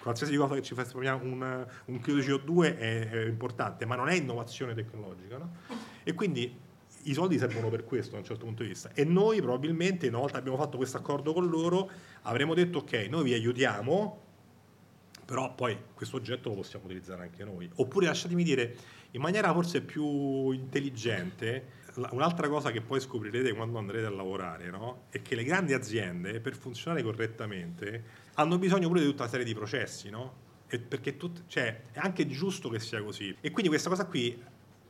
qualsiasi 0.00 0.36
cosa 0.36 0.54
che 0.54 0.62
ci 0.62 0.74
fa 0.74 0.82
esprimerare 0.82 1.24
un, 1.24 1.66
un 1.86 2.00
chilodo 2.00 2.22
di 2.22 2.28
CO2 2.28 2.78
è, 2.78 3.08
è 3.10 3.24
importante, 3.26 3.86
ma 3.86 3.96
non 3.96 4.08
è 4.08 4.14
innovazione 4.14 4.74
tecnologica. 4.74 5.38
no? 5.38 5.56
E 6.02 6.12
quindi 6.14 6.56
i 7.04 7.14
soldi 7.14 7.38
servono 7.38 7.68
per 7.68 7.84
questo 7.84 8.12
da 8.12 8.18
un 8.18 8.24
certo 8.24 8.44
punto 8.44 8.62
di 8.62 8.68
vista. 8.68 8.90
E 8.94 9.04
noi 9.04 9.40
probabilmente, 9.40 10.08
una 10.08 10.18
volta 10.18 10.38
abbiamo 10.38 10.56
fatto 10.56 10.76
questo 10.76 10.96
accordo 10.96 11.32
con 11.32 11.46
loro, 11.48 11.90
avremmo 12.22 12.54
detto 12.54 12.78
ok, 12.78 13.06
noi 13.10 13.24
vi 13.24 13.32
aiutiamo, 13.34 14.22
però 15.24 15.54
poi 15.54 15.76
questo 15.94 16.16
oggetto 16.16 16.50
lo 16.50 16.56
possiamo 16.56 16.86
utilizzare 16.86 17.22
anche 17.22 17.44
noi. 17.44 17.68
Oppure 17.76 18.06
lasciatemi 18.06 18.42
dire, 18.42 18.76
in 19.12 19.20
maniera 19.20 19.52
forse 19.52 19.82
più 19.82 20.50
intelligente, 20.50 21.82
un'altra 22.10 22.48
cosa 22.48 22.70
che 22.70 22.80
poi 22.80 23.00
scoprirete 23.00 23.52
quando 23.54 23.78
andrete 23.78 24.06
a 24.06 24.10
lavorare, 24.10 24.70
no? 24.70 25.04
è 25.10 25.22
che 25.22 25.34
le 25.34 25.44
grandi 25.44 25.72
aziende, 25.72 26.40
per 26.40 26.56
funzionare 26.56 27.02
correttamente, 27.02 28.22
hanno 28.34 28.58
bisogno 28.58 28.88
pure 28.88 29.00
di 29.00 29.06
tutta 29.06 29.22
una 29.22 29.30
serie 29.30 29.44
di 29.46 29.54
processi, 29.54 30.10
no? 30.10 30.42
E 30.66 30.78
perché 30.78 31.16
tut- 31.16 31.42
cioè, 31.46 31.82
è 31.92 31.98
anche 31.98 32.26
giusto 32.26 32.68
che 32.68 32.80
sia 32.80 33.02
così. 33.02 33.34
E 33.40 33.50
quindi 33.50 33.68
questa 33.68 33.88
cosa 33.88 34.06
qui, 34.06 34.42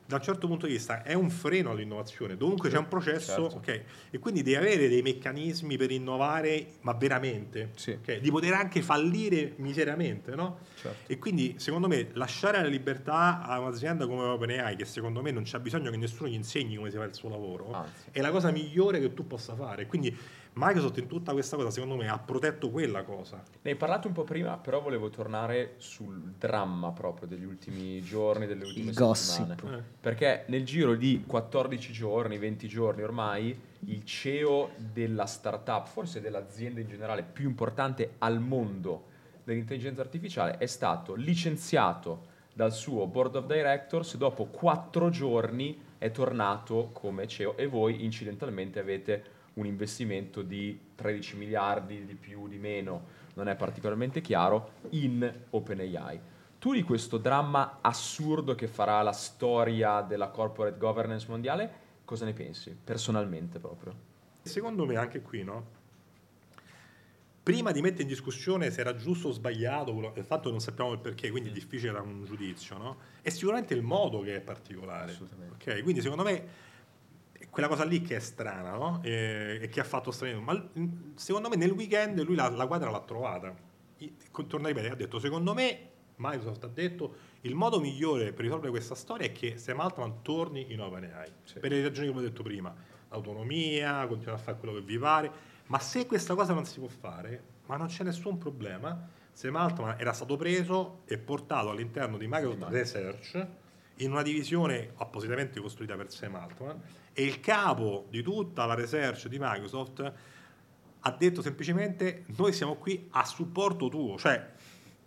da 0.07 0.15
un 0.17 0.21
certo 0.21 0.47
punto 0.47 0.65
di 0.67 0.73
vista, 0.73 1.01
è 1.03 1.13
un 1.13 1.29
freno 1.29 1.71
all'innovazione. 1.71 2.37
Dovunque 2.37 2.69
c'è 2.69 2.77
un 2.77 2.87
processo, 2.87 3.49
certo. 3.49 3.55
ok? 3.57 3.81
E 4.11 4.19
quindi 4.19 4.41
devi 4.43 4.55
avere 4.55 4.87
dei 4.87 5.01
meccanismi 5.01 5.77
per 5.77 5.91
innovare, 5.91 6.73
ma 6.81 6.93
veramente, 6.93 7.71
Sì. 7.75 7.91
ok? 7.91 8.17
Di 8.19 8.29
poter 8.31 8.53
anche 8.53 8.81
fallire 8.81 9.53
miseramente, 9.57 10.33
no? 10.35 10.59
Certo. 10.75 11.11
E 11.11 11.17
quindi, 11.19 11.55
secondo 11.57 11.87
me, 11.87 12.09
lasciare 12.13 12.61
la 12.61 12.67
libertà 12.67 13.41
a 13.43 13.59
un'azienda 13.59 14.07
come 14.07 14.23
OpenAI, 14.23 14.75
che 14.75 14.85
secondo 14.85 15.21
me 15.21 15.31
non 15.31 15.43
c'ha 15.45 15.59
bisogno 15.59 15.89
che 15.91 15.97
nessuno 15.97 16.29
gli 16.29 16.33
insegni 16.33 16.75
come 16.77 16.89
si 16.91 16.97
fa 16.97 17.03
il 17.03 17.13
suo 17.13 17.29
lavoro, 17.29 17.73
Anzi. 17.73 18.05
è 18.11 18.21
la 18.21 18.31
cosa 18.31 18.49
migliore 18.51 18.99
che 18.99 19.13
tu 19.13 19.25
possa 19.27 19.55
fare. 19.55 19.85
Quindi 19.87 20.15
Microsoft 20.57 20.97
in 20.99 21.07
tutta 21.07 21.33
questa 21.33 21.57
cosa, 21.57 21.69
secondo 21.69 21.97
me, 21.97 22.07
ha 22.07 22.17
protetto 22.17 22.69
quella 22.69 23.03
cosa. 23.03 23.43
Ne 23.61 23.71
hai 23.71 23.75
parlato 23.75 24.07
un 24.07 24.13
po' 24.13 24.23
prima, 24.23 24.57
però 24.57 24.79
volevo 24.79 25.09
tornare 25.09 25.73
sul 25.77 26.33
dramma 26.37 26.91
proprio 26.91 27.27
degli 27.27 27.43
ultimi 27.43 28.01
giorni, 28.01 28.47
delle 28.47 28.63
ultime 28.63 28.91
Il 28.91 28.95
gossip. 28.95 29.47
settimane. 29.47 29.77
Eh. 29.77 29.81
Perché 29.99 30.45
nel 30.47 30.63
giro 30.63 30.95
di 30.95 31.25
14 31.27 31.91
giorni, 31.91 32.37
20 32.37 32.67
giorni 32.69 33.03
ormai, 33.03 33.59
il 33.79 34.05
CEO 34.05 34.69
della 34.77 35.25
startup, 35.25 35.87
forse 35.87 36.21
dell'azienda 36.21 36.79
in 36.79 36.87
generale 36.87 37.23
più 37.23 37.49
importante 37.49 38.13
al 38.19 38.39
mondo 38.39 39.07
dell'intelligenza 39.43 40.01
artificiale, 40.01 40.57
è 40.57 40.67
stato 40.67 41.15
licenziato 41.15 42.33
dal 42.53 42.71
suo 42.71 43.05
board 43.07 43.35
of 43.35 43.45
directors 43.45 44.15
dopo 44.15 44.45
4 44.45 45.09
giorni 45.09 45.77
è 45.97 46.11
tornato 46.11 46.91
come 46.93 47.27
CEO 47.27 47.57
e 47.57 47.67
voi 47.67 48.05
incidentalmente 48.05 48.79
avete 48.79 49.23
un 49.55 49.65
investimento 49.65 50.41
di 50.41 50.79
13 50.95 51.37
miliardi 51.37 52.05
di 52.05 52.15
più, 52.15 52.47
di 52.47 52.57
meno, 52.57 53.23
non 53.35 53.47
è 53.47 53.55
particolarmente 53.55 54.21
chiaro, 54.21 54.71
in 54.91 55.33
OpenAI. 55.49 56.19
Tu 56.59 56.73
di 56.73 56.83
questo 56.83 57.17
dramma 57.17 57.79
assurdo 57.81 58.55
che 58.55 58.67
farà 58.67 59.01
la 59.01 59.11
storia 59.11 60.01
della 60.01 60.29
corporate 60.29 60.77
governance 60.77 61.27
mondiale, 61.29 61.71
cosa 62.05 62.25
ne 62.25 62.33
pensi? 62.33 62.75
Personalmente 62.81 63.59
proprio. 63.59 63.93
Secondo 64.41 64.85
me 64.85 64.95
anche 64.95 65.21
qui, 65.21 65.43
no? 65.43 65.83
Prima 67.43 67.71
di 67.71 67.81
mettere 67.81 68.01
in 68.03 68.07
discussione 68.07 68.71
se 68.71 68.81
era 68.81 68.95
giusto 68.95 69.27
o 69.27 69.31
sbagliato, 69.31 69.93
quello- 69.93 70.13
tanto 70.27 70.49
non 70.49 70.59
sappiamo 70.59 70.91
il 70.93 70.99
perché, 70.99 71.29
quindi 71.29 71.49
è 71.49 71.51
difficile 71.51 71.91
dare 71.91 72.03
un 72.03 72.25
giudizio, 72.25 72.77
no? 72.77 72.97
È 73.21 73.29
sicuramente 73.29 73.75
il 73.75 73.83
modo 73.83 74.21
che 74.21 74.37
è 74.37 74.41
particolare. 74.41 75.11
Assolutamente. 75.11 75.71
Ok, 75.71 75.83
quindi 75.83 76.01
secondo 76.01 76.23
me 76.23 76.47
quella 77.55 77.69
cosa 77.69 77.85
lì 77.85 78.01
che 78.01 78.17
è 78.17 78.19
strana, 78.19 78.71
no? 78.71 78.99
E, 79.01 79.59
e 79.61 79.69
che 79.69 79.79
ha 79.79 79.85
fatto 79.85 80.11
strano. 80.11 80.41
Ma 80.41 80.71
secondo 81.15 81.47
me 81.47 81.55
nel 81.55 81.71
weekend 81.71 82.21
lui 82.21 82.35
la, 82.35 82.49
la 82.49 82.67
quadra 82.67 82.89
l'ha 82.89 82.99
trovata. 82.99 83.55
Torna 84.45 84.65
a 84.65 84.67
ripetere, 84.67 84.91
ha 84.91 84.95
detto, 84.97 85.19
secondo 85.19 85.53
me, 85.53 85.89
Microsoft 86.17 86.65
ha 86.65 86.67
detto, 86.67 87.15
il 87.41 87.55
modo 87.55 87.79
migliore 87.79 88.33
per 88.33 88.43
risolvere 88.43 88.71
questa 88.71 88.93
storia 88.93 89.27
è 89.27 89.31
che 89.31 89.55
Sam 89.55 89.79
Altman 89.79 90.21
torni 90.21 90.73
in 90.73 90.81
OpenAI. 90.81 91.31
Per 91.57 91.71
le 91.71 91.81
ragioni 91.81 92.11
che 92.11 92.17
ho 92.17 92.21
detto 92.21 92.43
prima. 92.43 92.75
Autonomia, 93.07 94.05
continuare 94.05 94.37
a 94.37 94.43
fare 94.43 94.57
quello 94.57 94.73
che 94.73 94.81
vi 94.81 94.97
pare. 94.97 95.31
Ma 95.67 95.79
se 95.79 96.05
questa 96.07 96.35
cosa 96.35 96.51
non 96.51 96.65
si 96.65 96.79
può 96.79 96.89
fare, 96.89 97.41
ma 97.67 97.77
non 97.77 97.87
c'è 97.87 98.03
nessun 98.03 98.37
problema, 98.37 99.07
Sam 99.31 99.55
Altman 99.55 99.95
era 99.97 100.11
stato 100.11 100.35
preso 100.35 101.03
e 101.05 101.17
portato 101.17 101.69
all'interno 101.69 102.17
di 102.17 102.27
Microsoft 102.27 102.69
Research 102.69 103.47
in 103.97 104.11
una 104.11 104.21
divisione 104.21 104.91
appositamente 104.95 105.59
costruita 105.59 105.95
per 105.95 106.11
Sam 106.11 106.35
Altman 106.35 106.81
e 107.13 107.23
il 107.23 107.39
capo 107.39 108.07
di 108.09 108.21
tutta 108.21 108.65
la 108.65 108.73
research 108.73 109.27
di 109.27 109.37
Microsoft 109.39 110.13
ha 110.99 111.11
detto 111.11 111.41
semplicemente 111.41 112.25
noi 112.37 112.51
siamo 112.51 112.75
qui 112.75 113.07
a 113.11 113.23
supporto 113.25 113.89
tuo, 113.89 114.17
cioè, 114.17 114.51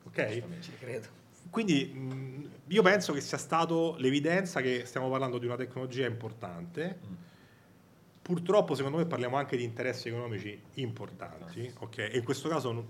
ok? 0.05 0.43
Ci 0.61 0.73
credo. 0.79 1.17
Quindi 1.51 2.49
io 2.67 2.83
penso 2.83 3.13
che 3.13 3.21
sia 3.21 3.39
stato 3.39 3.97
l'evidenza 3.99 4.61
che 4.61 4.85
stiamo 4.85 5.11
parlando 5.11 5.39
di 5.39 5.47
una 5.47 5.57
tecnologia 5.57 6.07
importante. 6.07 7.27
Purtroppo, 8.21 8.75
secondo 8.75 8.99
me, 8.99 9.07
parliamo 9.07 9.37
anche 9.37 9.57
di 9.57 9.65
interessi 9.65 10.09
economici 10.09 10.61
importanti, 10.75 11.73
ok? 11.79 11.99
E 11.99 12.19
in 12.19 12.25
questo 12.25 12.49
caso 12.49 12.73
non, 12.73 12.87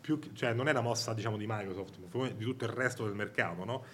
più 0.00 0.20
cioè, 0.34 0.52
non 0.52 0.68
è 0.68 0.70
una 0.70 0.82
mossa 0.82 1.14
diciamo, 1.14 1.38
di 1.38 1.46
Microsoft, 1.48 1.96
ma 2.12 2.28
di 2.28 2.44
tutto 2.44 2.64
il 2.64 2.70
resto 2.70 3.04
del 3.04 3.14
mercato, 3.14 3.64
no? 3.64 3.84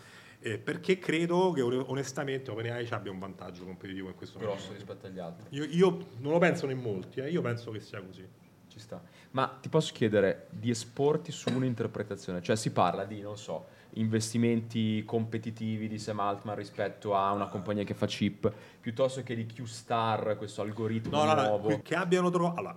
Eh, 0.45 0.59
perché 0.59 0.99
credo 0.99 1.53
che 1.53 1.61
on- 1.63 1.85
onestamente 1.87 2.51
OpenAI 2.51 2.89
abbia 2.91 3.13
un 3.13 3.19
vantaggio 3.21 3.65
competitivo 3.65 4.09
in 4.09 4.15
questo 4.17 4.39
grosso 4.41 4.67
momento. 4.71 4.73
rispetto 4.85 5.07
agli 5.07 5.19
altri. 5.21 5.47
Io, 5.51 5.65
io 5.65 6.07
non 6.19 6.33
lo 6.33 6.39
pensano 6.39 6.73
in 6.73 6.79
molti, 6.81 7.21
eh, 7.21 7.31
io 7.31 7.41
penso 7.41 7.71
che 7.71 7.79
sia 7.81 8.03
così. 8.03 8.27
Ci 8.67 8.79
sta. 8.81 9.01
Ma 9.33 9.47
ti 9.61 9.69
posso 9.69 9.93
chiedere 9.93 10.47
di 10.51 10.71
esporti 10.71 11.31
su 11.31 11.51
un'interpretazione? 11.55 12.43
Cioè 12.43 12.57
si 12.57 12.73
parla 12.73 13.05
di, 13.05 13.21
non 13.21 13.37
so, 13.37 13.67
investimenti 13.95 15.05
competitivi 15.05 15.89
di 15.89 15.99
Sam 15.99 16.21
Altman 16.21 16.57
rispetto 16.57 17.15
a 17.15 17.33
una 17.33 17.49
compagnia 17.49 17.85
che 17.85 17.95
fa 17.95 18.07
chip, 18.07 18.51
piuttosto 18.81 19.23
che 19.23 19.35
di 19.35 19.45
Q-Star, 19.47 20.37
questo 20.39 20.63
algoritmo 20.63 21.17
No, 21.19 21.25
no, 21.25 21.35
no, 21.35 21.43
nuovo. 21.49 21.81
che 21.83 21.95
abbiano 21.95 22.31
trovato. 22.31 22.59
Allora, 22.59 22.77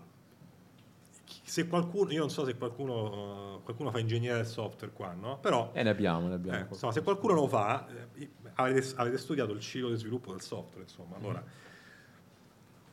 se 1.47 1.67
qualcuno, 1.67 2.11
io 2.11 2.19
non 2.19 2.29
so 2.31 2.43
se 2.43 2.55
qualcuno, 2.55 3.57
eh, 3.59 3.63
qualcuno 3.63 3.91
fa 3.91 3.99
ingegneria 3.99 4.37
del 4.37 4.47
software 4.47 4.91
qua, 4.91 5.13
no? 5.13 5.37
Però 5.39 5.71
E 5.73 5.83
ne 5.83 5.89
abbiamo, 5.89 6.27
ne 6.27 6.33
abbiamo. 6.33 6.57
Eh, 6.57 6.65
insomma, 6.69 6.91
se 6.91 7.03
qualcuno 7.03 7.33
lo 7.33 7.47
fa, 7.47 7.87
eh, 8.17 8.29
avete, 8.55 8.93
avete 8.95 9.17
studiato 9.19 9.51
il 9.51 9.59
ciclo 9.59 9.89
di 9.89 9.95
sviluppo 9.95 10.31
del 10.31 10.41
software, 10.41 10.81
insomma. 10.81 11.15
Allora, 11.17 11.43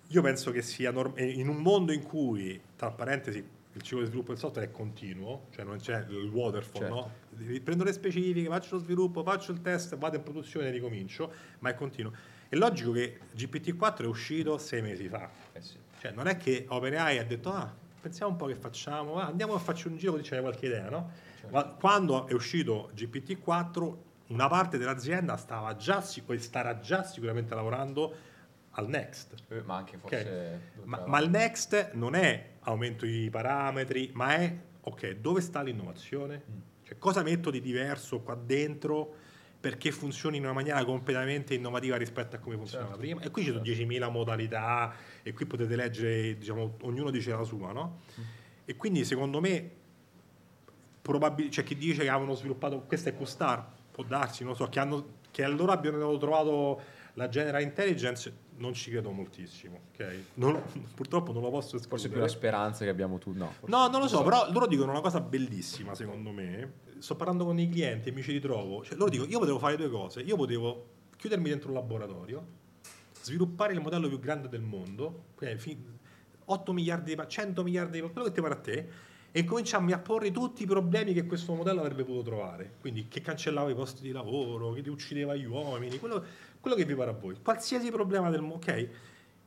io 0.08 0.20
penso 0.22 0.50
che 0.50 0.60
sia 0.60 0.90
norm- 0.90 1.14
eh, 1.16 1.24
in 1.30 1.48
un 1.48 1.56
mondo 1.56 1.92
in 1.92 2.02
cui, 2.02 2.60
tra 2.76 2.90
parentesi, 2.90 3.38
il 3.74 3.80
ciclo 3.80 4.00
di 4.00 4.06
sviluppo 4.06 4.32
del 4.32 4.38
software 4.38 4.68
è 4.68 4.70
continuo, 4.70 5.46
cioè 5.52 5.64
non 5.64 5.78
c'è 5.78 6.04
il 6.10 6.28
waterfall, 6.28 6.80
Certo. 6.82 6.94
no? 6.94 7.60
Prendo 7.64 7.84
le 7.84 7.92
specifiche, 7.94 8.46
faccio 8.48 8.74
lo 8.76 8.82
sviluppo, 8.82 9.22
faccio 9.22 9.50
il 9.52 9.62
test, 9.62 9.96
vado 9.96 10.16
in 10.16 10.22
produzione 10.22 10.68
e 10.68 10.70
ricomincio, 10.70 11.32
ma 11.60 11.70
è 11.70 11.74
continuo. 11.74 12.12
È 12.50 12.56
logico 12.56 12.92
che 12.92 13.18
GPT-4 13.34 14.02
è 14.02 14.06
uscito 14.06 14.58
sei 14.58 14.82
mesi 14.82 15.08
fa. 15.08 15.30
Eh 15.54 15.62
sì. 15.62 15.78
Cioè, 16.00 16.10
non 16.12 16.26
è 16.26 16.36
che 16.36 16.66
OpenAI 16.68 17.16
ha 17.18 17.24
detto, 17.24 17.50
ah, 17.50 17.74
pensiamo 18.02 18.32
un 18.32 18.36
po' 18.36 18.46
che 18.46 18.56
facciamo, 18.56 19.18
ah, 19.18 19.26
andiamo 19.26 19.54
a 19.54 19.58
farci 19.58 19.86
un 19.86 19.96
giro 19.96 20.12
così 20.12 20.24
c'è 20.24 20.40
qualche 20.40 20.66
idea, 20.66 20.90
no? 20.90 21.10
Ma 21.50 21.64
quando 21.64 22.26
è 22.26 22.32
uscito 22.32 22.90
GPT-4, 22.96 23.96
una 24.28 24.48
parte 24.48 24.76
dell'azienda 24.76 25.36
stava 25.36 25.76
già, 25.76 26.04
e 26.26 26.38
starà 26.38 26.80
già 26.80 27.04
sicuramente 27.04 27.54
lavorando 27.54 28.14
al 28.70 28.88
next. 28.88 29.34
Eh, 29.48 29.62
Ma 29.62 29.76
anche 29.76 29.98
forse... 29.98 30.60
Ma, 30.84 31.04
ma 31.06 31.20
il 31.20 31.30
next 31.30 31.92
non 31.92 32.14
è 32.14 32.54
aumento 32.60 33.06
i 33.06 33.28
parametri, 33.30 34.10
ma 34.14 34.34
è, 34.34 34.56
ok, 34.80 35.12
dove 35.12 35.40
sta 35.40 35.62
l'innovazione? 35.62 36.42
Cioè, 36.82 36.98
cosa 36.98 37.22
metto 37.22 37.50
di 37.50 37.60
diverso 37.60 38.20
qua 38.20 38.34
dentro 38.34 39.14
perché 39.62 39.92
funzioni 39.92 40.38
in 40.38 40.42
una 40.42 40.52
maniera 40.52 40.84
completamente 40.84 41.54
innovativa 41.54 41.96
rispetto 41.96 42.34
a 42.34 42.40
come 42.40 42.56
funzionava 42.56 42.96
prima? 42.96 43.20
E 43.20 43.30
qui 43.30 43.44
ci 43.44 43.52
sono 43.52 43.62
10.000 43.62 44.10
modalità 44.10 44.92
e 45.22 45.32
qui 45.32 45.46
potete 45.46 45.76
leggere, 45.76 46.36
diciamo, 46.36 46.78
ognuno 46.80 47.12
dice 47.12 47.30
la 47.30 47.44
sua, 47.44 47.70
no? 47.70 48.00
E 48.64 48.74
quindi 48.74 49.04
secondo 49.04 49.40
me 49.40 49.70
probabil- 51.00 51.48
c'è 51.48 51.62
chi 51.62 51.76
dice 51.76 52.02
che 52.02 52.08
avevano 52.08 52.34
sviluppato 52.34 52.80
questo 52.80 53.10
è 53.10 53.16
Q-Star, 53.16 53.64
può 53.92 54.02
darsi, 54.02 54.42
non 54.42 54.56
so, 54.56 54.66
che, 54.68 54.80
hanno, 54.80 55.06
che 55.30 55.44
allora 55.44 55.74
abbiano 55.74 56.16
trovato 56.18 56.80
la 57.12 57.28
General 57.28 57.62
Intelligence, 57.62 58.32
non 58.62 58.74
ci 58.74 58.90
credo 58.90 59.10
moltissimo, 59.10 59.80
ok? 59.92 60.14
Non- 60.34 60.62
purtroppo 60.94 61.32
non 61.32 61.42
lo 61.42 61.50
posso 61.50 61.76
escludere. 61.76 61.88
Forse 61.88 62.08
più 62.08 62.20
la 62.20 62.28
speranza 62.28 62.84
che 62.84 62.90
abbiamo 62.90 63.18
tu. 63.18 63.32
No, 63.32 63.50
forse- 63.58 63.74
No, 63.74 63.88
non 63.88 64.00
lo 64.00 64.08
so, 64.08 64.22
però 64.22 64.50
loro 64.52 64.66
dicono 64.66 64.92
una 64.92 65.00
cosa 65.00 65.20
bellissima 65.20 65.94
secondo 65.94 66.30
me. 66.30 66.72
Sto 66.98 67.16
parlando 67.16 67.44
con 67.44 67.58
i 67.58 67.68
clienti 67.68 68.10
e 68.10 68.12
mi 68.12 68.22
ci 68.22 68.30
ritrovo. 68.32 68.84
Cioè, 68.84 68.96
loro 68.96 69.10
dicono, 69.10 69.28
io 69.30 69.38
potevo 69.40 69.58
fare 69.58 69.76
due 69.76 69.90
cose. 69.90 70.20
Io 70.20 70.36
potevo 70.36 70.86
chiudermi 71.16 71.48
dentro 71.48 71.68
un 71.68 71.74
laboratorio, 71.74 72.46
sviluppare 73.20 73.72
il 73.72 73.80
modello 73.80 74.08
più 74.08 74.18
grande 74.18 74.48
del 74.48 74.62
mondo, 74.62 75.24
quindi 75.34 75.58
fi- 75.58 75.84
8 76.44 76.72
miliardi 76.72 77.10
di 77.10 77.16
pa- 77.16 77.26
100 77.26 77.62
miliardi 77.62 78.00
di 78.00 78.08
quello 78.10 78.28
che 78.28 78.32
ti 78.32 78.40
pare 78.40 78.54
a 78.54 78.58
te, 78.58 78.88
e 79.34 79.44
cominciarmi 79.44 79.92
a 79.92 79.98
porre 79.98 80.30
tutti 80.30 80.64
i 80.64 80.66
problemi 80.66 81.14
che 81.14 81.24
questo 81.24 81.54
modello 81.54 81.80
avrebbe 81.80 82.04
potuto 82.04 82.24
trovare. 82.24 82.74
Quindi 82.80 83.08
che 83.08 83.20
cancellava 83.22 83.70
i 83.70 83.74
posti 83.74 84.02
di 84.02 84.10
lavoro, 84.12 84.72
che 84.72 84.82
ti 84.82 84.90
uccideva 84.90 85.34
gli 85.34 85.44
uomini, 85.46 85.98
quello, 85.98 86.22
quello 86.62 86.76
che 86.76 86.84
vi 86.84 86.94
pare 86.94 87.10
a 87.10 87.14
voi. 87.14 87.36
Qualsiasi 87.42 87.90
problema 87.90 88.30
del 88.30 88.40
mondo, 88.40 88.54
ok? 88.54 88.88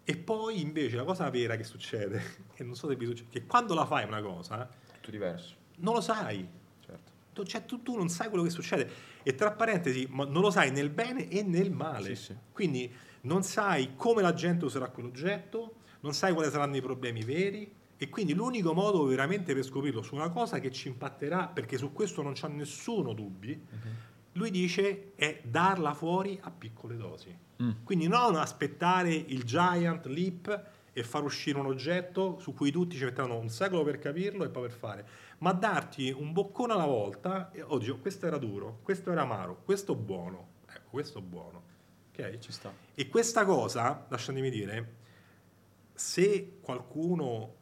E 0.03 0.17
poi 0.17 0.59
invece 0.61 0.97
la 0.97 1.05
cosa 1.05 1.27
vera 1.29 1.55
che 1.55 1.63
succede, 1.63 2.21
e 2.53 2.63
non 2.63 2.75
so 2.75 2.87
se 2.89 2.95
vi 2.95 3.05
succede, 3.05 3.29
che 3.31 3.45
quando 3.45 3.73
la 3.73 3.85
fai 3.85 4.05
una 4.05 4.21
cosa, 4.21 4.69
Tutto 4.93 5.09
diverso, 5.11 5.55
non 5.77 5.93
lo 5.93 6.01
sai. 6.01 6.45
certo. 6.85 7.11
Tu, 7.33 7.43
cioè, 7.45 7.65
tu, 7.65 7.81
tu 7.81 7.95
non 7.95 8.09
sai 8.09 8.27
quello 8.27 8.43
che 8.43 8.49
succede. 8.49 8.89
E 9.23 9.33
tra 9.33 9.51
parentesi, 9.51 10.07
ma 10.11 10.25
non 10.25 10.41
lo 10.41 10.51
sai 10.51 10.71
nel 10.71 10.89
bene 10.89 11.29
e 11.29 11.41
nel 11.41 11.71
male. 11.71 12.15
Sì, 12.15 12.23
sì. 12.25 12.35
Quindi 12.51 12.93
non 13.21 13.43
sai 13.43 13.95
come 13.95 14.21
la 14.21 14.33
gente 14.33 14.65
userà 14.65 14.89
quell'oggetto, 14.89 15.75
non 16.01 16.13
sai 16.13 16.33
quali 16.33 16.51
saranno 16.51 16.75
i 16.75 16.81
problemi 16.81 17.23
veri. 17.23 17.73
E 17.97 18.09
quindi 18.09 18.33
l'unico 18.33 18.73
modo 18.73 19.05
veramente 19.05 19.53
per 19.53 19.63
scoprirlo 19.63 20.01
su 20.01 20.15
una 20.15 20.29
cosa 20.29 20.59
che 20.59 20.69
ci 20.69 20.89
impatterà, 20.89 21.47
perché 21.47 21.77
su 21.77 21.93
questo 21.93 22.21
non 22.21 22.33
c'ha 22.35 22.49
nessuno 22.49 23.13
dubbi, 23.13 23.59
lui 24.35 24.51
dice 24.51 25.13
è 25.15 25.41
darla 25.43 25.93
fuori 25.93 26.39
a 26.41 26.51
piccole 26.51 26.95
dosi. 26.95 27.35
Mm. 27.61 27.83
Quindi 27.83 28.07
non 28.07 28.35
aspettare 28.35 29.13
il 29.13 29.43
giant 29.43 30.05
leap 30.05 30.71
e 30.91 31.03
far 31.03 31.23
uscire 31.23 31.59
un 31.59 31.65
oggetto 31.65 32.37
su 32.39 32.53
cui 32.53 32.71
tutti 32.71 32.95
ci 32.95 33.03
metteranno 33.03 33.37
un 33.37 33.49
secolo 33.49 33.83
per 33.83 33.99
capirlo 33.99 34.43
e 34.45 34.49
poi 34.49 34.63
per 34.63 34.71
fare, 34.71 35.07
ma 35.39 35.51
darti 35.51 36.09
un 36.11 36.31
boccone 36.31 36.73
alla 36.73 36.85
volta 36.85 37.51
e 37.51 37.61
oddio, 37.61 37.97
questo 37.99 38.27
era 38.27 38.37
duro, 38.37 38.79
questo 38.81 39.11
era 39.11 39.21
amaro, 39.21 39.61
questo 39.63 39.95
buono, 39.95 40.47
ecco, 40.69 40.89
questo 40.91 41.21
buono. 41.21 41.63
Ok? 42.11 42.37
Ci 42.39 42.51
sta. 42.51 42.73
E 42.93 43.07
questa 43.09 43.43
cosa, 43.45 44.05
lasciatemi 44.07 44.49
dire, 44.49 44.95
se 45.93 46.59
qualcuno 46.61 47.55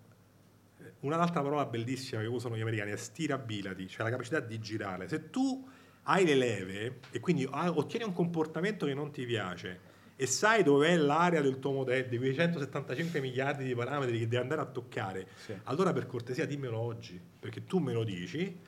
eh, 0.77 0.93
un'altra 1.01 1.41
parola 1.41 1.65
bellissima 1.65 2.21
che 2.21 2.27
usano 2.27 2.55
gli 2.55 2.61
americani 2.61 2.91
è 2.91 2.97
stirability, 2.97 3.87
cioè 3.87 4.03
la 4.03 4.11
capacità 4.11 4.39
di 4.39 4.59
girare. 4.59 5.07
Se 5.07 5.29
tu 5.31 5.67
hai 6.03 6.25
le 6.25 6.35
leve 6.35 6.99
e 7.11 7.19
quindi 7.19 7.47
hai- 7.49 7.71
ottieni 7.73 8.05
un 8.05 8.13
comportamento 8.13 8.85
che 8.85 8.93
non 8.93 9.11
ti 9.11 9.25
piace 9.25 9.91
e 10.15 10.25
sai 10.27 10.63
dove 10.63 10.89
è 10.89 10.95
l'area 10.95 11.41
del 11.41 11.59
tuo 11.59 11.71
modello, 11.71 12.07
di 12.07 12.17
quei 12.17 12.33
175 12.33 13.19
miliardi 13.19 13.63
di 13.65 13.73
parametri 13.73 14.19
che 14.19 14.27
devi 14.27 14.37
andare 14.41 14.61
a 14.61 14.65
toccare, 14.65 15.27
Sì. 15.35 15.57
allora 15.63 15.91
per 15.91 16.05
cortesia 16.05 16.45
dimmelo 16.45 16.77
oggi, 16.77 17.19
perché 17.39 17.63
tu 17.65 17.79
me 17.79 17.93
lo 17.93 18.03
dici, 18.03 18.59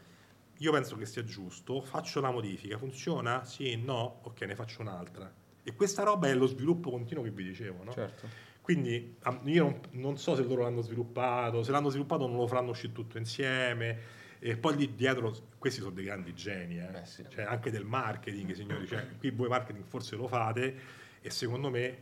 io 0.58 0.72
penso 0.72 0.96
che 0.96 1.06
sia 1.06 1.24
giusto, 1.24 1.82
faccio 1.82 2.20
la 2.22 2.32
modifica, 2.32 2.78
funziona? 2.78 3.44
Sì, 3.44 3.76
no? 3.78 4.22
Ok, 4.24 4.42
ne 4.42 4.56
faccio 4.56 4.82
un'altra. 4.82 5.32
E 5.64 5.76
questa 5.76 6.04
roba 6.04 6.28
è 6.28 6.34
lo 6.34 6.48
sviluppo 6.48 6.90
continuo 6.90 7.24
che 7.24 7.32
vi 7.32 7.44
dicevo, 7.44 7.84
no? 7.84 7.92
Certo. 7.92 8.28
Quindi 8.62 9.18
am- 9.24 9.42
io 9.44 9.64
non, 9.64 9.80
non 9.92 10.18
so 10.18 10.36
se 10.36 10.44
loro 10.44 10.64
l'hanno 10.64 10.82
sviluppato, 10.82 11.62
se 11.62 11.72
l'hanno 11.72 11.90
sviluppato 11.90 12.26
non 12.28 12.38
lo 12.38 12.48
faranno 12.48 12.72
uscire 12.72 12.92
tutto 12.94 13.18
insieme. 13.20 14.24
E 14.48 14.58
poi 14.58 14.76
lì 14.76 14.94
dietro, 14.94 15.36
questi 15.58 15.80
sono 15.80 15.92
dei 15.92 16.04
grandi 16.04 16.36
geni, 16.36 16.78
eh. 16.78 16.86
Beh, 16.86 17.06
sì. 17.06 17.26
Cioè, 17.28 17.46
anche 17.46 17.72
del 17.72 17.84
marketing, 17.84 18.52
signori. 18.54 18.86
Cioè, 18.86 19.18
qui 19.18 19.32
voi 19.32 19.50
marketing 19.50 19.84
forse 19.86 20.16
lo 20.16 20.28
fate 20.28 20.80
e 21.20 21.32
secondo 21.32 21.72
me 21.72 21.98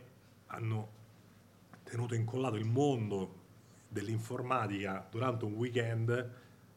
hanno 0.48 0.90
tenuto 1.84 2.14
incollato 2.14 2.56
il 2.56 2.66
mondo 2.66 3.40
dell'informatica 3.88 5.06
durante 5.10 5.46
un 5.46 5.54
weekend 5.54 6.32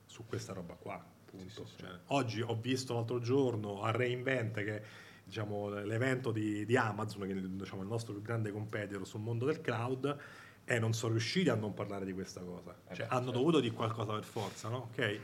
su 0.05 0.25
questa 0.25 0.53
roba 0.53 0.75
qua. 0.75 1.03
Punto. 1.25 1.67
Cioè, 1.75 1.89
oggi 2.05 2.39
ho 2.39 2.55
visto 2.55 2.93
l'altro 2.93 3.19
giorno 3.19 3.81
a 3.81 3.91
Reinvent 3.91 4.63
che 4.63 4.81
diciamo, 5.25 5.67
l'evento 5.67 6.31
di, 6.31 6.65
di 6.65 6.77
Amazon, 6.77 7.27
che 7.27 7.33
è 7.33 7.41
diciamo, 7.41 7.81
il 7.81 7.89
nostro 7.89 8.13
più 8.13 8.21
grande 8.21 8.51
competitor 8.51 9.05
sul 9.05 9.19
mondo 9.19 9.43
del 9.43 9.59
cloud, 9.59 10.17
e 10.63 10.79
non 10.79 10.93
sono 10.93 11.11
riusciti 11.11 11.49
a 11.49 11.55
non 11.55 11.73
parlare 11.73 12.05
di 12.05 12.13
questa 12.13 12.39
cosa. 12.39 12.73
Eh 12.87 12.95
Cioè, 12.95 13.05
beh, 13.05 13.11
hanno 13.11 13.25
certo. 13.25 13.37
dovuto 13.37 13.59
di 13.59 13.71
qualcosa 13.71 14.13
per 14.13 14.23
forza, 14.23 14.69
no? 14.69 14.89
Ok? 14.91 15.19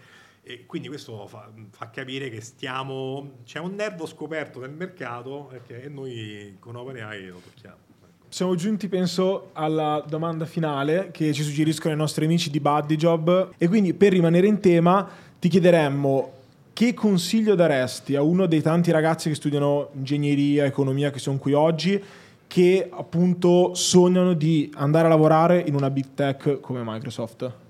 E 0.45 0.65
quindi 0.65 0.89
questo 0.89 1.25
fa, 1.25 1.49
fa 1.69 1.89
capire 1.89 2.29
che 2.29 2.41
stiamo. 2.41 3.37
c'è 3.45 3.59
un 3.59 3.75
nervo 3.75 4.05
scoperto 4.05 4.59
nel 4.59 4.71
mercato 4.71 5.49
e 5.51 5.61
che 5.65 5.87
noi 5.87 6.57
con 6.59 6.75
OpenAI 6.75 7.27
lo 7.27 7.39
tocchiamo. 7.41 7.77
Ecco. 8.03 8.25
siamo 8.27 8.53
giunti, 8.55 8.89
penso, 8.89 9.51
alla 9.53 10.03
domanda 10.05 10.45
finale 10.45 11.11
che 11.11 11.31
ci 11.31 11.43
suggeriscono 11.43 11.93
i 11.93 11.97
nostri 11.97 12.25
amici 12.25 12.49
di 12.49 12.59
Buddy 12.59 12.95
Job. 12.97 13.53
E 13.57 13.69
quindi, 13.69 13.93
per 13.93 14.11
rimanere 14.11 14.47
in 14.47 14.59
tema, 14.59 15.09
ti 15.39 15.47
chiederemmo 15.47 16.41
che 16.73 16.93
consiglio 16.93 17.55
daresti 17.55 18.17
a 18.17 18.21
uno 18.21 18.45
dei 18.45 18.61
tanti 18.61 18.91
ragazzi 18.91 19.29
che 19.29 19.35
studiano 19.35 19.91
ingegneria, 19.93 20.65
economia, 20.65 21.09
che 21.09 21.19
sono 21.19 21.37
qui 21.37 21.53
oggi, 21.53 22.03
che 22.47 22.89
appunto 22.91 23.73
sognano 23.75 24.33
di 24.33 24.69
andare 24.75 25.05
a 25.05 25.09
lavorare 25.09 25.63
in 25.65 25.75
una 25.75 25.89
big 25.89 26.07
tech 26.15 26.59
come 26.59 26.81
Microsoft? 26.83 27.62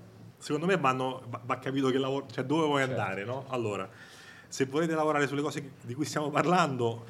Secondo 0.44 0.66
me 0.66 0.76
vanno, 0.76 1.22
va, 1.44 1.58
capito 1.58 1.88
che 1.88 1.96
lavoro, 1.96 2.26
cioè 2.30 2.44
dove 2.44 2.66
vuoi 2.66 2.84
Certo. 2.84 3.00
andare, 3.00 3.24
no? 3.24 3.46
Allora, 3.48 3.88
se 4.46 4.66
volete 4.66 4.94
lavorare 4.94 5.26
sulle 5.26 5.40
cose 5.40 5.70
di 5.80 5.94
cui 5.94 6.04
stiamo 6.04 6.28
parlando, 6.28 7.06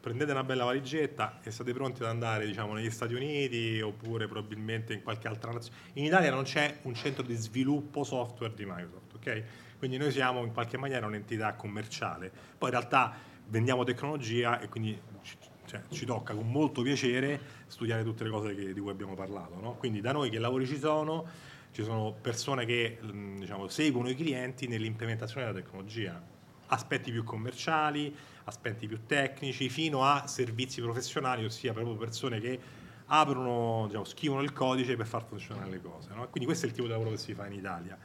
prendete 0.00 0.32
una 0.32 0.42
bella 0.42 0.64
valigetta 0.64 1.38
e 1.44 1.52
state 1.52 1.72
pronti 1.72 2.02
ad 2.02 2.08
andare, 2.08 2.44
diciamo, 2.46 2.72
negli 2.72 2.90
Stati 2.90 3.14
Uniti 3.14 3.80
oppure 3.80 4.26
probabilmente 4.26 4.92
in 4.92 5.04
qualche 5.04 5.28
altra 5.28 5.52
nazione. 5.52 5.76
In 5.92 6.04
Italia 6.04 6.32
non 6.32 6.42
c'è 6.42 6.78
un 6.82 6.94
centro 6.96 7.22
di 7.22 7.36
sviluppo 7.36 8.02
software 8.02 8.52
di 8.54 8.64
Microsoft, 8.64 9.14
ok? 9.14 9.42
Quindi 9.78 9.96
noi 9.96 10.10
siamo 10.10 10.42
in 10.44 10.52
qualche 10.52 10.76
maniera 10.76 11.06
un'entità 11.06 11.54
commerciale. 11.54 12.28
Poi 12.58 12.70
in 12.70 12.74
realtà 12.76 13.12
vendiamo 13.46 13.84
tecnologia 13.84 14.58
e 14.58 14.68
quindi 14.68 15.00
ci, 15.22 15.36
cioè, 15.66 15.80
ci 15.90 16.04
tocca 16.04 16.34
con 16.34 16.50
molto 16.50 16.82
piacere 16.82 17.40
studiare 17.68 18.02
tutte 18.02 18.24
le 18.24 18.30
cose 18.30 18.52
che- 18.56 18.72
di 18.72 18.80
cui 18.80 18.90
abbiamo 18.90 19.14
parlato, 19.14 19.60
no? 19.60 19.74
Quindi 19.74 20.00
da 20.00 20.10
noi 20.10 20.28
che 20.28 20.40
lavori 20.40 20.66
ci 20.66 20.76
sono, 20.76 21.52
ci 21.74 21.82
sono 21.82 22.14
persone 22.18 22.64
che 22.64 22.98
mh, 23.00 23.40
diciamo, 23.40 23.66
seguono 23.66 24.08
i 24.08 24.14
clienti 24.14 24.68
nell'implementazione 24.68 25.44
della 25.44 25.58
tecnologia, 25.58 26.22
aspetti 26.66 27.10
più 27.10 27.24
commerciali, 27.24 28.14
aspetti 28.44 28.86
più 28.86 29.06
tecnici, 29.06 29.68
fino 29.68 30.04
a 30.04 30.28
servizi 30.28 30.80
professionali, 30.80 31.44
ossia 31.44 31.72
proprio 31.72 31.96
persone 31.96 32.38
che 32.38 32.60
aprono, 33.06 33.86
diciamo, 33.86 34.04
scrivono 34.04 34.42
il 34.42 34.52
codice 34.52 34.94
per 34.94 35.06
far 35.06 35.24
funzionare 35.24 35.68
le 35.68 35.80
cose. 35.80 36.10
no? 36.14 36.28
Quindi 36.28 36.44
questo 36.44 36.66
è 36.66 36.68
il 36.68 36.74
tipo 36.76 36.86
di 36.86 36.92
lavoro 36.92 37.10
che 37.10 37.16
si 37.16 37.34
fa 37.34 37.46
in 37.46 37.54
Italia. 37.54 37.98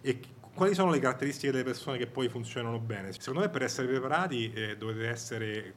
E 0.00 0.20
quali 0.54 0.74
sono 0.74 0.92
le 0.92 1.00
caratteristiche 1.00 1.50
delle 1.50 1.64
persone 1.64 1.98
che 1.98 2.06
poi 2.06 2.28
funzionano 2.28 2.78
bene? 2.78 3.12
Secondo 3.12 3.40
me 3.40 3.48
per 3.48 3.62
essere 3.62 3.88
preparati 3.88 4.52
eh, 4.52 4.76
dovete 4.76 5.08
essere 5.08 5.74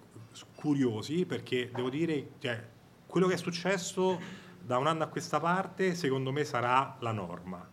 curiosi 0.54 1.26
perché 1.26 1.72
devo 1.74 1.90
dire, 1.90 2.34
cioè, 2.38 2.64
quello 3.08 3.26
che 3.26 3.34
è 3.34 3.38
successo 3.38 4.20
da 4.64 4.78
un 4.78 4.88
anno 4.88 5.04
a 5.04 5.08
questa 5.08 5.40
parte 5.40 5.96
secondo 5.96 6.32
me 6.32 6.44
sarà 6.44 6.98
la 7.00 7.12
norma. 7.12 7.68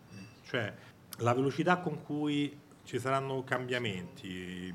Cioè 0.44 0.74
la 1.18 1.34
velocità 1.34 1.78
con 1.78 2.02
cui 2.02 2.58
ci 2.84 2.98
saranno 2.98 3.44
cambiamenti, 3.44 4.72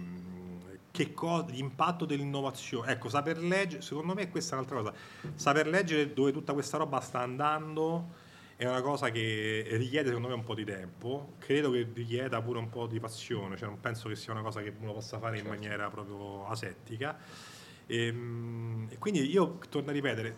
che 0.91 1.13
co- 1.13 1.45
l'impatto 1.49 2.05
dell'innovazione. 2.05 2.91
Ecco, 2.91 3.09
saper 3.09 3.39
leggere, 3.39 3.81
secondo 3.81 4.13
me 4.13 4.29
questa 4.29 4.55
è 4.55 4.59
un'altra 4.59 4.77
cosa. 4.77 4.93
Saper 5.33 5.67
leggere 5.67 6.13
dove 6.13 6.31
tutta 6.31 6.53
questa 6.53 6.77
roba 6.77 6.99
sta 6.99 7.19
andando 7.19 8.21
è 8.55 8.67
una 8.67 8.81
cosa 8.81 9.09
che 9.09 9.65
richiede 9.71 10.07
secondo 10.07 10.27
me 10.27 10.35
un 10.35 10.43
po' 10.43 10.53
di 10.53 10.63
tempo, 10.63 11.33
credo 11.39 11.71
che 11.71 11.89
richieda 11.91 12.39
pure 12.41 12.59
un 12.59 12.69
po' 12.69 12.85
di 12.85 12.99
passione, 12.99 13.57
cioè 13.57 13.67
non 13.67 13.79
penso 13.79 14.07
che 14.07 14.15
sia 14.15 14.31
una 14.31 14.43
cosa 14.43 14.61
che 14.61 14.71
uno 14.79 14.93
possa 14.93 15.17
fare 15.17 15.39
in 15.39 15.47
maniera 15.47 15.89
proprio 15.89 16.45
asettica. 16.47 17.17
Ehm, 17.87 18.87
E, 18.89 18.97
quindi 18.99 19.29
io 19.29 19.57
torno 19.69 19.89
a 19.89 19.93
ripetere, 19.93 20.35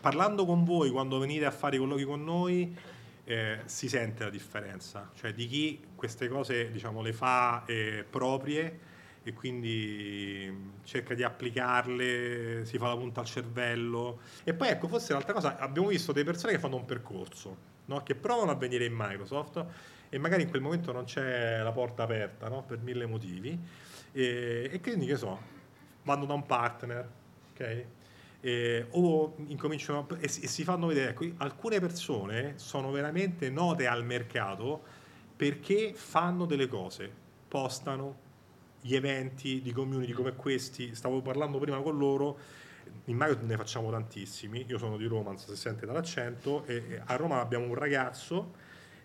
parlando 0.00 0.44
con 0.44 0.64
voi 0.64 0.90
quando 0.90 1.18
venite 1.18 1.44
a 1.44 1.50
fare 1.50 1.76
i 1.76 1.78
colloqui 1.78 2.04
con 2.04 2.24
noi, 2.24 2.76
eh, 3.24 3.60
si 3.66 3.88
sente 3.88 4.24
la 4.24 4.30
differenza, 4.30 5.10
cioè 5.14 5.34
di 5.34 5.46
chi 5.46 5.84
queste 5.94 6.28
cose 6.28 6.70
diciamo, 6.70 7.02
le 7.02 7.12
fa 7.12 7.62
eh, 7.66 8.04
proprie 8.08 8.86
e 9.22 9.34
quindi 9.34 10.48
mh, 10.50 10.84
cerca 10.84 11.12
di 11.12 11.22
applicarle, 11.22 12.64
si 12.64 12.78
fa 12.78 12.88
la 12.88 12.96
punta 12.96 13.20
al 13.20 13.26
cervello. 13.26 14.20
E 14.44 14.54
poi 14.54 14.68
ecco, 14.68 14.88
forse 14.88 15.12
un'altra 15.12 15.34
cosa, 15.34 15.58
abbiamo 15.58 15.88
visto 15.88 16.12
delle 16.12 16.24
persone 16.24 16.54
che 16.54 16.58
fanno 16.58 16.76
un 16.76 16.86
percorso, 16.86 17.56
no? 17.86 18.02
che 18.02 18.14
provano 18.14 18.50
a 18.50 18.54
venire 18.54 18.86
in 18.86 18.94
Microsoft 18.96 19.62
e 20.08 20.18
magari 20.18 20.44
in 20.44 20.48
quel 20.48 20.62
momento 20.62 20.90
non 20.92 21.04
c'è 21.04 21.62
la 21.62 21.72
porta 21.72 22.04
aperta 22.04 22.48
no? 22.48 22.62
per 22.62 22.78
mille 22.78 23.04
motivi 23.04 23.58
e, 24.12 24.70
e 24.72 24.80
quindi 24.80 25.04
che 25.04 25.16
so, 25.16 25.38
vanno 26.02 26.24
da 26.24 26.32
un 26.32 26.46
partner, 26.46 27.08
ok? 27.52 27.84
E- 28.40 28.86
o 28.90 29.34
incominciano 29.46 30.06
e 30.20 30.28
si, 30.28 30.42
e 30.42 30.46
si 30.46 30.62
fanno 30.64 30.86
vedere, 30.86 31.10
ecco, 31.10 31.26
alcune 31.38 31.80
persone 31.80 32.54
sono 32.56 32.90
veramente 32.90 33.50
note 33.50 33.86
al 33.86 34.04
mercato 34.04 34.82
perché 35.36 35.92
fanno 35.94 36.46
delle 36.46 36.68
cose, 36.68 37.10
postano 37.48 38.26
gli 38.80 38.94
eventi 38.94 39.60
di 39.60 39.72
community 39.72 40.12
come 40.12 40.34
questi, 40.34 40.94
stavo 40.94 41.20
parlando 41.20 41.58
prima 41.58 41.80
con 41.80 41.96
loro, 41.96 42.38
in 43.04 43.16
Microsoft 43.16 43.44
ne 43.44 43.56
facciamo 43.56 43.90
tantissimi, 43.90 44.64
io 44.66 44.78
sono 44.78 44.96
di 44.96 45.06
Roma, 45.06 45.30
non 45.30 45.38
so 45.38 45.48
se 45.48 45.56
sente 45.56 45.86
dall'accento, 45.86 46.64
e 46.66 47.00
a 47.04 47.16
Roma 47.16 47.40
abbiamo 47.40 47.66
un 47.66 47.74
ragazzo 47.74 48.52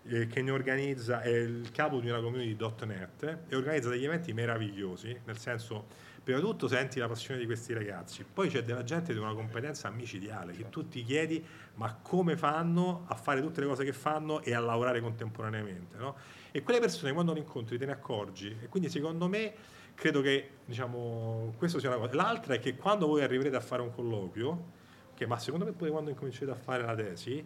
eh, 0.05 0.27
che 0.27 0.41
ne 0.41 0.51
organizza, 0.51 1.21
è 1.21 1.29
il 1.29 1.71
capo 1.71 1.99
di 1.99 2.09
una 2.09 2.19
community.net 2.19 3.37
e 3.47 3.55
organizza 3.55 3.89
degli 3.89 4.05
eventi 4.05 4.33
meravigliosi, 4.33 5.19
nel 5.25 5.37
senso, 5.37 6.11
prima 6.23 6.39
di 6.39 6.45
tutto 6.45 6.67
senti 6.67 6.99
la 6.99 7.07
passione 7.07 7.39
di 7.39 7.45
questi 7.45 7.73
ragazzi, 7.73 8.23
poi 8.23 8.49
c'è 8.49 8.63
della 8.63 8.83
gente 8.83 9.11
di 9.11 9.19
una 9.19 9.33
competenza 9.33 9.89
micidiale 9.89 10.53
che 10.53 10.69
tu 10.69 10.87
ti 10.87 11.03
chiedi 11.03 11.43
ma 11.75 11.93
come 12.01 12.37
fanno 12.37 13.03
a 13.07 13.15
fare 13.15 13.41
tutte 13.41 13.59
le 13.59 13.67
cose 13.67 13.83
che 13.83 13.93
fanno 13.93 14.41
e 14.41 14.53
a 14.53 14.59
lavorare 14.59 15.01
contemporaneamente, 15.01 15.97
no? 15.97 16.15
E 16.51 16.63
quelle 16.63 16.79
persone 16.79 17.11
quando 17.11 17.33
le 17.33 17.39
incontri 17.39 17.77
te 17.77 17.85
ne 17.85 17.91
accorgi 17.91 18.55
e 18.61 18.67
quindi 18.69 18.89
secondo 18.89 19.27
me 19.27 19.53
credo 19.95 20.21
che 20.21 20.49
diciamo, 20.65 21.53
questo 21.57 21.79
sia 21.79 21.89
una 21.89 21.97
cosa. 21.97 22.15
L'altra 22.15 22.55
è 22.55 22.59
che 22.59 22.75
quando 22.75 23.07
voi 23.07 23.21
arriverete 23.21 23.55
a 23.55 23.61
fare 23.61 23.81
un 23.81 23.91
colloquio, 23.93 24.71
che 25.13 25.25
ma 25.25 25.37
secondo 25.37 25.65
me 25.65 25.71
pure 25.71 25.91
quando 25.91 26.09
incomincerete 26.09 26.51
a 26.51 26.55
fare 26.55 26.83
la 26.83 26.95
tesi, 26.95 27.45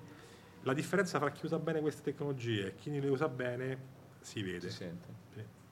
la 0.63 0.73
differenza 0.73 1.19
fra 1.19 1.31
chi 1.31 1.45
usa 1.45 1.59
bene 1.59 1.79
queste 1.81 2.01
tecnologie 2.01 2.67
e 2.67 2.75
chi 2.75 2.89
non 2.89 2.99
le 2.99 3.09
usa 3.09 3.27
bene 3.27 3.77
si 4.19 4.41
vede. 4.41 4.69
Si 4.69 4.75
sente. 4.75 5.16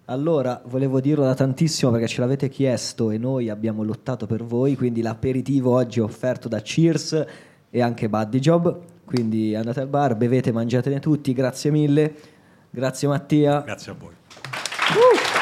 Allora, 0.08 0.62
volevo 0.66 0.99
dirlo 0.99 1.24
da 1.24 1.34
tantissimo 1.34 1.89
perché 1.89 2.08
ce 2.08 2.22
l'avete 2.22 2.47
chiesto 2.47 3.10
e 3.10 3.18
noi 3.18 3.49
abbiamo 3.49 3.84
lottato 3.84 4.28
per 4.28 4.43
voi, 4.43 4.76
quindi 4.76 5.01
l'aperitivo 5.01 5.74
oggi 5.74 5.99
è 5.99 6.03
offerto 6.03 6.47
da 6.47 6.62
Cheers 6.62 7.26
e 7.72 7.82
anche 7.82 8.08
Buddy 8.08 8.38
Job, 8.38 8.82
quindi 9.03 9.56
andate 9.56 9.80
al 9.80 9.88
bar, 9.88 10.16
bevete, 10.16 10.51
mangiatene 10.51 10.99
tutti, 10.99 11.34
grazie 11.34 11.72
mille, 11.72 12.14
grazie 12.70 13.08
Mattia. 13.08 13.62
Grazie 13.62 13.91
a 13.93 13.95
voi. 13.97 14.14
Uh! 14.93 15.34